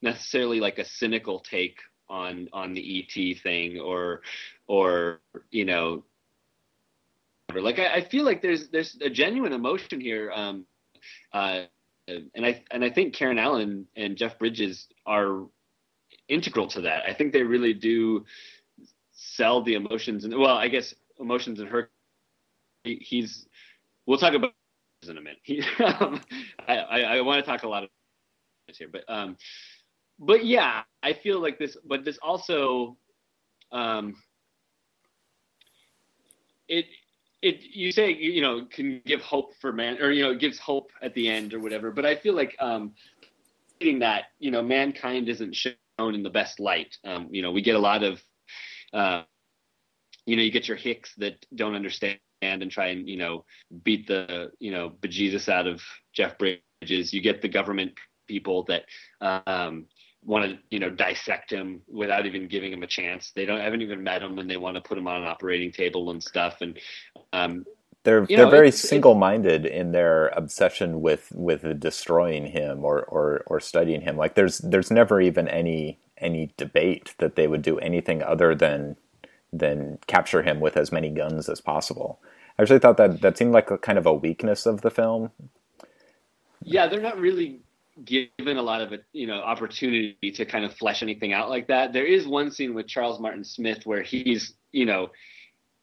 [0.00, 1.78] necessarily like a cynical take
[2.08, 4.22] on on the ET thing or
[4.66, 5.20] or
[5.50, 6.04] you know
[7.58, 10.30] like I, I feel like there's there's a genuine emotion here.
[10.30, 10.66] Um,
[11.32, 11.62] uh,
[12.06, 15.46] and I and I think Karen Allen and Jeff Bridges are
[16.28, 17.04] integral to that.
[17.08, 18.24] I think they really do
[19.12, 21.90] sell the emotions and well, I guess emotions in her.
[22.84, 23.46] He's.
[24.06, 24.54] We'll talk about
[25.08, 25.38] in a minute.
[25.80, 26.20] Um,
[26.68, 27.88] I, I, I want to talk a lot of
[28.68, 29.36] this here, but um,
[30.18, 31.76] but yeah, I feel like this.
[31.84, 32.96] But this also,
[33.72, 34.14] um,
[36.68, 36.86] it
[37.42, 40.58] it you say you know can give hope for man or you know it gives
[40.58, 41.90] hope at the end or whatever.
[41.90, 42.92] But I feel like um,
[43.80, 46.96] that you know mankind isn't shown in the best light.
[47.04, 48.22] Um, you know we get a lot of
[48.92, 49.22] uh,
[50.26, 53.44] you know you get your hicks that don't understand and try and you know
[53.84, 57.12] beat the you know bejesus out of Jeff Bridges.
[57.12, 57.92] You get the government
[58.26, 58.84] people that
[59.20, 59.86] um,
[60.24, 63.32] want to you know dissect him without even giving him a chance.
[63.34, 65.72] They don't haven't even met him and they want to put him on an operating
[65.72, 66.58] table and stuff.
[66.60, 66.78] And
[67.32, 67.66] um,
[68.04, 73.42] They're they're know, very it's- single-minded in their obsession with with destroying him or, or
[73.46, 74.16] or studying him.
[74.16, 78.96] Like there's there's never even any any debate that they would do anything other than
[79.52, 82.20] than capture him with as many guns as possible.
[82.60, 85.30] I actually thought that that seemed like a kind of a weakness of the film.
[86.62, 87.60] yeah, they're not really
[88.04, 91.94] given a lot of you know opportunity to kind of flesh anything out like that.
[91.94, 95.08] There is one scene with Charles Martin Smith where he's you know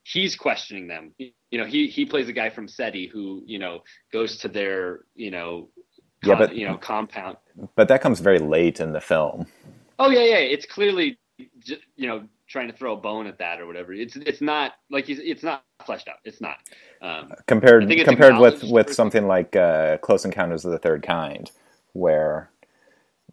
[0.04, 1.14] he's questioning them.
[1.18, 3.82] You know, he he plays a guy from SETI who you know
[4.14, 5.70] goes to their you know
[6.24, 7.38] Yeah, but- you know compound.
[7.76, 9.48] But that comes very late in the film.
[9.98, 10.36] Oh yeah, yeah.
[10.54, 13.94] It's clearly you know trying to throw a bone at that or whatever.
[13.94, 16.18] It's it's not like he's it's not fleshed out.
[16.26, 16.57] It's not.
[17.01, 21.51] Um, compared compared with with something like uh, Close Encounters of the Third Kind,
[21.93, 22.51] where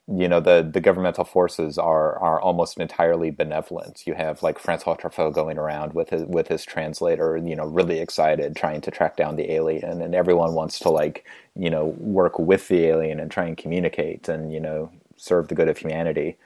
[0.09, 4.07] you know the the governmental forces are are almost entirely benevolent.
[4.07, 8.01] You have like Francois Truffaut going around with his with his translator, you know, really
[8.01, 11.27] excited trying to track down the alien, and everyone wants to like
[11.57, 15.57] you know work with the alien and try and communicate and you know serve the
[15.57, 16.39] good of humanity.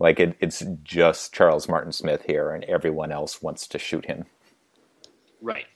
[0.00, 4.26] Like it, it's just Charles Martin Smith here, and everyone else wants to shoot him.
[5.44, 5.66] Right.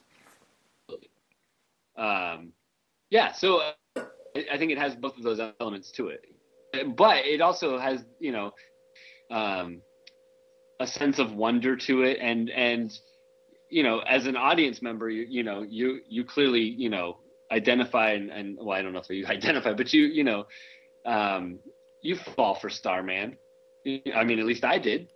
[1.98, 2.52] Um,
[3.10, 4.02] yeah, so uh,
[4.50, 6.24] I think it has both of those elements to it,
[6.96, 8.52] but it also has you know
[9.30, 9.82] um,
[10.80, 12.98] a sense of wonder to it, and and
[13.68, 17.18] you know as an audience member, you you know you you clearly you know
[17.52, 20.46] identify and, and well I don't know if you identify, but you you know
[21.04, 21.58] um,
[22.00, 23.36] you fall for Starman.
[23.86, 25.08] I mean, at least I did.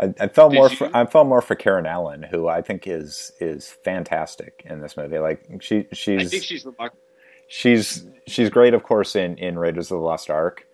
[0.00, 0.70] I, I felt Did more.
[0.70, 0.76] you?
[0.76, 4.96] For, I felt more for Karen Allen, who I think is is fantastic in this
[4.96, 5.18] movie.
[5.18, 7.02] Like she, she's I think she's remarkable.
[7.48, 10.66] she's she's great, of course, in in Raiders of the Lost Ark,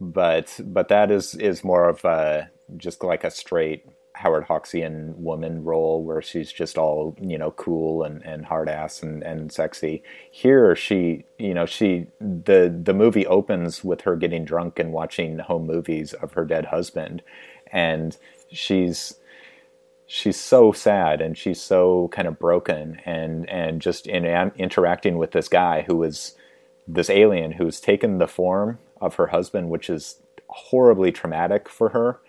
[0.00, 3.84] but but that is is more of a just like a straight
[4.14, 9.02] Howard Hawksian woman role where she's just all you know cool and, and hard ass
[9.02, 10.02] and, and sexy.
[10.30, 15.38] Here she you know she the the movie opens with her getting drunk and watching
[15.38, 17.22] home movies of her dead husband,
[17.72, 18.16] and
[18.52, 19.14] she's
[20.06, 24.24] she's so sad and she's so kind of broken and and just in
[24.56, 26.34] interacting with this guy who is
[26.86, 30.16] this alien who's taken the form of her husband, which is
[30.48, 32.20] horribly traumatic for her.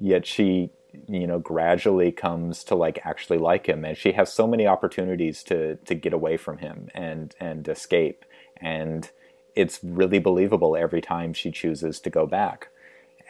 [0.00, 0.70] Yet she,
[1.06, 5.42] you know, gradually comes to like actually like him, and she has so many opportunities
[5.44, 8.24] to to get away from him and and escape,
[8.60, 9.10] and
[9.54, 12.68] it's really believable every time she chooses to go back,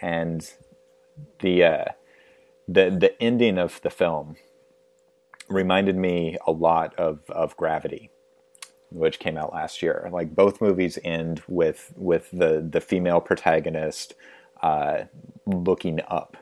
[0.01, 0.53] and
[1.41, 1.85] the uh,
[2.69, 4.36] the the ending of the film
[5.49, 8.11] reminded me a lot of of Gravity
[8.90, 10.09] which came out last year.
[10.11, 14.15] Like both movies end with with the the female protagonist
[14.62, 15.05] uh,
[15.47, 16.36] looking up.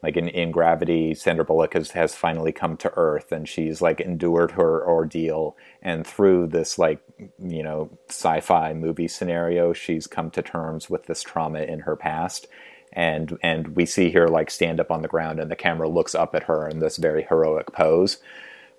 [0.00, 4.00] Like in, in Gravity, Sandra Bullock has, has finally come to Earth and she's like
[4.00, 5.56] endured her ordeal.
[5.82, 7.00] And through this like,
[7.42, 12.46] you know, sci-fi movie scenario, she's come to terms with this trauma in her past.
[12.92, 16.14] And, and we see her like stand up on the ground and the camera looks
[16.14, 18.18] up at her in this very heroic pose.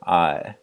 [0.06, 0.54] Uh,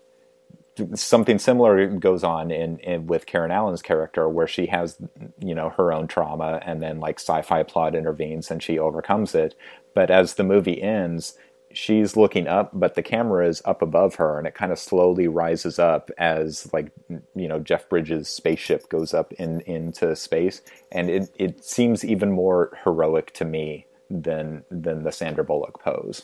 [0.94, 4.98] something similar goes on in, in, with Karen Allen's character, where she has,
[5.40, 9.55] you know, her own trauma, and then like sci-fi plot intervenes and she overcomes it.
[9.94, 11.39] But as the movie ends,
[11.76, 15.28] she's looking up, but the camera is up above her, and it kind of slowly
[15.28, 16.90] rises up as like
[17.34, 22.32] you know Jeff Bridges' spaceship goes up in into space, and it it seems even
[22.32, 26.22] more heroic to me than than the Sandra Bullock pose.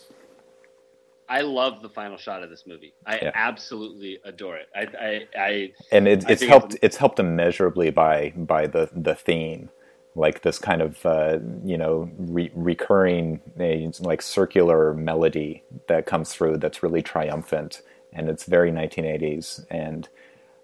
[1.29, 2.93] I love the final shot of this movie.
[3.07, 3.31] I Yeah.
[3.35, 4.69] absolutely adore it.
[4.77, 6.75] I, I, I and it, it's helped.
[6.75, 9.71] it's- It's helped immeasurably by by the the theme,
[10.15, 16.33] like this kind of uh, you know re- recurring uh, like circular melody that comes
[16.33, 17.83] through that's really triumphant,
[18.13, 19.65] and it's very 1980s.
[19.71, 20.09] And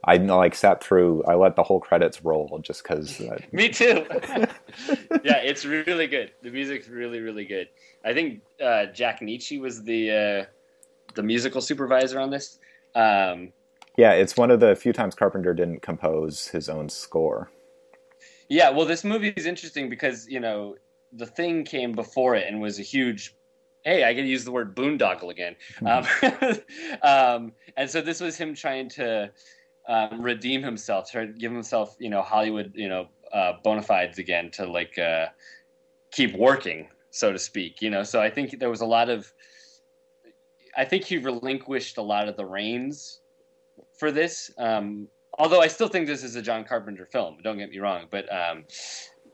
[0.05, 1.25] I like sat through.
[1.25, 3.21] I let the whole credits roll just because.
[3.21, 4.07] Uh, Me too.
[5.25, 6.33] yeah, it's really good.
[6.43, 7.69] The music's really, really good.
[8.05, 10.45] I think uh, Jack Nitzsche was the uh,
[11.15, 12.59] the musical supervisor on this.
[12.95, 13.53] Um,
[13.97, 17.51] yeah, it's one of the few times Carpenter didn't compose his own score.
[18.49, 20.77] Yeah, well, this movie is interesting because you know
[21.13, 23.35] the thing came before it and was a huge.
[23.85, 25.57] Hey, I to use the word boondoggle again.
[25.87, 26.05] Um,
[27.03, 29.31] um, and so this was him trying to
[29.89, 34.19] um, redeem himself, try to give himself, you know, Hollywood, you know, uh, bona fides
[34.19, 35.27] again to like uh,
[36.11, 37.81] keep working, so to speak.
[37.81, 39.33] You know, so I think there was a lot of.
[40.77, 43.21] I think he relinquished a lot of the reins
[43.99, 44.51] for this.
[44.59, 45.09] Um,
[45.39, 47.39] although I still think this is a John Carpenter film.
[47.43, 48.65] Don't get me wrong, but um,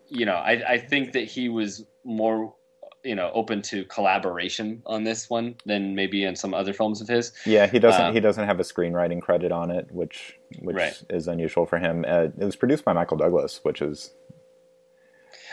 [0.08, 2.54] you know, I, I think that he was more,
[3.02, 7.08] you know, open to collaboration on this one than maybe in some other films of
[7.08, 7.32] his.
[7.46, 8.06] Yeah, he doesn't.
[8.06, 11.02] Um, he doesn't have a screenwriting credit on it, which which Right.
[11.10, 12.04] is unusual for him.
[12.06, 14.12] Uh, it was produced by Michael Douglas, which is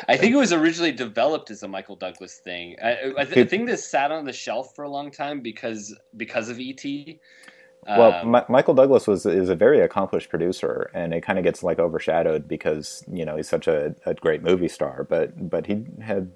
[0.07, 2.75] I think it was originally developed as a Michael Douglas thing.
[2.83, 5.95] I, I, th- I think this sat on the shelf for a long time because
[6.17, 6.83] because of ET.
[7.87, 11.43] Well, Um, Mi- Michael Douglas was is a very accomplished producer, and it kind of
[11.43, 15.03] gets like overshadowed because you know he's such a, a great movie star.
[15.09, 16.31] But but he had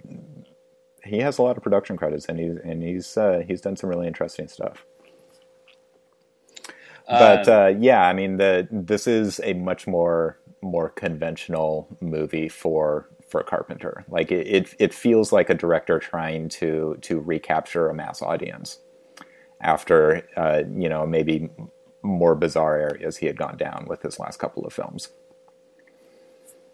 [1.03, 3.89] he has a lot of production credits, and he's and he's uh, he's done some
[3.89, 4.85] really interesting stuff.
[7.07, 12.49] But um, uh, yeah, I mean the this is a much more more conventional movie
[12.49, 14.03] for for Carpenter.
[14.09, 18.79] Like it, it, it feels like a director trying to to recapture a mass audience
[19.65, 21.49] after uh, you know maybe
[22.03, 25.09] more bizarre areas he had gone down with his last couple of films.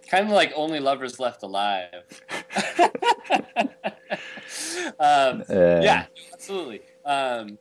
[0.10, 2.04] kind of like only lovers left alive.
[5.00, 6.82] um, Uh, yeah, absolutely.
[7.06, 7.58] Um,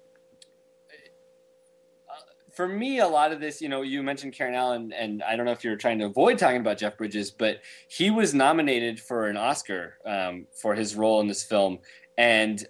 [2.11, 5.37] uh, for me, a lot of this, you know, you mentioned Karen Allen, and I
[5.37, 8.35] don't know if you were trying to avoid talking about Jeff Bridges, but he was
[8.35, 11.79] nominated for an Oscar um, for his role in this film,
[12.19, 12.67] and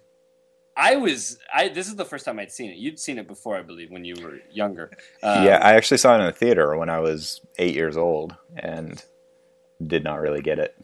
[0.75, 2.77] I was, I this is the first time I'd seen it.
[2.77, 4.91] You'd seen it before, I believe, when you were younger.
[5.21, 8.35] Um, yeah, I actually saw it in the theater when I was eight years old
[8.55, 9.03] and
[9.85, 10.75] did not really get it.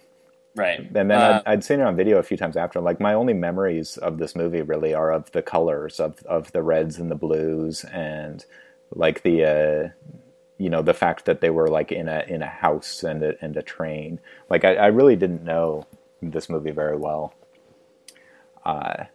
[0.55, 0.80] right.
[0.80, 2.81] And then Uh, I'd, I'd seen it on video a few times after.
[2.81, 6.61] Like my only memories of this movie really are of the colors of of the
[6.64, 8.45] reds and the blues, and
[8.91, 9.89] like the uh,
[10.57, 13.35] you know the fact that they were like in a in a house and a,
[13.41, 14.19] and a train.
[14.49, 15.85] Like I, I really didn't know
[16.22, 17.34] this movie very well.
[18.65, 19.05] Uh,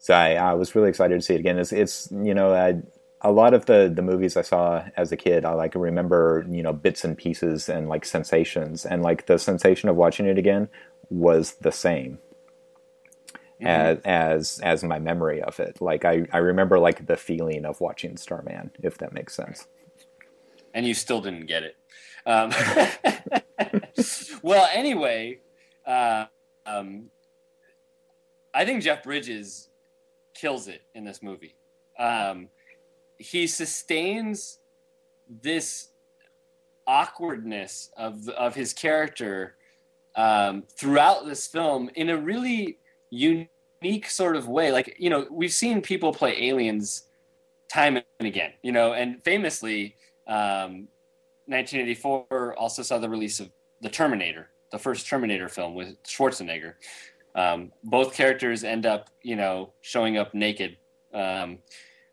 [0.00, 1.58] so I, I was really excited to see it again.
[1.58, 2.80] It's, it's you know I,
[3.20, 6.62] a lot of the the movies I saw as a kid, I like remember you
[6.62, 10.68] know bits and pieces and like sensations, and like the sensation of watching it again
[11.10, 12.18] was the same.
[13.62, 15.80] as as as my memory of it.
[15.82, 19.66] Like I I remember like the feeling of watching Starman, if that makes sense.
[20.74, 21.76] and you still didn't get it.
[22.26, 22.52] Um,
[24.42, 25.40] well, anyway,
[25.86, 26.26] uh,
[26.66, 27.10] um,
[28.54, 29.69] I think Jeff Bridges
[30.40, 31.54] kills it in this movie.
[31.98, 32.48] Um,
[33.18, 34.58] he sustains
[35.42, 35.88] this
[36.86, 39.56] awkwardness of of his character
[40.16, 42.78] um, throughout this film in a really
[43.10, 44.72] unique sort of way.
[44.72, 47.04] Like you know, we've seen people play aliens
[47.68, 48.52] time and again.
[48.62, 49.96] You know, and famously,
[50.26, 50.88] um,
[51.46, 53.50] 1984 also saw the release of
[53.80, 56.74] The Terminator, the first Terminator film with Schwarzenegger.
[57.34, 60.76] Um, both characters end up, you know, showing up naked.
[61.14, 61.58] Um,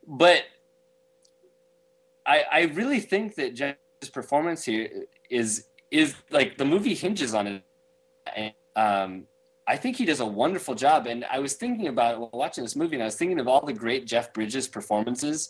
[0.06, 0.44] but
[2.26, 3.78] I, I really think that Jeff's
[4.12, 7.64] performance here is is like the movie hinges on it.
[8.36, 9.28] And, um,
[9.68, 11.08] I think he does a wonderful job.
[11.08, 13.48] And I was thinking about it while watching this movie, and I was thinking of
[13.48, 15.50] all the great Jeff Bridges performances.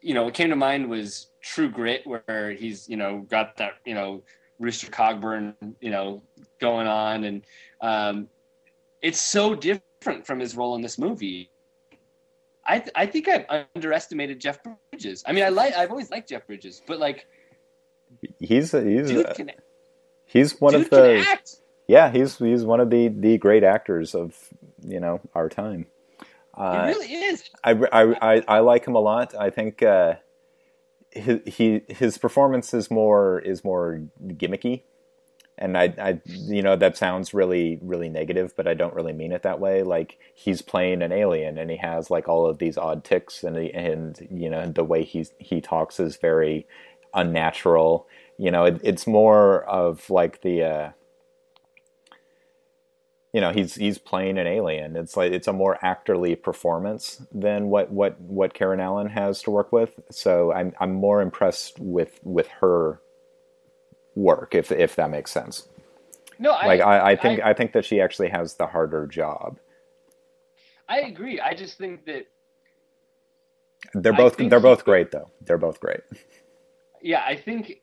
[0.00, 3.74] You know, what came to mind was True Grit, where he's you know got that
[3.84, 4.22] you know
[4.58, 6.22] Rooster Cogburn you know
[6.60, 7.42] going on, and
[7.80, 8.28] um,
[9.02, 11.50] it's so different from his role in this movie.
[12.66, 14.58] I th- I think I've underestimated Jeff
[14.90, 15.22] Bridges.
[15.26, 17.26] I mean, I like I've always liked Jeff Bridges, but like,
[18.38, 19.50] He's he's dude can,
[20.24, 21.38] he's one of the
[21.88, 24.48] yeah he's he's one of the the great actors of
[24.86, 25.86] you know our time.
[26.56, 27.50] He Uh, really is.
[27.64, 29.34] I, I, I, I like him a lot.
[29.34, 30.14] I think uh,
[31.14, 34.82] his he his performance is more is more gimmicky,
[35.56, 39.32] and I, I you know that sounds really really negative, but I don't really mean
[39.32, 39.82] it that way.
[39.82, 43.56] Like he's playing an alien, and he has like all of these odd ticks, and
[43.56, 46.66] he, and you know the way he he talks is very
[47.14, 48.06] unnatural.
[48.36, 50.62] You know, it, it's more of like the.
[50.62, 50.90] Uh,
[53.34, 54.94] you know he's he's playing an alien.
[54.96, 59.50] It's like it's a more actorly performance than what what what Karen Allen has to
[59.50, 59.98] work with.
[60.08, 63.00] So I'm I'm more impressed with with her
[64.14, 65.66] work if if that makes sense.
[66.38, 69.58] No, I Like I, I think I, think that she actually has the harder job.
[70.88, 71.40] I agree.
[71.40, 72.26] I just think that
[73.94, 75.30] They're both they're both great though.
[75.40, 76.02] They're both great.
[77.02, 77.80] yeah, I think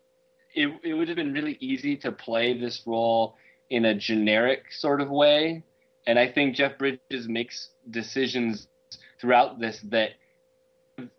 [0.55, 3.35] it it would have been really easy to play this role
[3.71, 5.63] in a generic sort of way,
[6.05, 8.67] and I think Jeff Bridges makes decisions
[9.19, 10.11] throughout this that,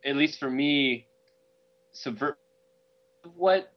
[0.04, 1.08] at least for me,
[1.92, 2.38] subvert
[3.34, 3.72] what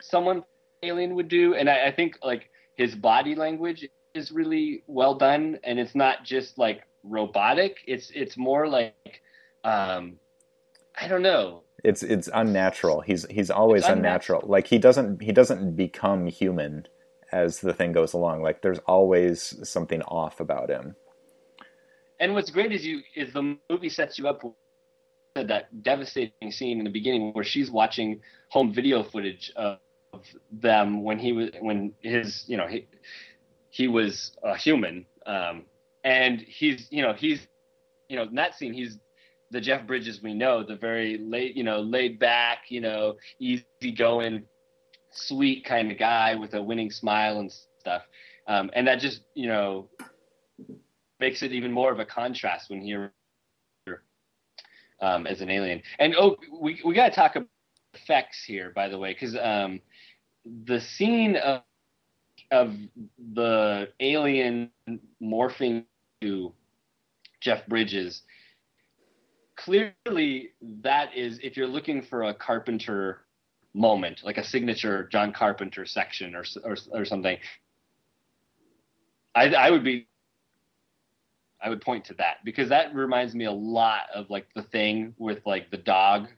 [0.00, 0.42] someone
[0.82, 5.58] alien would do, and I, I think like his body language is really well done,
[5.62, 7.76] and it's not just like robotic.
[7.86, 9.20] It's it's more like
[9.64, 10.16] um,
[10.98, 11.62] I don't know.
[11.84, 13.02] It's it's unnatural.
[13.02, 14.40] He's he's always unnatural.
[14.40, 14.42] unnatural.
[14.46, 16.86] Like he doesn't he doesn't become human
[17.32, 18.42] as the thing goes along.
[18.42, 20.96] Like there's always something off about him.
[22.20, 24.54] And what's great is you is the movie sets you up with
[25.46, 29.78] that devastating scene in the beginning where she's watching home video footage of,
[30.12, 32.86] of them when he was when his you know he
[33.70, 35.64] he was a human um,
[36.02, 37.46] and he's you know he's
[38.08, 38.98] you know in that scene he's
[39.50, 43.64] the Jeff Bridges we know the very late you know laid back you know easy
[43.96, 44.44] going
[45.10, 48.02] sweet kind of guy with a winning smile and stuff
[48.46, 49.88] um, and that just you know
[51.20, 53.12] makes it even more of a contrast when you're
[55.00, 55.82] um, as an alien.
[55.98, 57.48] And oh, we we got to talk about
[57.94, 59.80] effects here, by the way, because um,
[60.64, 61.62] the scene of
[62.50, 62.74] of
[63.34, 64.70] the alien
[65.22, 65.84] morphing
[66.22, 66.52] to
[67.40, 68.22] Jeff Bridges
[69.56, 73.26] clearly that is if you're looking for a Carpenter
[73.74, 77.36] moment, like a signature John Carpenter section or or, or something.
[79.34, 80.06] I, I would be
[81.60, 85.14] I would point to that because that reminds me a lot of like the thing
[85.18, 86.28] with like the dog.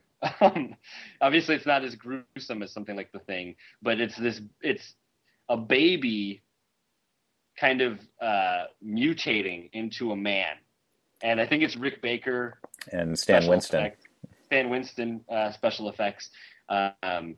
[0.40, 0.74] Um,
[1.20, 4.94] obviously, it's not as gruesome as something like the thing, but it's this it's
[5.48, 6.42] a baby
[7.58, 10.56] kind of uh, mutating into a man,
[11.22, 12.58] and I think it's Rick Baker,
[12.92, 13.80] And Stan Winston.
[13.86, 14.06] effects-
[14.46, 16.30] Stan Winston uh, special effects,
[16.70, 17.36] um,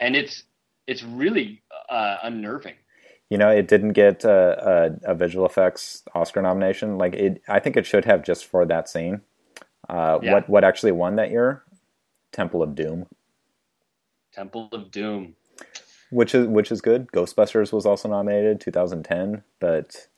[0.00, 0.44] and it's
[0.86, 2.74] it's really uh, unnerving.
[3.30, 6.98] You know, it didn't get a, a, a visual effects Oscar nomination.
[6.98, 9.22] Like it, I think it should have just for that scene.
[9.88, 10.30] Uh, Yeah.
[10.30, 11.64] What what actually won that year?
[12.32, 13.06] Temple of Doom,
[14.34, 15.36] Temple of Doom.
[16.10, 17.08] which is which is good.
[17.12, 20.08] Ghostbusters was also nominated 2010, but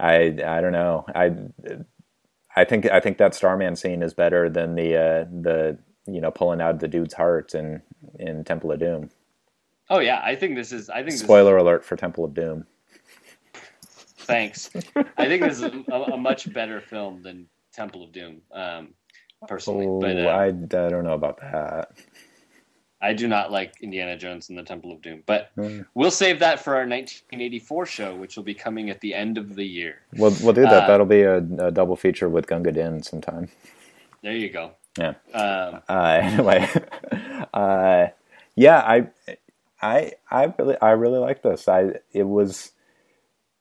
[0.00, 1.06] I I don't know.
[1.14, 1.36] I
[2.56, 5.78] I think I think that Starman scene is better than the uh, the
[6.08, 7.82] you know pulling out the dude's heart in
[8.18, 9.10] in Temple of Doom.
[9.90, 10.90] Oh yeah, I think this is.
[10.90, 12.66] I think this Spoiler alert for Temple of Doom.
[14.18, 14.70] thanks.
[15.16, 18.88] I think this is a, a much better film than Temple of Doom, um,
[19.46, 19.86] personally.
[19.86, 21.92] Oh, but uh, I, I, don't know about that.
[23.00, 25.22] I do not like Indiana Jones and the Temple of Doom.
[25.24, 25.82] But Hmm.
[25.94, 29.54] we'll save that for our 1984 show, which will be coming at the end of
[29.54, 30.00] the year.
[30.16, 30.84] We'll we'll do that.
[30.84, 33.48] Uh, That'll be a, a double feature with Gunga Din sometime.
[34.22, 34.72] There you go.
[34.98, 35.14] Yeah.
[35.34, 36.68] Um, Uh, anyway,
[37.54, 38.08] uh,
[38.56, 39.08] yeah, I,
[39.82, 41.68] I, I really, I really like this.
[41.68, 42.72] I, it was,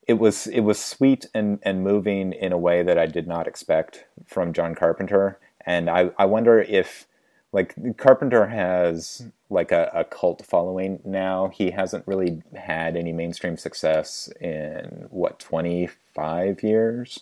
[0.07, 3.47] it was, it was sweet and and moving in a way that I did not
[3.47, 5.39] expect from John Carpenter.
[5.65, 7.07] And I, I wonder if,
[7.53, 11.49] like, Carpenter has like a, a cult following now.
[11.53, 17.21] He hasn't really had any mainstream success in what twenty five years.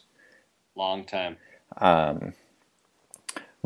[0.76, 1.38] long time.
[1.78, 2.34] Um,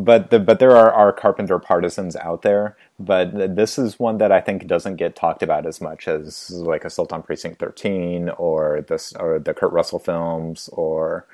[0.04, 2.78] but the, but there are, are Carpenter partisans out there.
[3.00, 6.86] But this is one that I think doesn't get talked about as much as like
[6.86, 11.26] Assault on Precinct Thirteen or this or the Kurt Russell films or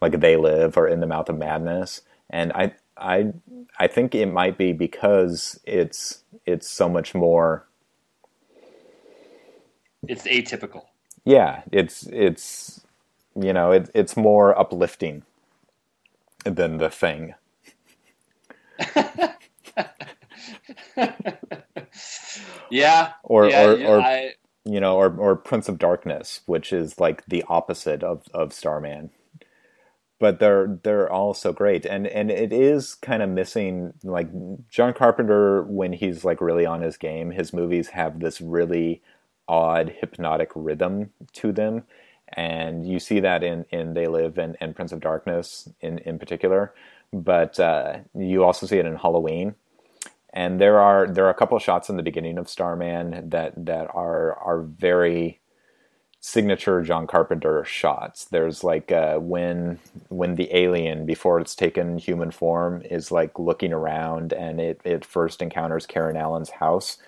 [0.00, 2.02] like They Live or In the Mouth of Madness.
[2.28, 3.32] And I I
[3.78, 7.66] I think it might be because it's it's so much more.
[10.06, 10.84] It's atypical.
[11.24, 12.80] Yeah, it's it's
[13.34, 15.22] you know it, it's more uplifting
[16.44, 17.34] than the thing.
[22.70, 23.12] Yeah.
[23.24, 24.30] Or- yeah, or- yeah, or- I,
[24.64, 29.10] you know, or or Prince of Darkness, which is like the opposite of of Starman.
[30.18, 34.28] But they're they're all so great, and and it is kind of missing like
[34.68, 37.30] John Carpenter when he's like really on his game.
[37.30, 39.02] His movies have this really
[39.48, 41.84] odd hypnotic rhythm to them,
[42.34, 46.18] and you see that in in They Live and, and Prince of Darkness in in
[46.18, 46.74] particular.
[47.12, 49.54] But uh, you also see it in Halloween
[50.32, 53.88] and there are there are a couple shots in the beginning of Starman that that
[53.94, 55.40] are are very
[56.20, 58.26] signature John Carpenter shots.
[58.26, 59.78] There's like uh, when
[60.08, 65.04] when the alien before it's taken human form is like looking around and it it
[65.04, 66.98] first encounters Karen Allen's house.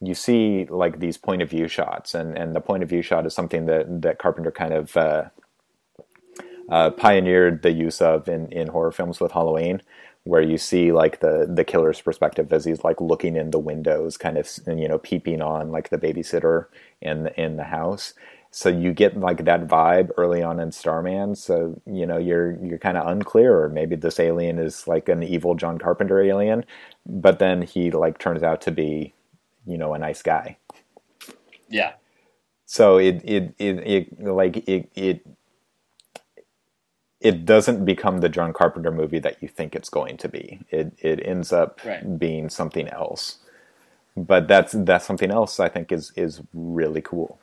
[0.00, 3.26] You see like these point of view shots, and and the point of view shot
[3.26, 4.96] is something that that Carpenter kind of.
[4.96, 5.24] Uh,
[6.68, 9.82] uh, pioneered the use of in, in horror films with Halloween,
[10.24, 14.16] where you see like the the killer's perspective as he's like looking in the windows,
[14.16, 16.66] kind of you know peeping on like the babysitter
[17.00, 18.14] in in the house.
[18.50, 21.34] So you get like that vibe early on in Starman.
[21.36, 25.22] So you know you're you're kind of unclear, or maybe this alien is like an
[25.22, 26.64] evil John Carpenter alien,
[27.06, 29.14] but then he like turns out to be,
[29.66, 30.58] you know, a nice guy.
[31.68, 31.92] yeah.
[32.66, 35.26] So it it it, it like it it
[37.22, 40.60] it doesn't become the John Carpenter movie that you think it's going to be.
[40.70, 42.18] It it ends up Right.
[42.18, 43.38] being something else.
[44.16, 47.38] But that's that's something else I think is is really cool.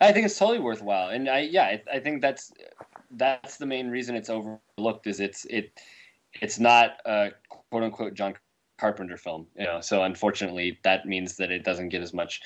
[0.00, 2.52] I think it's totally worthwhile, and I yeah, I, I think that's
[3.12, 5.72] that's the main reason it's overlooked is it's it
[6.40, 8.34] it's not a quote unquote John
[8.78, 9.80] Carpenter film, you know.
[9.80, 12.42] So unfortunately, that means that it doesn't get as much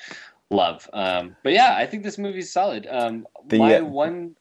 [0.49, 0.89] love.
[0.93, 2.87] Um, but yeah, I think this movie's solid.
[2.89, 4.35] Um, The, my uh, one,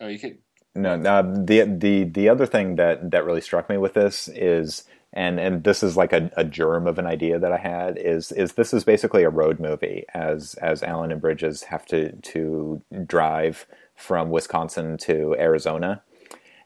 [0.00, 0.38] oh, you could
[0.80, 1.22] No.
[1.22, 5.64] The the the other thing that that really struck me with this is, and and
[5.64, 8.72] this is like a, a germ of an idea that I had is is this
[8.72, 13.66] is basically a road movie as as Allen and Bridges have to to drive
[13.96, 16.02] from Wisconsin to Arizona,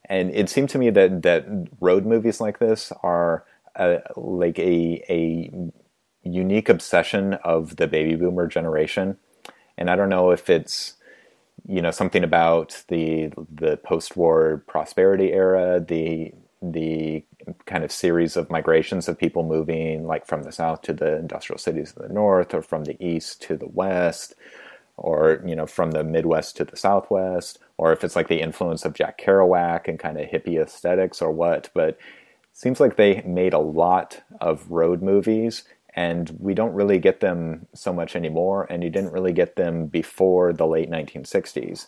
[0.07, 1.47] and it seemed to me that that
[1.81, 3.45] road movies like this are
[3.77, 5.51] uh, like a a
[6.23, 9.17] unique obsession of the baby boomer generation,
[9.77, 10.95] and I don't know if it's
[11.67, 16.33] you know something about the the post-war prosperity era the
[16.63, 17.23] the
[17.67, 21.59] kind of series of migrations of people moving like from the south to the industrial
[21.59, 24.35] cities of the north or from the east to the west
[24.97, 28.85] or you know from the midwest to the southwest or if it's like the influence
[28.85, 31.99] of jack kerouac and kind of hippie aesthetics or what but
[32.53, 35.65] seems like they made a lot of road movies
[35.97, 39.87] and we don't really get them so much anymore and you didn't really get them
[39.87, 41.87] before the late 1960s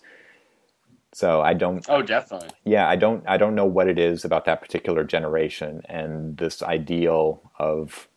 [1.12, 2.49] so i don't oh definitely.
[2.65, 6.62] Yeah i don't i don't know what it is about that particular generation and this
[6.62, 8.09] ideal of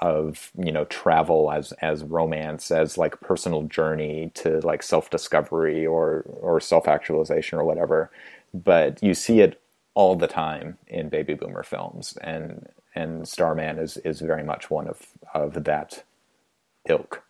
[0.00, 6.22] of you know travel as as romance as like personal journey to like self-discovery or
[6.40, 8.10] or self-actualization or whatever.
[8.54, 9.60] But you see it
[9.94, 14.88] all the time in baby boomer films and and starman is is very much one
[14.88, 15.00] of
[15.34, 16.02] of that
[16.88, 17.22] ilk.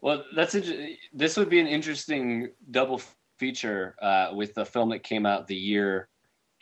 [0.00, 3.00] Well, that's inter- this would be an interesting double
[3.38, 6.08] feature uh, with the film that came out the year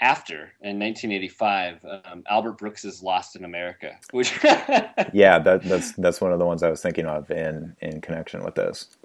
[0.03, 4.33] after in 1985, um, Albert Brooks's Lost in America, which
[5.13, 8.45] yeah that that's that's one of the ones i was thinking of in in connection
[8.45, 8.97] with this.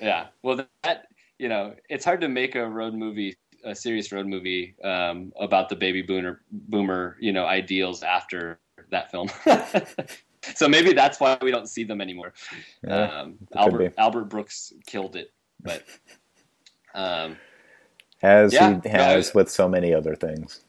[0.00, 1.06] Yeah, well that
[1.42, 5.68] you know, it's hard to make a road movie, a serious road movie um, about
[5.68, 8.58] the baby boomer, boomer, you know, ideals after
[8.90, 9.28] that film.
[10.54, 12.32] so maybe that's why we don't see them anymore.
[12.86, 13.90] Yeah, um, Albert be.
[13.98, 15.32] Albert Brooks killed it,
[15.62, 15.84] but
[16.94, 17.36] um,
[18.22, 20.60] As Yeah, he has with so many other things.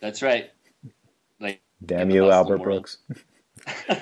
[0.00, 0.50] that's right.
[1.40, 2.62] Like Damn you, Albert.
[2.62, 2.98] Brooks.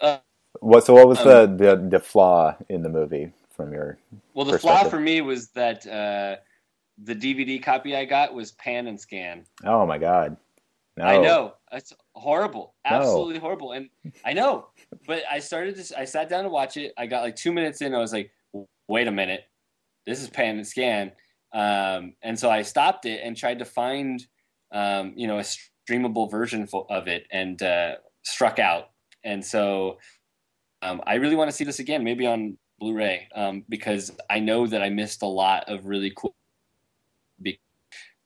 [0.00, 0.18] Uh,
[0.60, 0.84] what?
[0.84, 3.98] So, what was um, the, the the flaw in the movie from your?
[4.34, 6.36] Well, the flaw for me was that uh,
[7.02, 9.44] the DVD copy I got was pan and scan.
[9.64, 10.36] Oh my God!
[10.96, 11.04] No.
[11.04, 12.96] I know it's horrible, No.
[12.96, 13.88] absolutely horrible, and
[14.24, 14.68] I know.
[15.06, 15.92] But I started this.
[15.92, 16.92] I sat down to watch it.
[16.96, 17.94] I got like two minutes in.
[17.94, 18.30] I was like,
[18.88, 19.44] "Wait a minute,
[20.06, 21.12] this is pan and scan."
[21.52, 24.24] Um, and so I stopped it and tried to find,
[24.72, 25.44] um, you know, a
[25.88, 27.94] streamable version of it, and uh,
[28.24, 28.90] struck out.
[29.24, 29.98] And so
[30.82, 34.66] um, I really want to see this again, maybe on Blu-ray, um, because I know
[34.66, 36.34] that I missed a lot of really cool.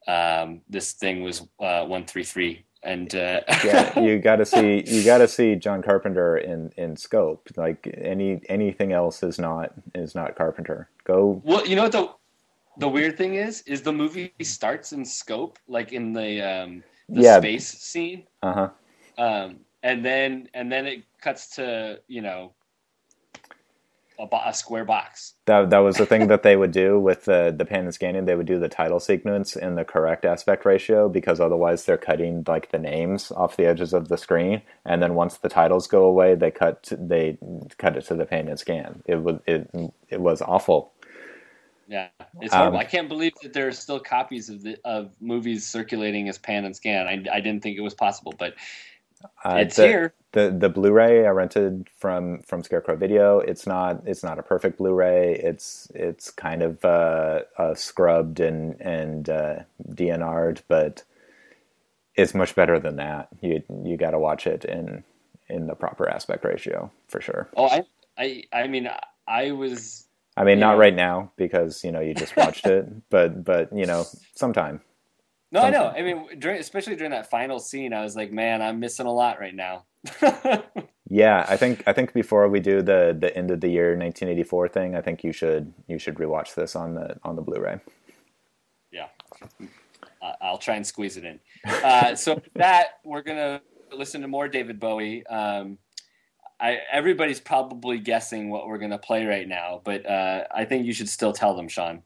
[0.09, 4.85] Um, this thing was uh, one three three, and uh, yeah, you got to see
[4.86, 7.48] you got to see John Carpenter in in scope.
[7.56, 10.90] Like any anything else is not is not Carpenter.
[11.05, 11.43] Go.
[11.44, 12.10] well, you know what the
[12.78, 17.24] the weird thing is, is the movie starts in scope, like in the um, the
[17.24, 17.39] Yeah.
[17.39, 18.70] space scene, Uh huh.
[19.18, 22.55] um, and then and then it cuts to you know
[24.18, 25.34] a, bo- a square box.
[25.46, 28.24] That that was the thing that they would do with the the pan and scanning.
[28.24, 32.44] They would do the title sequence in the correct aspect ratio because otherwise they're cutting
[32.46, 34.62] like the names off the edges of the screen.
[34.84, 37.38] And then once the titles go away, they cut to, they
[37.78, 39.02] cut it to the pan and scan.
[39.06, 39.70] It was it
[40.08, 40.92] it was awful.
[41.88, 42.08] Yeah,
[42.40, 42.76] it's horrible.
[42.76, 46.36] Um, I can't believe that there are still copies of the of movies circulating as
[46.36, 47.06] pan and scan.
[47.06, 48.54] I, I didn't think it was possible, but
[49.44, 50.14] Uh, it's the, here.
[50.32, 53.40] The the Blu-ray I rented from from Scarecrow Video.
[53.40, 55.34] It's not it's not a perfect Blu-ray.
[55.36, 61.02] It's it's kind of uh, uh, scrubbed and and uh, DNR'd, but
[62.14, 63.28] it's much better than that.
[63.40, 65.04] You you got to watch it in
[65.48, 67.48] in the proper aspect ratio for sure.
[67.56, 67.84] Oh, I
[68.18, 68.88] I I mean,
[69.26, 70.78] I was I mean, not Yeah.
[70.78, 74.04] right now because you know you just watched it, but but you know
[74.34, 74.80] sometime.
[75.50, 75.86] No, I know.
[75.88, 79.12] I mean, during especially during that final scene, I was like, man, I'm missing a
[79.12, 79.86] lot right now.
[81.10, 84.68] Yeah, I think I think before we do the the end of the year 1984
[84.68, 87.80] thing, I think you should you should rewatch this on the on the Blu-ray.
[88.92, 89.06] yeah,
[90.42, 91.40] I'll try and squeeze it in.
[91.66, 95.26] Uh, so with that we're gonna listen to more David Bowie.
[95.26, 95.78] Um,
[96.60, 100.92] I, everybody's probably guessing what we're gonna play right now, but uh, I think you
[100.92, 102.02] should still tell them, Sean.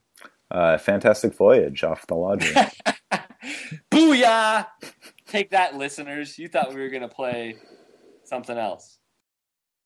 [0.48, 2.70] Uh, Fantastic Voyage off the Lodger.
[3.90, 4.66] Booyah!
[5.26, 6.38] Take that, listeners.
[6.38, 7.56] You thought we were gonna play
[8.24, 8.98] something else.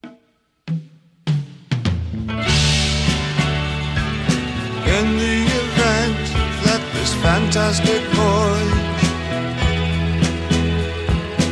[0.04, 0.12] In
[5.18, 6.26] the event
[6.64, 8.96] that this fantastic voyage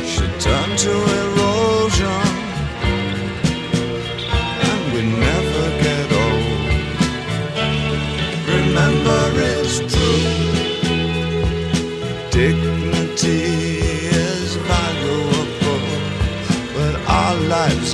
[0.07, 1.24] should turn to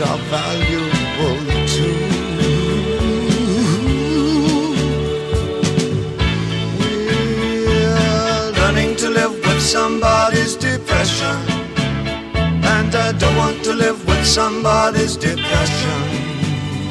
[0.02, 1.38] are valuable
[1.68, 1.98] too.
[6.80, 11.38] We're learning to live with somebody's depression.
[12.64, 16.02] And I don't want to live with somebody's depression.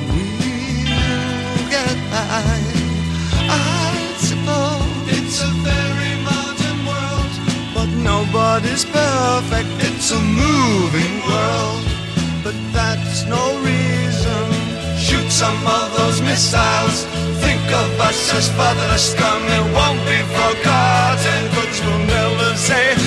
[0.08, 2.60] We'll get by,
[3.48, 5.18] I suppose.
[5.18, 7.32] It's a very modern world,
[7.74, 9.68] but nobody's perfect.
[9.88, 11.84] It's a moving world,
[12.42, 14.44] but that's no reason.
[14.96, 17.04] Shoot some of those missiles.
[17.44, 19.42] Think of us as fatherless scum.
[19.58, 22.99] It won't be forgotten, but we'll never say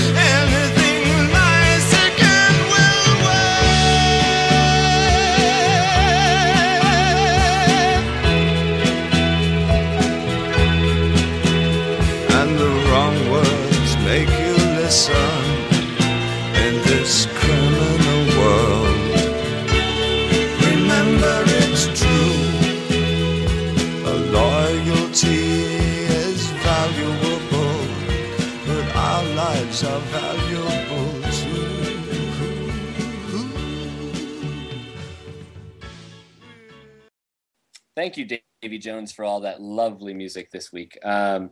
[37.96, 38.26] Thank you,
[38.62, 40.98] Davy Jones, for all that lovely music this week.
[41.04, 41.52] Um,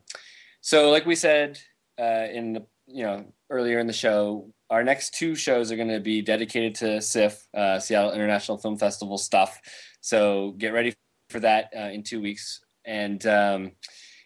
[0.62, 1.60] so, like we said
[2.00, 5.90] uh, in the you know earlier in the show, our next two shows are going
[5.90, 9.60] to be dedicated to SIFF, uh, Seattle International Film Festival stuff.
[10.00, 10.94] So get ready
[11.30, 12.62] for that uh, in two weeks.
[12.86, 13.72] And um,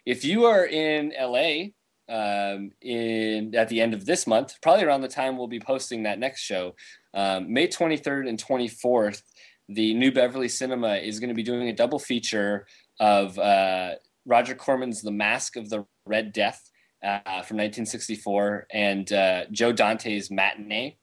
[0.06, 1.72] if you are in LA
[2.08, 6.04] um, in at the end of this month, probably around the time we'll be posting
[6.04, 6.76] that next show,
[7.16, 9.24] um, May 23rd and 24th,
[9.70, 12.68] the New Beverly Cinema is going to be doing a double feature
[13.00, 16.70] of uh, Roger Corman's The Mask of the Red Death
[17.04, 20.98] uh, from 1964 and uh, Joe Dante's Matinee.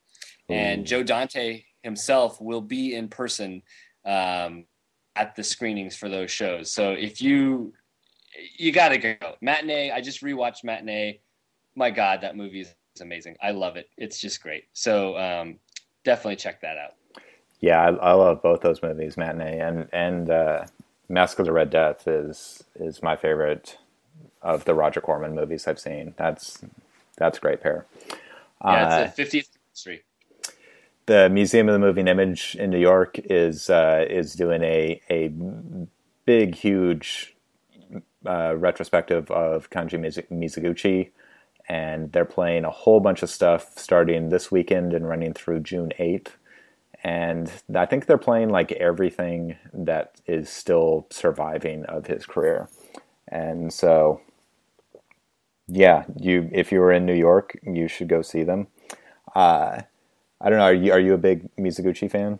[0.48, 3.62] And Joe Dante himself will be in person
[4.04, 4.66] um,
[5.16, 6.70] at the screenings for those shows.
[6.70, 7.72] So if you
[8.58, 11.20] you got to go matinee, I just rewatched matinee.
[11.74, 13.36] My God, that movie is amazing.
[13.42, 13.88] I love it.
[13.96, 14.64] It's just great.
[14.72, 15.58] So um,
[16.04, 16.92] definitely check that out.
[17.62, 20.66] Yeah, I, I love both those movies, Matinee and and uh,
[21.10, 23.78] Mask of the Red Death is is my favorite
[24.42, 26.14] of the Roger Corman movies I've seen.
[26.18, 26.62] That's
[27.18, 27.86] that's a great pair.
[28.66, 30.04] Yeah, Uh, it's a 50th anniversary.
[31.06, 35.28] the Museum of the Moving Image in New York is uh, is doing a a
[36.26, 37.36] big, huge
[38.26, 41.10] uh, retrospective of Kenji Miz- Mizoguchi,
[41.68, 45.92] and they're playing a whole bunch of stuff starting this weekend and running through June
[45.98, 46.36] eighth.
[47.04, 52.68] And I think they're playing like everything that is still surviving of his career.
[53.28, 54.20] And so,
[55.66, 58.68] yeah, you if you were in New York, you should go see them.
[59.34, 59.82] Uh,
[60.40, 60.64] I don't know.
[60.64, 62.38] Are you are you a big Mizoguchi fan?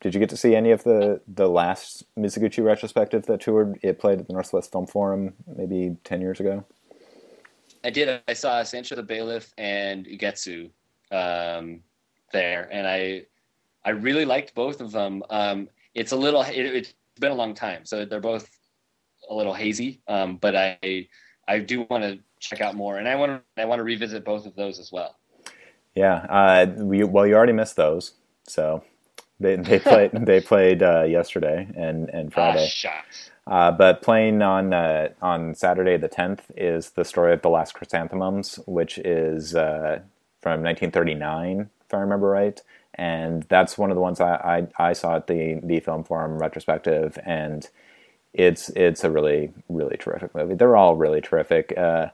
[0.00, 3.78] Did you get to see any of the the last Mizoguchi retrospective that toured?
[3.82, 6.64] It played at the Northwest Film Forum maybe ten years ago.
[7.84, 8.22] I did.
[8.26, 10.70] I saw Sansho the Bailiff and Ugetsu
[11.10, 11.80] um,
[12.32, 13.26] there, and I
[13.84, 15.22] I really liked both of them.
[15.30, 16.42] Um, it's a little.
[16.42, 18.48] It, it's been a long time, so they're both
[19.28, 20.02] a little hazy.
[20.08, 21.08] Um, but I
[21.48, 24.24] I do want to check out more, and I want to I want to revisit
[24.24, 25.16] both of those as well.
[25.94, 26.26] Yeah.
[26.28, 28.12] Uh, we, well, you already missed those,
[28.46, 28.84] so
[29.38, 32.68] they they played they played uh, yesterday and and Ah, Friday.
[33.46, 37.74] Uh, but playing on uh, on Saturday the tenth is the story of the last
[37.74, 40.00] chrysanthemums, which is uh,
[40.40, 42.60] from 1939, if I remember right.
[42.94, 46.38] And that's one of the ones I, I, I saw at the the film forum
[46.38, 47.68] retrospective, and
[48.34, 50.54] it's it's a really really terrific movie.
[50.54, 51.72] They're all really terrific.
[51.76, 52.08] Uh,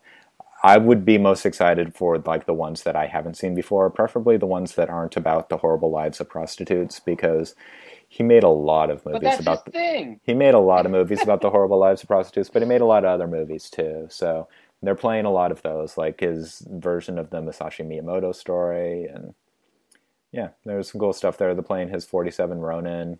[0.62, 4.36] I would be most excited for like the ones that I haven't seen before, preferably
[4.36, 7.54] the ones that aren't about the horrible lives of prostitutes, because
[8.08, 10.20] he made a lot of But movies that's about his thing.
[10.22, 12.80] he made a lot of movies about the horrible lives of prostitutes, but he made
[12.80, 14.06] a lot of other movies too.
[14.10, 14.48] So
[14.82, 19.34] they're playing a lot of those, like his version of the Musashi Miyamoto story, and
[20.32, 21.54] yeah, there's some cool stuff there.
[21.54, 23.18] The plane his 47 Ronin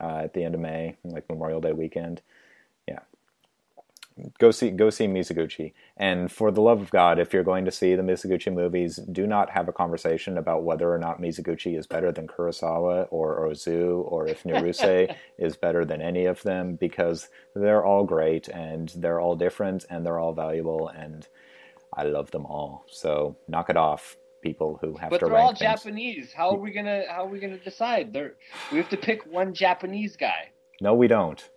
[0.00, 2.22] uh, at the end of May, like Memorial Day weekend.
[2.86, 3.00] Yeah,
[4.38, 5.72] go see go see Mizoguchi.
[5.96, 9.26] And for the love of God, if you're going to see the Mizoguchi movies, do
[9.26, 14.04] not have a conversation about whether or not Mizoguchi is better than Kurosawa or Ozu,
[14.10, 19.20] or if Naruse is better than any of them, because they're all great and they're
[19.20, 21.26] all different and they're all valuable, and
[21.94, 22.84] I love them all.
[22.88, 25.60] So knock it off, people who have But to they're rank all things.
[25.60, 26.32] Japanese.
[26.32, 28.12] How are we gonna How are we gonna decide?
[28.12, 28.34] They're,
[28.72, 30.50] we have to pick one Japanese guy.
[30.80, 31.48] No, we don't.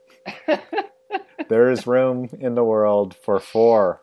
[1.49, 4.01] there is room in the world for four,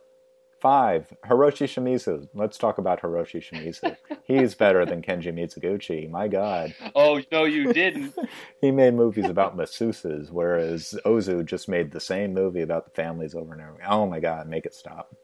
[0.60, 1.12] five.
[1.26, 2.28] Hiroshi Shimizu.
[2.34, 3.96] Let's talk about Hiroshi Shimizu.
[4.24, 6.10] He's better than Kenji Mizoguchi.
[6.10, 6.74] My God.
[6.94, 8.14] Oh no, you didn't.
[8.60, 13.34] He made movies about masseuses, whereas Ozu just made the same movie about the families
[13.36, 13.78] over and over.
[13.88, 15.14] Oh my God, make it stop.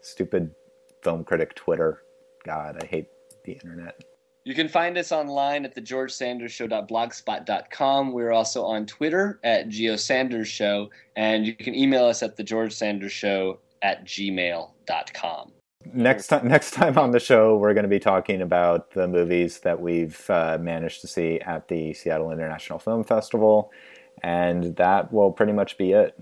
[0.00, 0.54] Stupid
[1.02, 2.02] film critic Twitter.
[2.44, 3.06] God, I hate
[3.44, 4.02] the internet.
[4.44, 8.12] You can find us online at the George Sanders Show.blogspot.com.
[8.12, 12.42] We're also on Twitter at Geo Sanders Show, and you can email us at the
[12.42, 15.52] George Sanders Show at gmail.com.
[15.92, 19.60] Next time, next time on the show, we're going to be talking about the movies
[19.60, 23.70] that we've uh, managed to see at the Seattle International Film Festival,
[24.22, 26.18] and that will pretty much be it.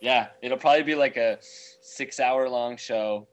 [0.00, 3.26] Yeah, it'll probably be like a six hour long show.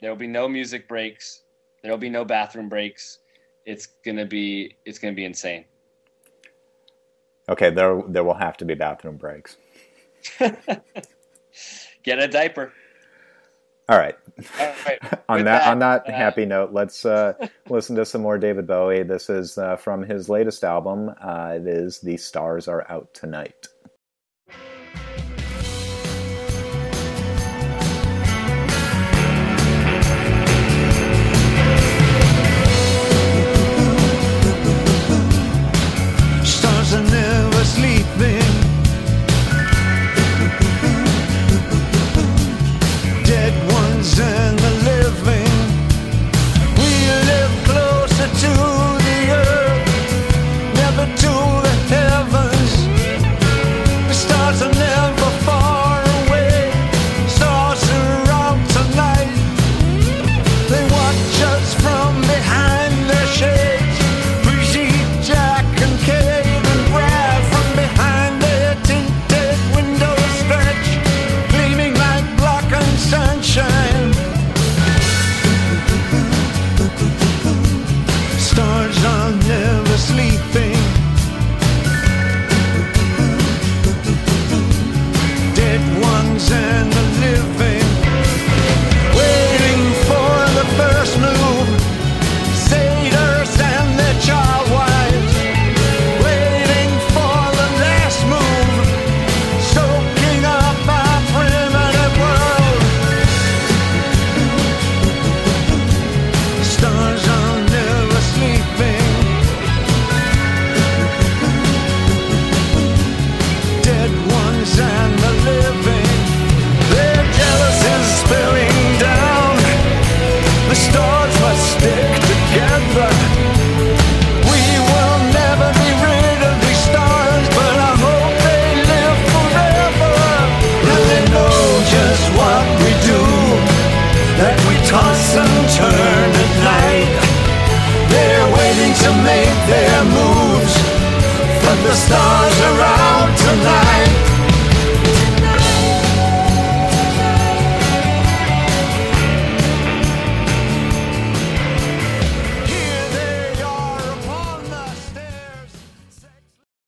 [0.00, 1.42] There will be no music breaks.
[1.82, 3.18] There will be no bathroom breaks.
[3.64, 5.64] It's gonna be it's gonna be insane.
[7.48, 9.56] Okay, there there will have to be bathroom breaks.
[12.02, 12.72] Get a diaper.
[13.88, 14.16] All right.
[14.58, 14.98] All right.
[15.28, 17.34] on With that, on that uh, happy note, let's uh,
[17.68, 19.04] listen to some more David Bowie.
[19.04, 21.14] This is uh, from his latest album.
[21.20, 23.68] Uh, it is "The Stars Are Out Tonight."